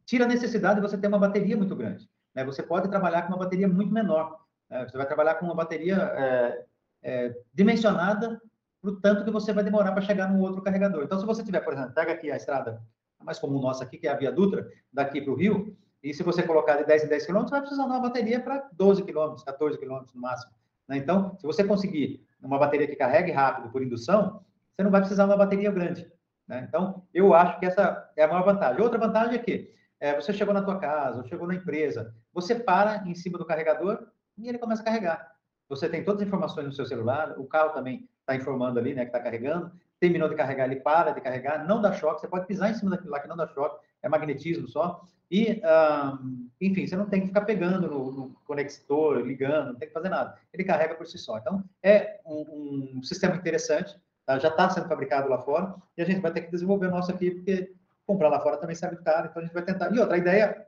tira 0.05 0.27
a 0.27 0.29
necessidade 0.29 0.77
de 0.77 0.87
você 0.87 0.97
ter 0.97 1.09
uma 1.09 1.19
bateria 1.19 1.57
muito 1.57 1.75
grande. 1.75 2.09
Né? 2.33 2.45
Você 2.45 2.63
pode 2.63 2.89
trabalhar 2.89 3.23
com 3.23 3.33
uma 3.33 3.39
bateria 3.39 3.67
muito 3.67 3.93
menor. 3.93 4.39
Né? 4.71 4.87
Você 4.89 4.97
vai 4.97 5.07
trabalhar 5.07 5.35
com 5.35 5.47
uma 5.47 5.57
bateria 5.57 5.97
é, 5.97 6.65
é, 7.03 7.37
dimensionada 7.53 8.41
o 8.91 9.01
tanto 9.01 9.25
que 9.25 9.31
você 9.31 9.53
vai 9.53 9.65
demorar 9.65 9.93
para 9.93 10.03
chegar 10.03 10.29
no 10.29 10.41
outro 10.41 10.63
carregador. 10.63 11.05
Então, 11.05 11.19
se 11.19 11.27
você 11.27 11.43
tiver, 11.43 11.61
por 11.61 11.73
exemplo, 11.73 11.93
pega 11.93 12.13
aqui 12.13 12.31
a 12.31 12.37
estrada 12.37 12.83
mais 13.23 13.39
comum 13.39 13.61
nossa 13.61 13.85
aqui, 13.85 13.99
que 13.99 14.07
é 14.07 14.11
a 14.11 14.17
Via 14.17 14.31
Dutra, 14.31 14.69
daqui 14.93 15.21
para 15.21 15.33
o 15.33 15.37
Rio, 15.37 15.77
e 16.03 16.15
se 16.15 16.23
você 16.23 16.43
colocar 16.43 16.77
de 16.77 16.85
10 16.85 17.05
em 17.05 17.09
10 17.09 17.27
quilômetros, 17.27 17.51
vai 17.51 17.61
precisar 17.61 17.85
de 17.85 17.91
uma 17.91 18.01
bateria 18.01 18.41
para 18.41 18.69
12 18.73 19.03
quilômetros, 19.03 19.43
14 19.43 19.79
quilômetros 19.79 20.15
no 20.15 20.21
máximo. 20.21 20.53
Né? 20.87 20.99
Então, 20.99 21.37
se 21.39 21.47
você 21.47 21.65
conseguir 21.65 22.25
uma 22.41 22.59
bateria 22.59 22.87
que 22.87 22.95
carregue 22.95 23.33
rápido 23.33 23.71
por 23.71 23.83
indução, 23.83 24.41
você 24.75 24.85
não 24.85 24.91
vai 24.91 25.01
precisar 25.01 25.25
de 25.25 25.31
uma 25.31 25.37
bateria 25.37 25.71
grande. 25.71 26.11
Né? 26.47 26.65
Então, 26.69 27.03
eu 27.13 27.35
acho 27.35 27.59
que 27.59 27.67
essa 27.67 28.09
é 28.17 28.23
a 28.23 28.29
maior 28.29 28.45
vantagem. 28.45 28.81
Outra 28.81 28.99
vantagem 28.99 29.35
é 29.35 29.39
que 29.39 29.75
é, 29.99 30.15
você 30.15 30.33
chegou 30.33 30.55
na 30.55 30.63
tua 30.63 30.79
casa, 30.79 31.23
ou 31.23 31.27
chegou 31.27 31.49
na 31.49 31.55
empresa, 31.55 32.15
você 32.33 32.55
para 32.55 33.03
em 33.09 33.15
cima 33.15 33.39
do 33.39 33.47
carregador 33.47 34.07
e 34.37 34.49
ele 34.49 34.59
começa 34.59 34.83
a 34.83 34.85
carregar. 34.85 35.33
Você 35.69 35.89
tem 35.89 36.05
todas 36.05 36.23
as 36.23 36.29
informações 36.29 36.67
no 36.67 36.73
seu 36.73 36.87
celular, 36.87 37.35
o 37.39 37.47
carro 37.47 37.71
também 37.71 38.09
está 38.27 38.35
informando 38.35 38.79
ali, 38.79 38.93
né, 38.93 39.03
que 39.03 39.09
está 39.09 39.21
carregando. 39.21 39.71
Terminou 40.01 40.29
de 40.29 40.35
carregar, 40.35 40.67
ele 40.67 40.81
para 40.81 41.13
de 41.13 41.21
carregar, 41.21 41.67
não 41.67 41.81
dá 41.81 41.93
choque. 41.93 42.21
Você 42.21 42.29
pode 42.29 42.47
pisar 42.47 42.71
em 42.71 42.75
cima 42.75 42.91
daquilo 42.91 43.13
lá 43.13 43.21
que 43.21 43.29
não 43.29 43.37
dá 43.37 43.47
choque, 43.47 43.81
é 44.03 44.09
magnetismo 44.09 44.69
só. 44.69 45.03
E, 45.31 45.61
um, 45.65 46.49
enfim, 46.61 46.87
você 46.87 46.97
não 46.97 47.07
tem 47.07 47.23
que 47.23 47.29
ficar 47.29 47.43
pegando 47.43 47.89
no, 47.89 48.13
no, 48.13 48.31
conector, 48.45 49.19
ligando, 49.21 49.69
não 49.69 49.77
tem 49.77 49.89
que 49.89 49.95
fazer 49.95 50.09
nada. 50.09 50.37
Ele 50.53 50.65
carrega 50.65 50.95
por 50.95 51.07
si 51.07 51.19
só. 51.19 51.39
Então, 51.39 51.65
é 51.83 52.21
um, 52.27 52.99
um 52.99 53.03
sistema 53.03 53.35
interessante, 53.35 53.97
tá? 54.25 54.39
já 54.39 54.49
está 54.49 54.69
sendo 54.71 54.89
fabricado 54.89 55.29
lá 55.29 55.39
fora, 55.39 55.75
e 55.97 56.03
a 56.03 56.05
gente 56.05 56.21
vai 56.21 56.33
ter 56.33 56.43
que 56.43 56.51
desenvolver 56.51 56.89
o 56.89 56.91
nosso 56.91 57.11
aqui, 57.11 57.31
porque 57.31 57.73
comprar 58.07 58.29
lá 58.29 58.41
fora 58.41 58.57
também 58.57 58.77
sai 58.77 58.91
muito 58.91 59.03
caro, 59.03 59.29
então 59.29 59.43
a 59.43 59.45
gente 59.45 59.55
vai 59.55 59.65
tentar. 59.65 59.93
E 59.93 59.99
outra 59.99 60.17
ideia 60.17 60.65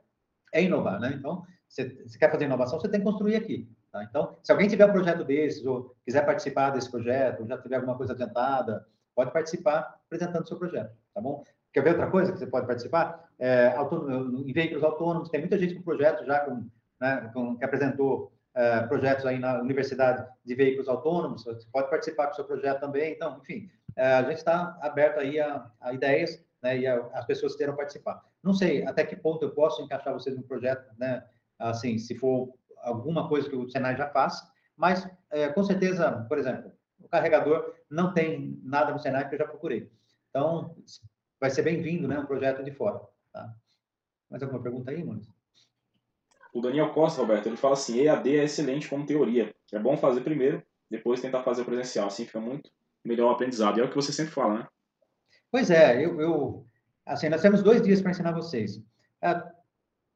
é 0.51 0.61
inovar, 0.61 0.99
né? 0.99 1.13
Então, 1.15 1.45
você 1.69 2.17
quer 2.19 2.31
fazer 2.31 2.45
inovação, 2.45 2.79
você 2.79 2.89
tem 2.89 2.99
que 2.99 3.05
construir 3.05 3.35
aqui. 3.35 3.69
Tá? 3.91 4.03
Então, 4.03 4.37
se 4.43 4.51
alguém 4.51 4.67
tiver 4.67 4.85
um 4.85 4.91
projeto 4.91 5.23
desses, 5.23 5.65
ou 5.65 5.95
quiser 6.05 6.25
participar 6.25 6.69
desse 6.71 6.89
projeto, 6.89 7.41
ou 7.41 7.47
já 7.47 7.57
tiver 7.57 7.77
alguma 7.77 7.97
coisa 7.97 8.13
adiantada, 8.13 8.85
pode 9.15 9.31
participar 9.31 9.99
apresentando 10.05 10.43
o 10.43 10.47
seu 10.47 10.57
projeto, 10.57 10.91
tá 11.13 11.21
bom? 11.21 11.43
Quer 11.73 11.83
ver 11.83 11.91
outra 11.91 12.09
coisa 12.09 12.31
que 12.31 12.39
você 12.39 12.47
pode 12.47 12.65
participar? 12.65 13.29
É, 13.37 13.75
em 14.45 14.53
veículos 14.53 14.83
autônomos, 14.83 15.29
tem 15.29 15.39
muita 15.39 15.57
gente 15.57 15.75
com 15.75 15.81
projeto 15.81 16.25
já, 16.25 16.39
com, 16.39 16.67
né, 16.99 17.29
com, 17.33 17.57
que 17.57 17.65
apresentou 17.65 18.31
é, 18.55 18.81
projetos 18.87 19.25
aí 19.25 19.37
na 19.39 19.61
Universidade 19.61 20.27
de 20.43 20.55
Veículos 20.55 20.87
Autônomos, 20.87 21.43
você 21.43 21.67
pode 21.71 21.89
participar 21.89 22.27
com 22.27 22.33
o 22.33 22.35
seu 22.35 22.45
projeto 22.45 22.79
também. 22.79 23.13
Então, 23.13 23.39
enfim, 23.41 23.69
é, 23.95 24.13
a 24.13 24.23
gente 24.23 24.37
está 24.37 24.77
aberto 24.81 25.19
aí 25.19 25.39
a, 25.39 25.69
a 25.79 25.93
ideias 25.93 26.43
né, 26.61 26.77
e 26.77 26.87
a, 26.87 26.97
as 27.13 27.25
pessoas 27.25 27.55
queiram 27.55 27.75
participar. 27.75 28.23
Não 28.43 28.53
sei 28.53 28.85
até 28.85 29.05
que 29.05 29.15
ponto 29.15 29.43
eu 29.45 29.51
posso 29.51 29.81
encaixar 29.81 30.13
vocês 30.13 30.35
no 30.35 30.43
projeto, 30.43 30.91
né, 30.97 31.23
assim, 31.59 31.97
se 31.97 32.15
for 32.15 32.53
alguma 32.81 33.27
coisa 33.27 33.49
que 33.49 33.55
o 33.55 33.69
Senai 33.69 33.95
já 33.95 34.07
faz, 34.09 34.41
mas 34.75 35.07
é, 35.29 35.49
com 35.49 35.63
certeza, 35.63 36.25
por 36.27 36.37
exemplo, 36.37 36.71
o 36.99 37.07
carregador 37.07 37.73
não 37.89 38.13
tem 38.13 38.59
nada 38.63 38.91
no 38.91 38.99
Senai 38.99 39.27
que 39.27 39.35
eu 39.35 39.39
já 39.39 39.47
procurei. 39.47 39.91
Então, 40.29 40.75
vai 41.39 41.49
ser 41.49 41.63
bem-vindo, 41.63 42.07
né, 42.07 42.19
um 42.19 42.25
projeto 42.25 42.63
de 42.63 42.71
fora. 42.71 43.01
Tá? 43.31 43.53
Mais 44.29 44.43
alguma 44.43 44.61
pergunta 44.61 44.91
aí, 44.91 45.03
Muniz? 45.03 45.27
O 46.53 46.61
Daniel 46.61 46.91
Costa, 46.93 47.21
Roberto, 47.21 47.47
ele 47.47 47.57
fala 47.57 47.73
assim, 47.73 47.99
EAD 47.99 48.37
é 48.37 48.43
excelente 48.43 48.89
como 48.89 49.05
teoria. 49.05 49.53
É 49.71 49.79
bom 49.79 49.95
fazer 49.97 50.21
primeiro, 50.21 50.63
depois 50.89 51.21
tentar 51.21 51.43
fazer 51.43 51.61
o 51.61 51.65
presencial. 51.65 52.07
Assim 52.07 52.25
fica 52.25 52.39
muito 52.39 52.71
melhor 53.03 53.29
o 53.29 53.33
aprendizado. 53.33 53.77
E 53.77 53.81
é 53.81 53.83
o 53.83 53.89
que 53.89 53.95
você 53.95 54.11
sempre 54.11 54.33
fala, 54.33 54.59
né? 54.59 54.67
Pois 55.51 55.69
é, 55.69 56.03
eu, 56.03 56.19
eu 56.19 56.65
assim, 57.05 57.29
nós 57.29 57.41
temos 57.41 57.61
dois 57.61 57.81
dias 57.81 58.01
para 58.01 58.11
ensinar 58.11 58.31
vocês. 58.31 58.81
É, 59.21 59.41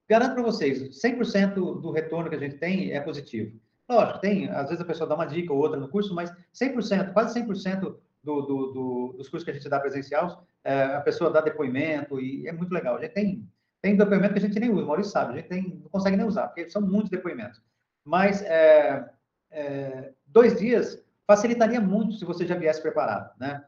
Garanto 0.10 0.34
para 0.34 0.44
vocês, 0.44 0.82
100% 1.02 1.54
do 1.54 1.92
retorno 1.92 2.30
que 2.30 2.36
a 2.36 2.40
gente 2.40 2.58
tem 2.58 2.92
é 2.92 3.00
positivo. 3.00 3.58
Lógico, 3.90 4.20
tem, 4.20 4.50
às 4.50 4.68
vezes 4.68 4.82
a 4.82 4.86
pessoa 4.86 5.08
dá 5.08 5.16
uma 5.16 5.26
dica 5.26 5.54
ou 5.54 5.60
outra 5.60 5.80
no 5.80 5.90
curso, 5.90 6.14
mas 6.14 6.32
100%, 6.54 7.14
quase 7.14 7.40
100% 7.40 7.96
do, 8.24 8.42
do, 8.42 8.42
do, 8.42 9.14
dos 9.18 9.30
cursos 9.30 9.44
que 9.44 9.52
a 9.52 9.54
gente 9.54 9.70
dá 9.70 9.80
presencial, 9.80 10.46
é, 10.64 10.84
a 10.84 11.02
pessoa 11.02 11.30
dá 11.30 11.42
depoimento 11.42 12.20
e 12.20 12.48
é 12.48 12.52
muito 12.52 12.74
legal. 12.74 12.96
A 12.96 13.02
gente 13.02 13.14
tem, 13.14 13.48
tem 13.82 13.98
depoimento 13.98 14.34
que 14.34 14.40
a 14.40 14.42
gente 14.42 14.60
nem 14.60 14.72
usa, 14.72 14.84
o 14.84 14.88
Maurício 14.88 15.12
sabe, 15.12 15.34
a 15.34 15.36
gente 15.38 15.50
tem, 15.50 15.80
não 15.82 15.90
consegue 15.90 16.16
nem 16.16 16.26
usar, 16.26 16.48
porque 16.48 16.70
são 16.70 16.82
muitos 16.82 17.10
depoimentos. 17.10 17.62
Mas 18.06 18.42
é, 18.42 19.10
é, 19.52 20.12
dois 20.26 20.58
dias 20.58 21.04
facilitaria 21.28 21.80
muito 21.80 22.14
se 22.16 22.26
você 22.26 22.46
já 22.46 22.56
viesse 22.56 22.82
preparado, 22.82 23.32
né? 23.40 23.64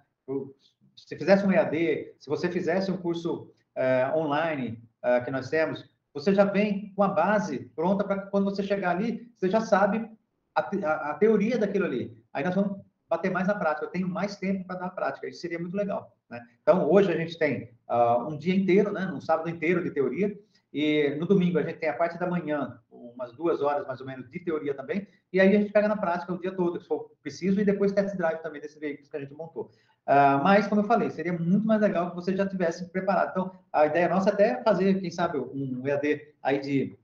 Se 0.96 1.18
fizesse 1.18 1.46
um 1.46 1.52
EAD, 1.52 2.14
se 2.18 2.30
você 2.30 2.50
fizesse 2.50 2.90
um 2.90 2.98
curso 2.98 3.52
é, 3.76 4.12
online 4.16 4.82
é, 5.04 5.20
que 5.22 5.32
nós 5.32 5.50
temos, 5.50 5.88
você 6.16 6.34
já 6.34 6.46
vem 6.46 6.94
com 6.96 7.04
a 7.04 7.10
base 7.10 7.70
pronta 7.76 8.02
para 8.02 8.22
quando 8.28 8.46
você 8.46 8.64
chegar 8.64 8.92
ali, 8.92 9.30
você 9.36 9.50
já 9.50 9.60
sabe 9.60 10.10
a, 10.56 10.62
a, 10.62 11.12
a, 11.12 11.14
teoria 11.16 11.58
daquilo 11.58 11.84
ali. 11.84 12.18
Aí 12.34 12.42
nós 12.42 12.56
vamos 12.56 12.80
bater 13.10 13.30
mais 13.30 13.48
na 13.48 13.54
prática. 13.54 13.86
Eu 13.86 13.92
tenho 13.92 14.08
mais 14.08 14.38
tempo 14.38 14.66
para 14.66 14.80
dar 14.80 14.86
a 14.86 14.92
prática. 14.92 15.28
Isso 15.28 15.42
seria 15.42 15.60
muito 15.60 15.76
legal. 15.76 16.16
Né? 16.30 16.42
Então, 16.62 16.90
hoje 16.90 17.12
a 17.12 17.18
gente 17.18 17.38
tem 17.38 17.70
uh, 17.90 18.30
um 18.30 18.38
dia 18.38 18.56
inteiro, 18.56 18.94
né? 18.94 19.12
um 19.14 19.20
sábado 19.20 19.50
inteiro 19.50 19.84
de 19.84 19.92
teoria, 19.92 20.34
e 20.72 21.16
no 21.20 21.26
domingo 21.26 21.60
a 21.60 21.64
gente 21.64 21.80
tem 21.80 21.90
a 21.90 21.98
parte 21.98 22.18
da 22.18 22.28
manhã, 22.28 22.80
umas 23.16 23.32
duas 23.34 23.62
horas 23.62 23.88
mais 23.88 24.00
ou 24.00 24.06
menos 24.06 24.30
de 24.30 24.40
teoria 24.40 24.74
também, 24.74 25.08
e 25.34 25.40
aí 25.40 25.56
a 25.56 25.60
gente 25.60 25.72
pega 25.72 25.88
na 25.88 25.98
prática 25.98 26.34
o 26.34 26.40
dia 26.40 26.52
todo, 26.52 26.80
se 26.80 26.88
for 26.88 27.12
preciso, 27.24 27.60
e 27.60 27.66
depois 27.66 27.92
test 27.92 28.16
drive 28.16 28.40
também 28.40 28.62
desse 28.62 28.80
veículo 28.80 29.10
que 29.10 29.18
a 29.18 29.20
gente 29.20 29.34
montou. 29.34 29.72
Uh, 30.06 30.38
mas, 30.44 30.68
como 30.68 30.82
eu 30.82 30.86
falei, 30.86 31.10
seria 31.10 31.34
muito 31.34 31.66
mais 31.66 31.82
legal 31.82 32.12
que 32.12 32.16
você 32.16 32.36
já 32.36 32.46
tivesse 32.46 32.88
preparado. 32.90 33.32
Então, 33.32 33.52
a 33.74 33.88
ideia 33.88 34.08
nossa 34.08 34.30
é 34.30 34.34
até 34.34 34.62
fazer, 34.62 35.00
quem 35.02 35.10
sabe, 35.10 35.40
um 35.40 35.82
EAD 35.88 36.22
aí 36.44 36.60
de 36.60 36.98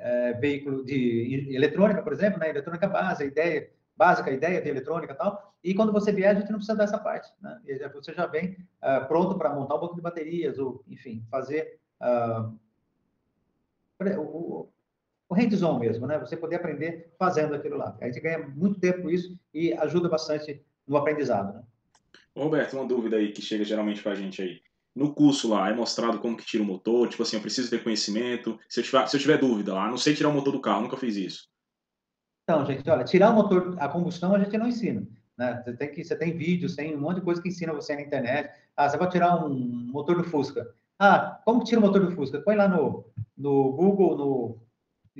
é, 0.00 0.32
veículo 0.34 0.84
de 0.84 1.54
eletrônica, 1.54 2.02
por 2.02 2.12
exemplo, 2.12 2.38
né? 2.38 2.48
Eletrônica 2.48 2.86
base, 2.88 3.24
a 3.24 3.26
ideia 3.26 3.70
básica, 3.96 4.30
a 4.30 4.32
ideia 4.32 4.62
de 4.62 4.68
eletrônica 4.68 5.12
e 5.12 5.16
tal. 5.16 5.54
E 5.62 5.74
quando 5.74 5.92
você 5.92 6.12
vier, 6.12 6.30
a 6.30 6.38
gente 6.38 6.50
não 6.50 6.58
precisa 6.58 6.78
dessa 6.78 6.98
parte, 6.98 7.30
né? 7.42 7.60
Você 7.92 8.14
já 8.14 8.26
vem 8.26 8.52
uh, 8.82 9.06
pronto 9.08 9.36
para 9.36 9.52
montar 9.52 9.74
um 9.74 9.80
banco 9.80 9.96
de 9.96 10.00
baterias, 10.00 10.58
ou, 10.58 10.84
enfim, 10.88 11.26
fazer 11.30 11.80
uh, 12.00 12.56
o 15.28 15.34
hands-on 15.34 15.78
mesmo, 15.78 16.06
né? 16.06 16.18
Você 16.18 16.36
poder 16.36 16.56
aprender 16.56 17.12
fazendo 17.18 17.54
aquilo 17.54 17.76
lá. 17.76 17.96
A 18.00 18.06
gente 18.06 18.20
ganha 18.20 18.38
muito 18.38 18.80
tempo 18.80 19.02
com 19.02 19.10
isso 19.10 19.38
e 19.52 19.72
ajuda 19.74 20.08
bastante 20.08 20.62
no 20.86 20.96
aprendizado, 20.96 21.54
né? 21.54 21.62
Roberto, 22.34 22.74
uma 22.74 22.86
dúvida 22.86 23.16
aí 23.16 23.32
que 23.32 23.42
chega 23.42 23.64
geralmente 23.64 24.02
com 24.02 24.08
a 24.08 24.14
gente 24.14 24.40
aí. 24.40 24.60
No 24.94 25.12
curso 25.12 25.48
lá 25.48 25.68
é 25.68 25.74
mostrado 25.74 26.18
como 26.18 26.36
que 26.36 26.46
tira 26.46 26.62
o 26.62 26.66
motor, 26.66 27.08
tipo 27.08 27.22
assim, 27.22 27.36
eu 27.36 27.42
preciso 27.42 27.68
ter 27.68 27.82
conhecimento. 27.82 28.58
Se 28.68 28.80
eu 28.80 28.84
tiver, 28.84 29.06
se 29.06 29.16
eu 29.16 29.20
tiver 29.20 29.38
dúvida 29.38 29.74
lá, 29.74 29.88
não 29.88 29.96
sei 29.96 30.14
tirar 30.14 30.28
o 30.28 30.32
motor 30.32 30.52
do 30.52 30.60
carro, 30.60 30.82
nunca 30.82 30.96
fiz 30.96 31.16
isso. 31.16 31.48
Então, 32.44 32.64
gente, 32.64 32.88
olha, 32.88 33.04
tirar 33.04 33.30
o 33.30 33.34
motor, 33.34 33.76
a 33.78 33.88
combustão 33.88 34.34
a 34.34 34.38
gente 34.38 34.56
não 34.56 34.66
ensina. 34.66 35.06
Né? 35.36 35.62
Você 35.62 35.76
tem 35.76 35.92
que, 35.92 36.02
você 36.02 36.16
tem 36.16 36.36
vídeos, 36.36 36.74
tem 36.74 36.96
um 36.96 37.00
monte 37.00 37.16
de 37.16 37.22
coisa 37.22 37.42
que 37.42 37.48
ensina 37.48 37.72
você 37.72 37.94
na 37.94 38.02
internet. 38.02 38.50
Ah, 38.76 38.88
você 38.88 38.96
vai 38.96 39.08
tirar 39.08 39.44
um 39.44 39.50
motor 39.92 40.16
do 40.16 40.24
Fusca. 40.24 40.66
Ah, 40.98 41.40
como 41.44 41.60
que 41.60 41.66
tira 41.66 41.80
o 41.80 41.84
motor 41.84 42.04
do 42.04 42.10
Fusca? 42.12 42.40
Põe 42.40 42.56
lá 42.56 42.66
no, 42.66 43.04
no 43.36 43.72
Google, 43.72 44.16
no 44.16 44.67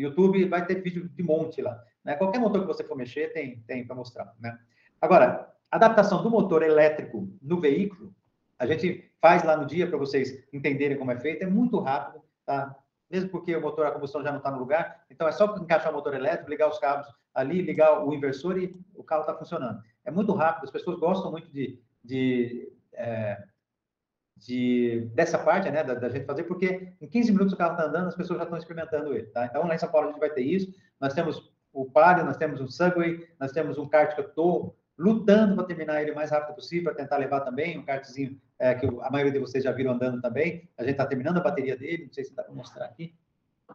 YouTube, 0.02 0.44
vai 0.46 0.64
ter 0.64 0.82
vídeo 0.82 1.08
de 1.08 1.22
monte 1.22 1.60
lá. 1.60 1.82
Né? 2.04 2.14
Qualquer 2.16 2.38
motor 2.38 2.60
que 2.60 2.66
você 2.66 2.84
for 2.84 2.96
mexer 2.96 3.32
tem, 3.32 3.60
tem 3.66 3.86
para 3.86 3.96
mostrar. 3.96 4.34
Né? 4.40 4.58
Agora, 5.00 5.52
adaptação 5.70 6.22
do 6.22 6.30
motor 6.30 6.62
elétrico 6.62 7.28
no 7.42 7.60
veículo, 7.60 8.14
a 8.58 8.66
gente 8.66 9.10
faz 9.20 9.42
lá 9.44 9.56
no 9.56 9.66
dia 9.66 9.86
para 9.86 9.98
vocês 9.98 10.44
entenderem 10.52 10.96
como 10.96 11.12
é 11.12 11.18
feito, 11.18 11.42
é 11.42 11.46
muito 11.46 11.78
rápido, 11.78 12.22
tá? 12.44 12.74
Mesmo 13.10 13.30
porque 13.30 13.54
o 13.54 13.60
motor 13.60 13.86
a 13.86 13.90
combustão 13.90 14.22
já 14.22 14.30
não 14.30 14.38
está 14.38 14.50
no 14.50 14.58
lugar, 14.58 15.04
então 15.10 15.26
é 15.26 15.32
só 15.32 15.56
encaixar 15.56 15.92
o 15.92 15.94
motor 15.94 16.14
elétrico, 16.14 16.50
ligar 16.50 16.68
os 16.68 16.78
cabos 16.78 17.06
ali, 17.34 17.62
ligar 17.62 18.04
o 18.04 18.12
inversor 18.12 18.58
e 18.58 18.74
o 18.94 19.04
carro 19.04 19.22
está 19.22 19.34
funcionando. 19.34 19.80
É 20.04 20.10
muito 20.10 20.32
rápido, 20.32 20.64
as 20.64 20.70
pessoas 20.70 20.98
gostam 20.98 21.30
muito 21.30 21.50
de, 21.50 21.80
de 22.04 22.72
é, 22.92 23.42
de, 24.38 25.08
dessa 25.14 25.38
parte, 25.38 25.70
né, 25.70 25.82
da, 25.82 25.94
da, 25.94 26.08
gente 26.08 26.24
fazer, 26.24 26.44
porque 26.44 26.92
em 27.00 27.08
15 27.08 27.32
minutos 27.32 27.52
o 27.54 27.56
carro 27.56 27.72
está 27.72 27.86
andando, 27.86 28.08
as 28.08 28.16
pessoas 28.16 28.38
já 28.38 28.44
estão 28.44 28.58
experimentando 28.58 29.12
ele, 29.14 29.26
tá? 29.26 29.46
Então, 29.46 29.66
lá 29.66 29.74
em 29.74 29.78
São 29.78 29.90
Paulo 29.90 30.08
a 30.08 30.10
gente 30.10 30.20
vai 30.20 30.30
ter 30.30 30.42
isso, 30.42 30.72
nós 31.00 31.12
temos 31.12 31.52
o 31.72 31.84
Palio, 31.84 32.24
nós 32.24 32.36
temos 32.36 32.60
um 32.60 32.68
Subway, 32.68 33.28
nós 33.38 33.52
temos 33.52 33.78
um 33.78 33.88
kart 33.88 34.14
que 34.14 34.20
eu 34.20 34.26
estou 34.26 34.76
lutando 34.96 35.54
para 35.54 35.64
terminar 35.64 36.02
ele 36.02 36.12
o 36.12 36.14
mais 36.14 36.30
rápido 36.30 36.54
possível, 36.54 36.84
para 36.84 37.02
tentar 37.02 37.18
levar 37.18 37.40
também, 37.40 37.78
um 37.78 37.84
kartzinho 37.84 38.40
é, 38.58 38.74
que 38.74 38.86
a 38.86 39.10
maioria 39.10 39.32
de 39.32 39.38
vocês 39.38 39.62
já 39.62 39.72
viram 39.72 39.92
andando 39.92 40.20
também, 40.20 40.68
a 40.76 40.82
gente 40.82 40.92
está 40.92 41.06
terminando 41.06 41.38
a 41.38 41.42
bateria 41.42 41.76
dele, 41.76 42.06
não 42.06 42.12
sei 42.12 42.24
se 42.24 42.34
dá 42.34 42.42
para 42.42 42.54
mostrar 42.54 42.86
aqui, 42.86 43.14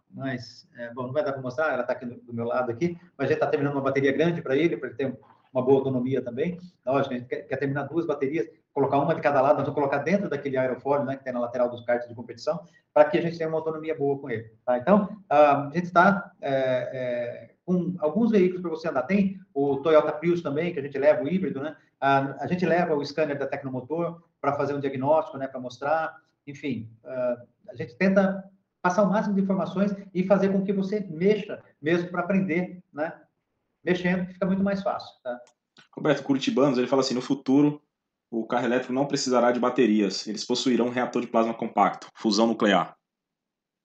mas, 0.09 0.67
é, 0.77 0.91
bom, 0.93 1.03
não 1.03 1.13
vai 1.13 1.23
dar 1.23 1.33
para 1.33 1.41
mostrar, 1.41 1.71
ela 1.71 1.81
está 1.81 1.93
aqui 1.93 2.05
do, 2.05 2.15
do, 2.15 2.33
meu 2.33 2.45
lado 2.45 2.71
aqui, 2.71 2.97
mas 3.17 3.25
a 3.25 3.27
gente 3.27 3.35
está 3.35 3.47
terminando 3.47 3.75
uma 3.75 3.81
bateria 3.81 4.11
grande 4.11 4.41
para 4.41 4.55
ele, 4.55 4.77
para 4.77 4.89
ele 4.89 4.97
ter 4.97 5.17
uma 5.53 5.63
boa 5.63 5.77
autonomia 5.77 6.21
também. 6.21 6.59
Lógico, 6.85 7.13
a 7.13 7.17
gente 7.17 7.27
quer, 7.27 7.43
quer, 7.43 7.57
terminar 7.57 7.83
duas 7.83 8.05
baterias, 8.05 8.47
colocar 8.73 8.97
uma 8.97 9.13
de 9.13 9.21
cada 9.21 9.39
lado, 9.39 9.57
nós 9.57 9.65
vamos 9.65 9.75
colocar 9.75 9.99
dentro 9.99 10.27
daquele 10.27 10.57
aerofólio, 10.57 11.05
né, 11.05 11.15
que 11.15 11.23
tem 11.23 11.31
na 11.31 11.39
lateral 11.39 11.69
dos 11.69 11.85
karts 11.85 12.07
de 12.07 12.15
competição, 12.15 12.59
para 12.93 13.05
que 13.05 13.17
a 13.17 13.21
gente 13.21 13.37
tenha 13.37 13.47
uma 13.47 13.59
autonomia 13.59 13.95
boa 13.95 14.19
com 14.19 14.29
ele. 14.29 14.51
Tá? 14.65 14.77
Então, 14.77 15.15
a 15.29 15.69
gente 15.73 15.85
está 15.85 16.31
é, 16.41 16.51
é, 16.51 17.55
com 17.65 17.95
alguns 17.99 18.31
veículos 18.31 18.61
para 18.61 18.71
você 18.71 18.89
andar. 18.89 19.03
Tem 19.03 19.39
o 19.53 19.77
Toyota 19.77 20.11
Prius 20.11 20.41
também, 20.41 20.73
que 20.73 20.79
a 20.79 20.83
gente 20.83 20.97
leva 20.97 21.23
o 21.23 21.27
híbrido, 21.27 21.61
né? 21.61 21.75
A, 22.01 22.43
a 22.43 22.47
gente 22.47 22.65
leva 22.65 22.95
o 22.95 23.05
scanner 23.05 23.37
da 23.37 23.47
Tecnomotor 23.47 24.21
para 24.41 24.53
fazer 24.53 24.73
um 24.73 24.79
diagnóstico, 24.79 25.37
né, 25.37 25.47
para 25.47 25.59
mostrar. 25.59 26.17
Enfim, 26.45 26.89
a 27.05 27.75
gente 27.75 27.95
tenta 27.95 28.43
passar 28.81 29.03
o 29.03 29.09
máximo 29.09 29.35
de 29.35 29.41
informações 29.41 29.95
e 30.13 30.23
fazer 30.25 30.51
com 30.51 30.63
que 30.63 30.73
você 30.73 30.99
mexa 31.09 31.63
mesmo 31.81 32.09
para 32.09 32.21
aprender, 32.21 32.83
né? 32.91 33.13
Mexendo, 33.83 34.27
fica 34.27 34.45
muito 34.45 34.63
mais 34.63 34.81
fácil, 34.81 35.09
tá? 35.23 35.39
Roberto 35.95 36.23
Curitibanos, 36.23 36.77
ele 36.77 36.87
fala 36.87 37.01
assim, 37.01 37.13
no 37.13 37.21
futuro 37.21 37.81
o 38.33 38.47
carro 38.47 38.65
elétrico 38.65 38.93
não 38.93 39.05
precisará 39.05 39.51
de 39.51 39.59
baterias, 39.59 40.25
eles 40.27 40.43
possuirão 40.43 40.87
um 40.87 40.91
reator 40.91 41.21
de 41.21 41.27
plasma 41.27 41.53
compacto, 41.53 42.07
fusão 42.15 42.47
nuclear. 42.47 42.97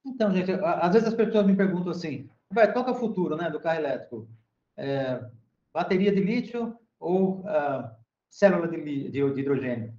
Então, 0.06 0.32
gente, 0.32 0.50
às 0.52 0.90
vezes 0.90 1.08
as 1.08 1.14
pessoas 1.14 1.46
me 1.46 1.54
perguntam 1.54 1.90
assim, 1.92 2.30
Roberto, 2.50 2.72
qual 2.72 2.88
é 2.88 2.90
o 2.90 2.94
futuro 2.94 3.36
né, 3.36 3.50
do 3.50 3.60
carro 3.60 3.80
elétrico? 3.80 4.26
É, 4.74 5.22
bateria 5.70 6.10
de 6.10 6.20
lítio 6.20 6.74
ou 6.98 7.40
uh, 7.40 7.90
célula 8.30 8.66
de, 8.68 9.10
de, 9.10 9.10
de, 9.10 9.40
hidrogênio? 9.40 9.92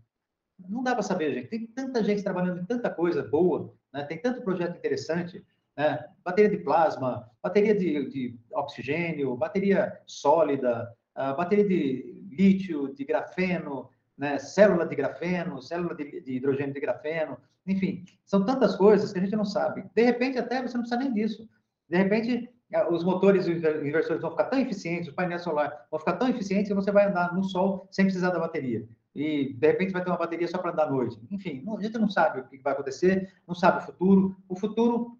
Não 0.67 0.81
dá 0.81 0.93
para 0.93 1.03
saber, 1.03 1.31
gente. 1.35 1.49
Tem 1.49 1.67
tanta 1.67 2.03
gente 2.03 2.23
trabalhando 2.23 2.61
em 2.61 2.65
tanta 2.65 2.89
coisa 2.89 3.21
boa, 3.21 3.71
né? 3.93 4.03
tem 4.03 4.17
tanto 4.17 4.41
projeto 4.41 4.75
interessante. 4.75 5.45
Né? 5.77 6.03
Bateria 6.23 6.49
de 6.49 6.63
plasma, 6.63 7.29
bateria 7.41 7.75
de, 7.75 8.09
de 8.09 8.39
oxigênio, 8.51 9.37
bateria 9.37 10.01
sólida, 10.07 10.91
uh, 11.15 11.37
bateria 11.37 11.67
de 11.67 12.19
lítio, 12.31 12.95
de 12.95 13.05
grafeno, 13.05 13.89
né, 14.19 14.37
célula 14.37 14.85
de 14.85 14.95
grafeno, 14.95 15.61
célula 15.61 15.95
de, 15.95 16.19
de, 16.21 16.33
hidrogênio 16.33 16.73
de 16.73 16.81
grafeno, 16.81 17.37
enfim, 17.65 18.03
são 18.25 18.45
tantas 18.45 18.75
coisas 18.75 19.13
que 19.13 19.17
a 19.17 19.21
gente 19.21 19.35
não 19.35 19.45
sabe. 19.45 19.85
De 19.95 20.03
repente, 20.03 20.37
até 20.37 20.61
você 20.61 20.75
não 20.77 20.83
precisa 20.83 20.99
nem 20.99 21.13
disso. 21.13 21.49
De 21.87 21.97
repente, 21.97 22.49
os 22.91 23.03
motores 23.03 23.47
e 23.47 23.53
os 23.53 23.63
inversores 23.63 24.21
vão 24.21 24.31
ficar 24.31 24.45
tão 24.45 24.59
eficientes, 24.59 25.07
o 25.07 25.13
painel 25.13 25.39
solar 25.39 25.87
vão 25.89 25.99
ficar 25.99 26.13
tão 26.13 26.27
eficientes 26.27 26.67
que 26.67 26.75
você 26.75 26.91
vai 26.91 27.07
andar 27.07 27.33
no 27.33 27.43
sol 27.43 27.87
sem 27.89 28.05
precisar 28.05 28.31
da 28.31 28.39
bateria. 28.39 28.85
E, 29.15 29.53
de 29.53 29.67
repente, 29.67 29.93
vai 29.93 30.03
ter 30.03 30.09
uma 30.09 30.17
bateria 30.17 30.47
só 30.47 30.57
para 30.57 30.71
andar 30.71 30.87
à 30.87 30.91
noite. 30.91 31.17
Enfim, 31.31 31.63
a 31.67 31.81
gente 31.81 31.97
não 31.97 32.09
sabe 32.09 32.41
o 32.41 32.43
que 32.43 32.57
vai 32.57 32.73
acontecer, 32.73 33.33
não 33.47 33.55
sabe 33.55 33.79
o 33.79 33.85
futuro. 33.85 34.35
O 34.47 34.55
futuro 34.55 35.17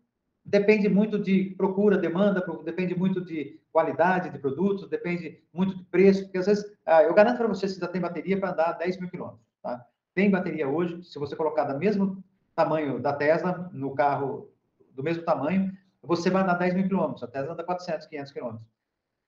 depende 0.50 0.89
muito 0.89 1.20
de 1.20 1.54
procura, 1.56 1.97
demanda, 1.97 2.43
depende 2.64 2.95
muito 2.95 3.24
de 3.24 3.60
qualidade 3.72 4.32
de 4.32 4.39
produtos, 4.39 4.89
depende 4.89 5.43
muito 5.54 5.76
de 5.76 5.84
preço, 5.86 6.24
porque 6.24 6.39
às 6.39 6.47
vezes, 6.47 6.66
ah, 6.86 7.04
eu 7.04 7.14
garanto 7.14 7.38
para 7.38 7.47
você 7.47 7.68
que 7.68 7.80
já 7.80 7.88
tem 7.88 8.02
bateria 8.02 8.39
para 8.39 8.52
andar 8.52 8.74
10 8.74 9.00
mil 9.00 9.10
quilômetros, 9.10 9.45
tá? 9.62 9.86
Tem 10.16 10.30
bateria 10.30 10.68
hoje, 10.68 11.04
se 11.04 11.20
você 11.20 11.36
colocar 11.36 11.66
do 11.66 11.78
mesmo 11.78 12.24
tamanho 12.56 13.00
da 13.00 13.14
Tesla, 13.14 13.70
no 13.72 13.93
carro 13.93 14.50
do 14.91 15.04
mesmo 15.04 15.24
tamanho, 15.24 15.72
você 16.02 16.30
vai 16.30 16.41
andar 16.41 16.56
10 16.56 16.74
mil 16.74 16.88
quilômetros, 16.88 17.24
a 17.24 17.28
Tesla 17.28 17.54
anda 17.54 17.64
400, 17.64 18.08
500 18.08 18.32
quilômetros. 18.32 18.68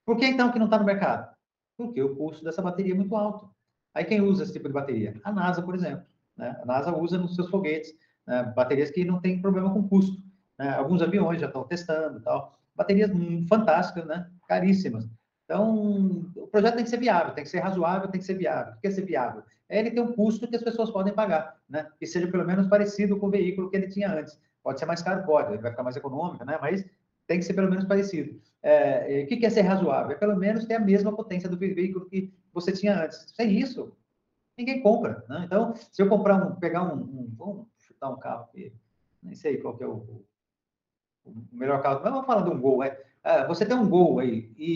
Por 0.05 0.17
que 0.17 0.26
então 0.26 0.51
que 0.51 0.57
não 0.57 0.65
está 0.65 0.80
no 0.80 0.86
mercado? 0.86 1.34
Porque 1.78 2.01
o 2.01 2.15
custo 2.15 2.43
dessa 2.43 2.61
bateria 2.61 2.93
é 2.93 2.97
muito 2.97 3.15
alto. 3.15 3.49
Aí 3.93 4.05
quem 4.05 4.22
usa 4.22 4.43
esse 4.43 4.53
tipo 4.53 4.67
de 4.67 4.74
bateria? 4.74 5.19
A 5.24 5.32
NASA, 5.32 5.61
por 5.61 5.76
exemplo. 5.76 6.05
Né? 6.36 6.57
A 6.61 6.65
NASA 6.65 6.95
usa 6.95 7.17
nos 7.17 7.36
seus 7.36 7.49
foguetes 7.49 7.93
né? 8.26 8.43
baterias 8.55 8.89
que 8.89 9.05
não 9.05 9.22
tem 9.22 9.41
problema 9.41 9.72
com 9.72 9.88
custo. 9.88 10.22
Né? 10.62 10.70
Alguns 10.76 11.01
aviões 11.01 11.41
já 11.41 11.47
estão 11.47 11.64
testando 11.64 12.20
e 12.20 12.22
tal. 12.22 12.55
Baterias 12.76 13.09
fantásticas, 13.49 14.05
né? 14.05 14.30
caríssimas. 14.47 15.09
Então, 15.45 16.30
o 16.36 16.47
projeto 16.47 16.76
tem 16.76 16.84
que 16.84 16.89
ser 16.89 16.99
viável, 16.99 17.34
tem 17.34 17.43
que 17.43 17.49
ser 17.49 17.59
razoável, 17.59 18.07
tem 18.09 18.22
que 18.22 18.28
ser 18.28 18.36
viável. 18.36 18.74
O 18.74 18.80
que 18.80 18.88
é 18.88 18.91
ser 18.91 19.01
viável? 19.01 19.43
É 19.68 19.80
ele 19.80 19.89
ter 19.89 20.01
um 20.01 20.14
custo 20.14 20.47
que 20.47 20.55
as 20.55 20.64
pessoas 20.64 20.91
podem 20.91 21.14
pagar, 21.14 21.57
né? 21.68 21.88
Que 21.99 22.05
seja 22.05 22.28
pelo 22.28 22.45
menos 22.45 22.68
parecido 22.68 23.18
com 23.18 23.28
o 23.28 23.32
veículo 23.32 23.70
que 23.70 23.76
ele 23.76 23.88
tinha 23.88 24.14
antes. 24.14 24.39
Pode 24.64 24.80
ser 24.80 24.86
mais 24.86 25.01
caro? 25.01 25.26
Pode, 25.26 25.51
ele 25.51 25.62
vai 25.62 25.72
ficar 25.72 25.84
mais 25.84 25.95
econômico, 25.95 26.45
né? 26.45 26.59
Mas 26.62 26.86
tem 27.26 27.39
que 27.39 27.45
ser 27.45 27.53
pelo 27.53 27.70
menos 27.70 27.86
parecido. 27.86 28.39
É, 28.62 29.24
o 29.24 29.28
que 29.28 29.45
é 29.45 29.49
ser 29.49 29.62
razoável? 29.62 30.12
É 30.12 30.16
pelo 30.16 30.36
menos 30.36 30.66
ter 30.66 30.76
a 30.76 30.80
mesma 30.80 31.12
potência 31.12 31.49
do 31.49 31.57
veículo 31.57 32.05
que 32.05 32.32
você 32.53 32.72
tinha 32.72 33.03
antes. 33.03 33.34
Sem 33.36 33.57
isso, 33.57 33.97
ninguém 34.57 34.82
compra, 34.82 35.26
né? 35.28 35.43
Então, 35.45 35.74
se 35.76 36.01
eu 36.01 36.07
comprar 36.07 36.36
um, 36.36 36.55
pegar 36.55 36.84
um, 36.84 37.01
um 37.01 37.34
vamos 37.36 37.68
chutar 37.80 38.09
um 38.09 38.20
carro 38.20 38.43
aqui, 38.43 38.72
nem 39.24 39.34
sei 39.34 39.57
qual 39.57 39.76
que 39.76 39.84
é 39.84 39.88
o, 39.88 40.24
o 41.26 41.34
melhor 41.51 41.82
carro, 41.82 42.01
mas 42.03 42.11
vamos 42.11 42.26
falar 42.26 42.41
de 42.41 42.49
um 42.49 42.59
Gol, 42.59 42.84
é, 42.84 42.97
é 43.24 43.47
você 43.47 43.65
tem 43.65 43.76
um 43.76 43.89
Gol 43.89 44.19
aí 44.19 44.51
e, 44.57 44.72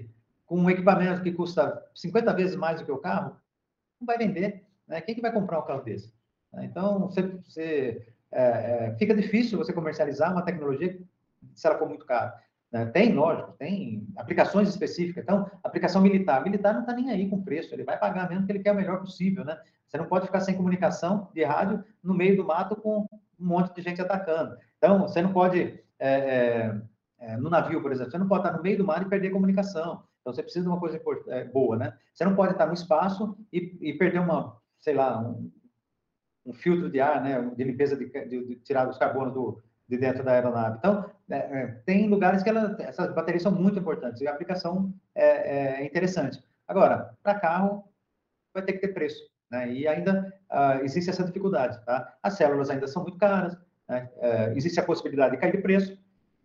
e, 0.00 0.10
com 0.46 0.58
um 0.58 0.70
equipamento 0.70 1.22
que 1.22 1.32
custa 1.32 1.84
50 1.94 2.32
vezes 2.32 2.56
mais 2.56 2.80
do 2.80 2.86
que 2.86 2.92
o 2.92 2.98
carro, 2.98 3.36
não 4.00 4.06
vai 4.06 4.18
vender, 4.18 4.64
né? 4.86 5.00
Quem 5.00 5.14
que 5.14 5.20
vai 5.20 5.32
comprar 5.32 5.58
um 5.58 5.66
carro 5.66 5.82
desse? 5.82 6.14
Então, 6.62 7.00
você, 7.00 7.22
você 7.22 8.06
é, 8.32 8.42
é, 8.42 8.96
fica 8.98 9.14
difícil 9.14 9.58
você 9.58 9.72
comercializar 9.72 10.32
uma 10.32 10.42
tecnologia 10.42 10.98
se 11.54 11.66
ela 11.66 11.78
for 11.78 11.88
muito 11.88 12.06
cara. 12.06 12.40
Né? 12.70 12.86
Tem, 12.86 13.12
lógico, 13.12 13.52
tem 13.52 14.06
aplicações 14.16 14.68
específicas. 14.68 15.22
Então, 15.22 15.50
aplicação 15.62 16.02
militar. 16.02 16.42
Militar 16.42 16.74
não 16.74 16.80
está 16.80 16.92
nem 16.92 17.10
aí 17.10 17.28
com 17.28 17.42
preço, 17.42 17.74
ele 17.74 17.84
vai 17.84 17.98
pagar 17.98 18.28
mesmo 18.28 18.46
que 18.46 18.52
ele 18.52 18.62
quer 18.62 18.72
o 18.72 18.76
melhor 18.76 19.00
possível, 19.00 19.44
né? 19.44 19.58
Você 19.86 19.96
não 19.98 20.06
pode 20.06 20.26
ficar 20.26 20.40
sem 20.40 20.56
comunicação 20.56 21.30
de 21.32 21.44
rádio 21.44 21.84
no 22.02 22.12
meio 22.12 22.36
do 22.36 22.44
mato 22.44 22.74
com 22.76 23.06
um 23.38 23.46
monte 23.46 23.74
de 23.74 23.82
gente 23.82 24.02
atacando. 24.02 24.56
Então, 24.86 25.00
você 25.00 25.20
não 25.20 25.32
pode, 25.32 25.82
é, 25.98 26.08
é, 26.08 26.80
é, 27.18 27.36
no 27.36 27.50
navio, 27.50 27.82
por 27.82 27.90
exemplo, 27.90 28.12
você 28.12 28.18
não 28.18 28.28
pode 28.28 28.46
estar 28.46 28.56
no 28.56 28.62
meio 28.62 28.78
do 28.78 28.84
mar 28.84 29.02
e 29.02 29.08
perder 29.08 29.30
comunicação. 29.30 30.04
Então, 30.20 30.32
você 30.32 30.44
precisa 30.44 30.64
de 30.64 30.68
uma 30.68 30.78
coisa 30.78 31.02
é, 31.26 31.42
boa, 31.42 31.76
né? 31.76 31.98
Você 32.14 32.24
não 32.24 32.36
pode 32.36 32.52
estar 32.52 32.68
no 32.68 32.72
espaço 32.72 33.36
e, 33.52 33.76
e 33.80 33.94
perder 33.94 34.20
uma, 34.20 34.56
sei 34.78 34.94
lá, 34.94 35.20
um, 35.20 35.50
um, 36.46 36.52
filtro 36.52 36.88
de 36.88 37.00
ar, 37.00 37.20
né? 37.20 37.50
De 37.56 37.64
limpeza 37.64 37.96
de, 37.96 38.06
de, 38.06 38.46
de 38.46 38.56
tirar 38.60 38.88
os 38.88 38.96
carbonos 38.96 39.34
do, 39.34 39.60
de 39.88 39.98
dentro 39.98 40.22
da 40.22 40.34
aeronave. 40.34 40.78
Então, 40.78 41.10
é, 41.30 41.36
é, 41.36 41.66
tem 41.84 42.08
lugares 42.08 42.44
que 42.44 42.48
ela, 42.48 42.76
essas 42.78 43.12
baterias 43.12 43.42
são 43.42 43.50
muito 43.50 43.80
importantes 43.80 44.20
e 44.20 44.28
a 44.28 44.30
aplicação 44.30 44.94
é, 45.16 45.80
é 45.80 45.84
interessante. 45.84 46.40
Agora, 46.68 47.12
para 47.24 47.40
carro, 47.40 47.82
vai 48.54 48.62
ter 48.62 48.74
que 48.74 48.86
ter 48.86 48.94
preço. 48.94 49.28
Né? 49.50 49.72
E 49.72 49.88
ainda 49.88 50.32
uh, 50.50 50.84
existe 50.84 51.10
essa 51.10 51.24
dificuldade. 51.24 51.84
Tá? 51.84 52.16
As 52.22 52.34
células 52.34 52.70
ainda 52.70 52.86
são 52.86 53.02
muito 53.02 53.18
caras, 53.18 53.56
né? 53.88 54.10
uh, 54.16 54.56
existe 54.56 54.78
a 54.80 54.84
possibilidade 54.84 55.34
de 55.34 55.40
cair 55.40 55.56
de 55.56 55.62
preço. 55.62 55.98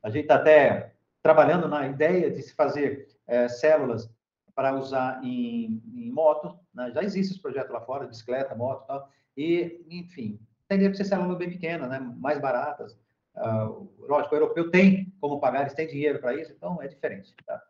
A 0.04 0.10
gente 0.10 0.24
está 0.24 0.36
até 0.36 0.94
trabalhando 1.22 1.68
na 1.68 1.88
ideia 1.88 2.32
de 2.32 2.42
se 2.42 2.54
fazer 2.54 3.08
uh, 3.28 3.50
células 3.50 4.10
para 4.56 4.76
usar 4.76 5.22
em, 5.24 5.82
em 5.94 6.12
moto. 6.12 6.58
Né? 6.74 6.92
Já 6.92 7.04
existe 7.04 7.34
esse 7.34 7.42
projeto 7.42 7.72
lá 7.72 7.82
fora, 7.82 8.08
bicicleta, 8.08 8.56
moto 8.56 8.84
e 8.84 8.88
tal. 8.88 9.10
E, 9.38 9.86
enfim, 9.90 10.40
teria 10.68 10.90
que 10.90 10.98
ser 10.98 11.06
células 11.06 11.38
bem 11.38 11.50
pequenas, 11.50 11.90
né? 11.90 12.00
mais 12.18 12.40
baratas. 12.40 12.98
Uh, 13.36 13.90
lógico, 14.00 14.36
o 14.36 14.38
europeu 14.38 14.70
tem 14.70 15.14
como 15.22 15.40
pagar, 15.40 15.62
eles 15.62 15.74
têm 15.74 15.88
dinheiro 15.88 16.20
para 16.20 16.36
isso, 16.36 16.52
então 16.52 16.82
é 16.82 16.88
diferente. 16.88 17.34
Tá? 17.46 17.62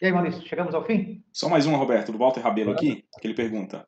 E 0.00 0.06
aí, 0.06 0.12
Maurício, 0.12 0.46
chegamos 0.46 0.74
ao 0.74 0.84
fim? 0.84 1.24
Só 1.32 1.48
mais 1.48 1.66
uma, 1.66 1.78
Roberto, 1.78 2.12
do 2.12 2.18
Walter 2.18 2.40
Rabelo 2.40 2.72
aqui, 2.72 3.04
que 3.20 3.26
ele 3.26 3.34
pergunta: 3.34 3.86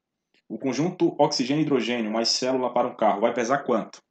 o 0.49 0.59
conjunto 0.59 1.14
oxigênio 1.18 1.62
e 1.62 1.64
hidrogênio 1.64 2.11
mais 2.11 2.31
célula 2.31 2.72
para 2.72 2.89
um 2.89 2.97
carro 2.97 3.20
vai 3.20 3.33
pesar 3.33 3.59
quanto? 3.59 4.03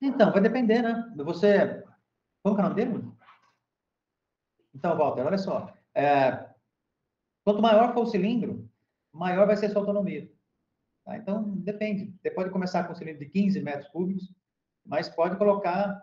Então, 0.00 0.32
vai 0.32 0.40
depender, 0.40 0.82
né? 0.82 1.12
Você. 1.16 1.82
Qual 2.42 2.56
é 2.56 2.58
o 2.58 2.62
nome 2.62 2.74
dele? 2.74 3.04
Então, 4.74 4.96
Walter, 4.96 5.24
olha 5.24 5.38
só. 5.38 5.72
É... 5.94 6.48
Quanto 7.44 7.62
maior 7.62 7.94
for 7.94 8.02
o 8.02 8.06
cilindro, 8.06 8.68
maior 9.12 9.46
vai 9.46 9.56
ser 9.56 9.66
a 9.66 9.70
sua 9.70 9.82
autonomia. 9.82 10.30
Tá? 11.04 11.16
Então, 11.16 11.42
depende. 11.56 12.14
Você 12.20 12.30
pode 12.30 12.50
começar 12.50 12.84
com 12.84 12.92
um 12.92 12.96
cilindro 12.96 13.24
de 13.24 13.30
15 13.30 13.60
metros 13.62 13.88
cúbicos, 13.88 14.34
mas 14.84 15.08
pode 15.08 15.36
colocar 15.36 16.02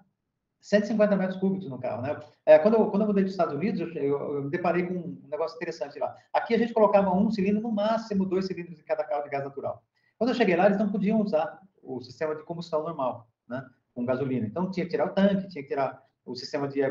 150 0.62 1.16
metros 1.18 1.40
cúbicos 1.40 1.70
no 1.70 1.78
carro, 1.78 2.02
né? 2.02 2.18
É, 2.46 2.58
quando, 2.58 2.76
eu, 2.76 2.90
quando 2.90 3.02
eu 3.02 3.08
mudei 3.08 3.24
dos 3.24 3.34
Estados 3.34 3.54
Unidos, 3.54 3.82
eu, 3.82 3.90
eu, 3.94 4.36
eu, 4.36 4.44
me 4.44 4.50
deparei 4.50 4.88
com 4.88 4.94
um 4.94 5.28
negócio 5.30 5.58
interessante 5.58 6.00
lá. 6.00 6.16
Aqui 6.32 6.56
a 6.56 6.58
gente 6.58 6.74
colocava 6.74 7.14
um 7.14 7.30
cilindro, 7.30 7.62
no 7.62 7.72
máximo 7.72 8.26
dois 8.26 8.48
cilindros 8.48 8.80
em 8.80 8.84
cada 8.84 9.04
carro 9.04 9.24
de 9.24 9.30
gás 9.30 9.44
natural. 9.44 9.84
Quando 10.18 10.30
eu 10.30 10.36
cheguei 10.36 10.56
lá, 10.56 10.68
eles 10.68 10.78
não 10.78 10.90
podiam 10.90 11.20
usar 11.20 11.60
o 11.82 12.02
sistema 12.02 12.34
de 12.34 12.44
combustão 12.44 12.82
normal, 12.82 13.28
né? 13.46 13.62
Com 13.94 14.06
gasolina. 14.06 14.46
Então 14.46 14.72
tinha 14.72 14.86
que 14.86 14.92
tirar 14.92 15.08
o 15.08 15.14
tanque, 15.14 15.48
tinha 15.48 15.62
que 15.62 15.70
tirar 15.70 16.04
o 16.26 16.36
sistema 16.36 16.68
de, 16.68 16.82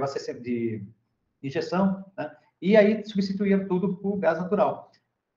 de 0.41 0.85
injeção, 1.43 2.05
né? 2.17 2.35
E 2.61 2.77
aí 2.77 3.05
substituía 3.05 3.67
tudo 3.67 3.97
por 3.97 4.19
gás 4.19 4.39
natural. 4.39 4.91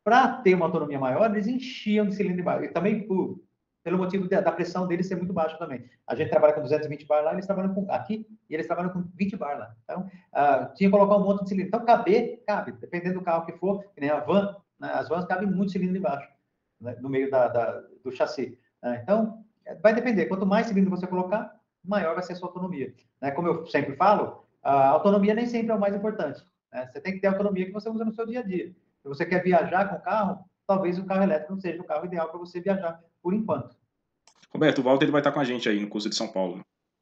Para 0.03 0.41
ter 0.41 0.53
uma 0.53 0.67
autonomia 0.67 0.99
maior, 0.99 1.31
eles 1.31 1.47
enchiam 1.47 2.07
de 2.07 2.15
cilindro 2.15 2.43
de. 2.43 2.65
E 2.65 2.67
também 2.67 3.07
por 3.07 3.39
pelo 3.85 3.99
motivo 3.99 4.27
da, 4.27 4.41
da, 4.41 4.51
pressão 4.51 4.87
deles 4.87 5.07
ser 5.07 5.15
muito 5.15 5.31
baixa 5.31 5.55
também. 5.57 5.87
A 6.07 6.15
gente 6.15 6.31
trabalha 6.31 6.53
com 6.53 6.61
220 6.63 7.05
bar 7.05 7.21
lá, 7.21 7.33
eles 7.33 7.45
trabalham 7.45 7.71
com 7.71 7.85
aqui 7.91 8.27
e 8.49 8.53
eles 8.55 8.65
trabalham 8.65 8.89
com 8.89 9.03
20 9.13 9.37
bar 9.37 9.59
lá. 9.59 9.75
Então, 9.83 10.01
uh, 10.01 10.73
tinha 10.73 10.89
que 10.89 10.97
colocar 10.97 11.17
um 11.17 11.23
monte 11.23 11.43
de 11.43 11.49
cilindro. 11.49 11.67
Então, 11.67 11.85
caber, 11.85 12.43
cabe, 12.47 12.71
dependendo 12.71 13.19
do 13.19 13.23
carro 13.23 13.45
que 13.45 13.53
for, 13.53 13.83
que 13.93 14.01
nem 14.01 14.09
a 14.09 14.19
van, 14.21 14.55
né, 14.79 14.89
as 14.91 15.07
vans 15.07 15.25
cabem 15.25 15.47
muito 15.47 15.71
cilindro 15.71 15.97
embaixo, 15.97 16.27
né, 16.81 16.97
no 16.99 17.07
meio 17.07 17.29
da, 17.29 17.47
da 17.47 17.83
do 18.03 18.11
chassi. 18.11 18.57
Né? 18.81 19.01
Então, 19.03 19.44
vai 19.81 19.93
depender. 19.93 20.25
Quanto 20.25 20.45
mais 20.45 20.67
cilindro 20.67 20.91
você 20.91 21.07
colocar, 21.07 21.59
maior 21.83 22.13
vai 22.13 22.23
ser 22.23 22.33
a 22.33 22.35
sua 22.35 22.49
autonomia. 22.49 22.93
Né? 23.21 23.31
Como 23.31 23.47
eu 23.47 23.65
sempre 23.67 23.95
falo, 23.95 24.45
a 24.63 24.89
autonomia 24.89 25.33
nem 25.33 25.45
sempre 25.45 25.71
é 25.71 25.75
o 25.75 25.79
mais 25.79 25.95
importante. 25.95 26.43
Né? 26.73 26.87
Você 26.91 26.99
tem 26.99 27.13
que 27.13 27.19
ter 27.19 27.27
a 27.27 27.31
autonomia 27.31 27.65
que 27.65 27.71
você 27.71 27.89
usa 27.89 28.05
no 28.05 28.13
seu 28.13 28.25
dia 28.25 28.39
a 28.39 28.43
dia. 28.43 28.67
Se 29.01 29.07
você 29.07 29.25
quer 29.25 29.43
viajar 29.43 29.89
com 29.89 29.95
o 29.95 30.01
carro, 30.01 30.45
talvez 30.67 30.97
o 30.97 31.05
carro 31.05 31.23
elétrico 31.23 31.53
não 31.53 31.59
seja 31.59 31.81
o 31.81 31.85
carro 31.85 32.05
ideal 32.05 32.29
para 32.29 32.39
você 32.39 32.59
viajar 32.59 32.99
por 33.21 33.33
enquanto. 33.33 33.75
Roberto, 34.51 34.79
o 34.79 34.83
Walter 34.83 35.11
vai 35.11 35.21
estar 35.21 35.31
com 35.31 35.39
a 35.39 35.43
gente 35.43 35.67
aí 35.67 35.79
no 35.79 35.89
curso 35.89 36.09
de 36.09 36.15
São 36.15 36.27
Paulo. 36.27 36.61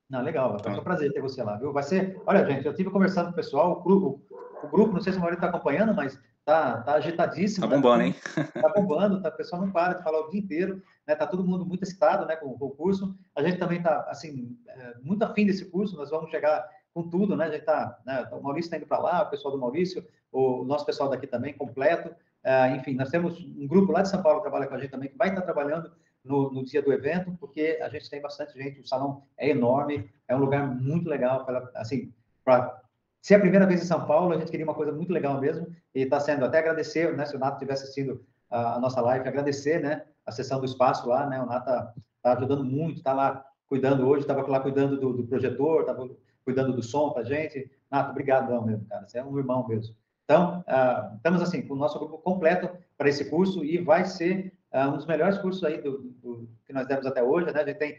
Não, 0.10 0.22
legal, 0.22 0.58
tá. 0.58 0.72
é 0.72 0.80
um 0.80 0.84
prazer 0.84 1.12
ter 1.14 1.22
você 1.22 1.42
lá, 1.42 1.58
viu? 1.58 1.72
Vai 1.72 1.84
ser, 1.84 2.22
olha, 2.26 2.46
gente, 2.46 2.66
eu 2.66 2.72
estive 2.72 2.90
conversando 2.90 3.28
com 3.28 3.32
o 3.32 3.36
pessoal, 3.36 3.72
o 3.72 3.84
grupo, 3.84 4.22
o 4.64 4.68
grupo 4.68 4.94
não 4.94 5.02
sei 5.02 5.14
se 5.14 5.18
o 5.18 5.22
Maurício 5.22 5.44
está 5.44 5.50
acompanhando, 5.50 5.94
mas 5.94 6.20
tá, 6.46 6.82
tá 6.82 6.94
agitadíssimo. 6.96 7.68
Tá 7.68 7.76
bombando, 7.76 7.98
né? 8.00 8.08
hein? 8.08 8.16
Tá 8.54 8.70
bombando, 8.76 9.22
tá, 9.22 9.30
o 9.30 9.38
pessoal 9.38 9.62
não 9.62 9.72
para 9.72 9.94
de 9.94 10.04
falar 10.04 10.22
o 10.22 10.30
dia 10.30 10.40
inteiro, 10.40 10.82
né? 11.08 11.16
Tá 11.16 11.26
todo 11.26 11.46
mundo 11.46 11.66
muito 11.66 11.84
excitado, 11.84 12.26
né, 12.26 12.36
com, 12.36 12.58
com 12.58 12.66
o 12.66 12.72
curso. 12.72 13.16
A 13.36 13.44
gente 13.44 13.58
também 13.58 13.82
tá, 13.82 14.06
assim, 14.10 14.58
é, 14.68 14.96
muito 15.02 15.24
afim 15.24 15.46
desse 15.46 15.66
curso, 15.66 15.96
nós 15.96 16.10
vamos 16.10 16.30
chegar 16.30 16.68
com 16.94 17.10
tudo, 17.10 17.36
né? 17.36 17.46
A 17.46 17.52
gente 17.52 17.66
tá, 17.66 18.00
né, 18.06 18.28
o 18.32 18.42
Maurício 18.42 18.68
está 18.68 18.78
indo 18.78 18.88
para 18.88 19.00
lá, 19.00 19.24
o 19.24 19.30
pessoal 19.30 19.54
do 19.54 19.60
Maurício, 19.60 20.06
o 20.32 20.64
nosso 20.64 20.86
pessoal 20.86 21.10
daqui 21.10 21.28
também, 21.28 21.54
completo. 21.54 22.14
É, 22.44 22.76
enfim, 22.76 22.94
nós 22.96 23.10
temos 23.10 23.40
um 23.40 23.68
grupo 23.68 23.92
lá 23.92 24.02
de 24.02 24.10
São 24.10 24.22
Paulo 24.22 24.40
que 24.40 24.44
trabalha 24.44 24.68
com 24.68 24.76
a 24.76 24.80
gente 24.80 24.92
também, 24.92 25.10
que 25.10 25.18
vai 25.18 25.30
estar 25.30 25.42
trabalhando 25.42 25.92
no, 26.24 26.52
no, 26.52 26.64
dia 26.64 26.82
do 26.82 26.92
evento, 26.92 27.36
porque 27.40 27.80
a 27.82 27.90
gente 27.90 28.10
tem 28.10 28.22
bastante 28.22 28.54
gente, 28.54 28.80
o 28.80 28.88
salão 28.88 29.24
é 29.38 29.50
enorme, 29.50 30.10
é 30.28 30.36
um 30.36 30.40
lugar 30.40 30.68
muito 30.68 31.08
legal, 31.08 31.46
para, 31.46 31.70
assim, 31.76 32.14
para 32.44 32.83
ser 33.24 33.36
a 33.36 33.40
primeira 33.40 33.66
vez 33.66 33.82
em 33.82 33.86
São 33.86 34.06
Paulo, 34.06 34.34
a 34.34 34.38
gente 34.38 34.52
queria 34.52 34.66
uma 34.66 34.76
coisa 34.76 34.92
muito 34.92 35.14
legal 35.14 35.40
mesmo, 35.40 35.66
e 35.96 36.02
está 36.02 36.20
sendo, 36.20 36.44
até 36.44 36.60
agradecer, 36.60 37.16
né, 37.16 37.26
se 37.26 37.34
o 37.34 37.40
Nato 37.40 37.58
tivesse 37.58 37.84
assistindo 37.84 38.22
a, 38.52 38.76
a, 38.76 38.80
nossa 38.80 39.00
live, 39.00 39.26
agradecer, 39.26 39.82
né, 39.82 40.04
a 40.26 40.32
sessão 40.32 40.60
do 40.60 40.66
espaço 40.66 41.08
lá, 41.08 41.26
né, 41.26 41.42
o 41.42 41.46
Nato 41.46 41.70
está 41.70 41.94
tá 42.22 42.34
ajudando 42.34 42.66
muito, 42.66 42.98
está 42.98 43.14
lá 43.14 43.46
cuidando 43.66 44.06
hoje, 44.06 44.24
estava 44.24 44.46
lá 44.46 44.60
cuidando 44.60 45.00
do, 45.00 45.14
do 45.14 45.24
projetor, 45.26 45.82
estava 45.82 46.10
cuidando 46.44 46.74
do 46.74 46.84
som 46.84 47.12
para 47.12 47.24
gente, 47.24 47.72
Nato, 47.90 48.12
obrigado 48.12 48.62
mesmo, 48.66 48.86
cara, 48.88 49.08
você 49.08 49.20
é 49.20 49.24
um 49.24 49.38
irmão 49.38 49.66
mesmo. 49.66 49.96
Então, 50.26 50.60
uh, 50.68 51.16
estamos 51.16 51.42
assim, 51.42 51.62
com 51.62 51.76
o 51.76 51.78
nosso 51.78 51.98
grupo 51.98 52.18
completo 52.18 52.70
para 52.98 53.08
esse 53.08 53.30
curso 53.30 53.64
e 53.64 53.78
vai 53.78 54.04
ser 54.04 54.54
uh, 54.74 54.90
um 54.90 54.98
dos 54.98 55.06
melhores 55.06 55.38
cursos 55.38 55.64
aí 55.64 55.82
do, 55.82 56.00
do, 56.22 56.50
que 56.66 56.74
nós 56.74 56.88
demos 56.88 57.06
até 57.06 57.24
hoje, 57.24 57.54
né? 57.54 57.62
A 57.62 57.66
gente 57.66 57.78
tem 57.78 57.98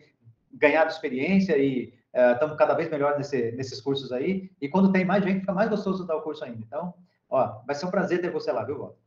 ganhado 0.52 0.90
experiência 0.90 1.56
e 1.56 1.94
estamos 2.14 2.56
cada 2.56 2.74
vez 2.74 2.90
melhor 2.90 3.16
nesse, 3.16 3.52
nesses 3.52 3.80
cursos 3.80 4.12
aí. 4.12 4.50
E 4.60 4.68
quando 4.68 4.92
tem 4.92 5.04
mais 5.04 5.24
gente, 5.24 5.40
fica 5.40 5.52
mais 5.52 5.68
gostoso 5.68 6.06
dar 6.06 6.16
o 6.16 6.22
curso 6.22 6.44
ainda. 6.44 6.60
Então, 6.60 6.94
ó, 7.28 7.62
vai 7.66 7.74
ser 7.74 7.86
um 7.86 7.90
prazer 7.90 8.20
ter 8.20 8.30
você 8.30 8.52
lá, 8.52 8.64
viu, 8.64 8.78
Walter? 8.78 8.98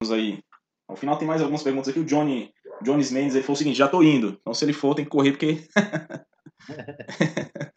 Vamos 0.00 0.12
aí. 0.12 0.42
Ao 0.88 0.96
final 0.96 1.16
tem 1.16 1.26
mais 1.26 1.40
algumas 1.40 1.62
perguntas 1.62 1.88
aqui. 1.88 2.00
O 2.00 2.04
Johnny, 2.04 2.52
Johnny 2.82 3.04
Mendes, 3.12 3.34
ele 3.34 3.44
falou 3.44 3.54
o 3.54 3.58
seguinte, 3.58 3.78
já 3.78 3.86
estou 3.86 4.02
indo. 4.02 4.36
Então, 4.40 4.54
se 4.54 4.64
ele 4.64 4.72
for, 4.72 4.94
tem 4.94 5.04
que 5.04 5.10
correr, 5.10 5.32
porque... 5.32 5.64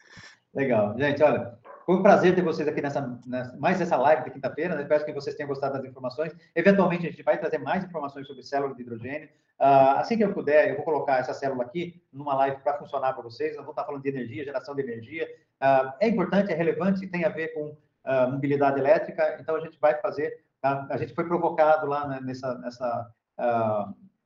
Legal. 0.54 0.96
Gente, 0.98 1.22
olha, 1.22 1.58
foi 1.86 1.94
um 1.94 2.02
prazer 2.02 2.34
ter 2.34 2.42
vocês 2.42 2.66
aqui 2.66 2.82
nessa, 2.82 3.16
nessa 3.24 3.56
mais 3.58 3.80
essa 3.80 3.96
live 3.96 4.24
de 4.24 4.32
quinta-feira. 4.32 4.74
Né? 4.74 4.82
Espero 4.82 5.04
que 5.04 5.12
vocês 5.12 5.36
tenham 5.36 5.46
gostado 5.46 5.74
das 5.74 5.84
informações. 5.84 6.34
Eventualmente, 6.52 7.06
a 7.06 7.10
gente 7.10 7.22
vai 7.22 7.38
trazer 7.38 7.58
mais 7.58 7.84
informações 7.84 8.26
sobre 8.26 8.42
célula 8.42 8.74
de 8.74 8.82
hidrogênio. 8.82 9.28
Uh, 9.60 9.94
assim 9.96 10.16
que 10.16 10.24
eu 10.24 10.34
puder, 10.34 10.70
eu 10.70 10.74
vou 10.74 10.84
colocar 10.84 11.18
essa 11.18 11.32
célula 11.32 11.62
aqui 11.62 12.02
numa 12.12 12.34
live 12.34 12.56
para 12.56 12.76
funcionar 12.76 13.12
para 13.12 13.22
vocês. 13.22 13.50
Nós 13.50 13.58
vamos 13.58 13.70
estar 13.70 13.84
falando 13.84 14.02
de 14.02 14.08
energia, 14.08 14.44
geração 14.44 14.74
de 14.74 14.82
energia. 14.82 15.28
Uh, 15.62 15.92
é 16.00 16.08
importante, 16.08 16.52
é 16.52 16.56
relevante, 16.56 17.06
tem 17.06 17.24
a 17.24 17.28
ver 17.28 17.54
com 17.54 17.66
uh, 17.68 18.32
mobilidade 18.32 18.80
elétrica. 18.80 19.38
Então, 19.40 19.54
a 19.54 19.60
gente 19.60 19.78
vai 19.78 19.94
fazer. 20.00 20.42
Tá? 20.60 20.88
A 20.90 20.96
gente 20.96 21.14
foi 21.14 21.24
provocado 21.24 21.86
lá 21.86 22.08
né, 22.08 22.20
nessa, 22.20 22.58
nessa 22.58 23.14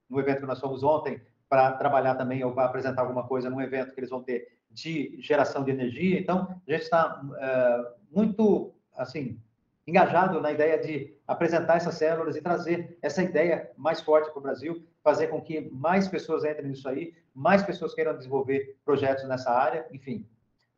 no 0.09 0.19
evento 0.19 0.41
que 0.41 0.47
nós 0.47 0.61
fomos 0.61 0.83
ontem 0.83 1.21
para 1.47 1.73
trabalhar 1.73 2.15
também 2.15 2.43
ou 2.43 2.53
para 2.53 2.65
apresentar 2.65 3.03
alguma 3.03 3.27
coisa 3.27 3.51
num 3.51 3.61
evento 3.61 3.93
que 3.93 4.01
eles 4.01 4.09
vão 4.09 4.23
ter 4.23 4.49
de 4.71 5.17
geração 5.21 5.65
de 5.65 5.71
energia. 5.71 6.19
Então, 6.19 6.49
a 6.67 6.71
gente 6.71 6.83
está 6.83 7.21
é, 7.39 7.93
muito, 8.11 8.73
assim, 8.97 9.39
engajado 9.87 10.41
na 10.41 10.53
ideia 10.53 10.79
de 10.79 11.15
apresentar 11.27 11.77
essas 11.77 11.95
células 11.95 12.37
e 12.37 12.43
trazer 12.43 12.99
essa 13.03 13.23
ideia 13.23 13.71
mais 13.77 14.01
forte 14.01 14.31
para 14.31 14.39
o 14.39 14.43
Brasil, 14.43 14.85
fazer 15.03 15.29
com 15.29 15.41
que 15.41 15.69
mais 15.73 16.07
pessoas 16.09 16.45
entrem 16.45 16.69
nisso 16.69 16.89
aí, 16.89 17.15
mais 17.35 17.63
pessoas 17.63 17.95
queiram 17.95 18.17
desenvolver 18.17 18.77
projetos 18.85 19.27
nessa 19.27 19.51
área, 19.51 19.87
enfim, 19.93 20.27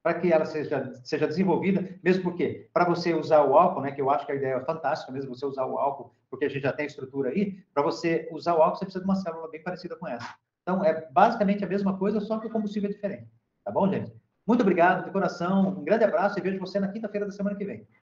para 0.02 0.14
que 0.14 0.32
ela 0.32 0.44
seja, 0.44 0.92
seja 1.04 1.28
desenvolvida, 1.28 1.88
mesmo 2.02 2.24
porque, 2.24 2.68
para 2.72 2.84
você 2.84 3.14
usar 3.14 3.44
o 3.44 3.56
álcool, 3.56 3.82
né, 3.82 3.92
que 3.92 4.00
eu 4.00 4.10
acho 4.10 4.26
que 4.26 4.32
a 4.32 4.34
ideia 4.34 4.54
é 4.54 4.64
fantástica 4.64 5.12
mesmo, 5.12 5.34
você 5.34 5.46
usar 5.46 5.64
o 5.64 5.78
álcool, 5.78 6.12
porque 6.28 6.44
a 6.44 6.48
gente 6.48 6.62
já 6.62 6.72
tem 6.72 6.86
estrutura 6.86 7.30
aí, 7.30 7.58
para 7.72 7.82
você 7.82 8.28
usar 8.32 8.54
o 8.54 8.62
álcool, 8.62 8.78
você 8.78 8.84
precisa 8.84 9.04
de 9.04 9.08
uma 9.08 9.16
célula 9.16 9.48
bem 9.48 9.62
parecida 9.62 9.94
com 9.96 10.08
essa. 10.08 10.34
Então, 10.62 10.84
é 10.84 11.08
basicamente 11.10 11.64
a 11.64 11.68
mesma 11.68 11.98
coisa, 11.98 12.20
só 12.20 12.38
que 12.38 12.46
o 12.46 12.50
combustível 12.50 12.90
é 12.90 12.92
diferente. 12.92 13.28
Tá 13.64 13.70
bom, 13.70 13.88
gente? 13.88 14.12
Muito 14.46 14.60
obrigado 14.62 15.04
de 15.04 15.12
coração, 15.12 15.68
um 15.80 15.84
grande 15.84 16.04
abraço 16.04 16.38
e 16.38 16.42
vejo 16.42 16.58
você 16.58 16.80
na 16.80 16.88
quinta-feira 16.88 17.26
da 17.26 17.32
semana 17.32 17.56
que 17.56 17.64
vem. 17.64 17.86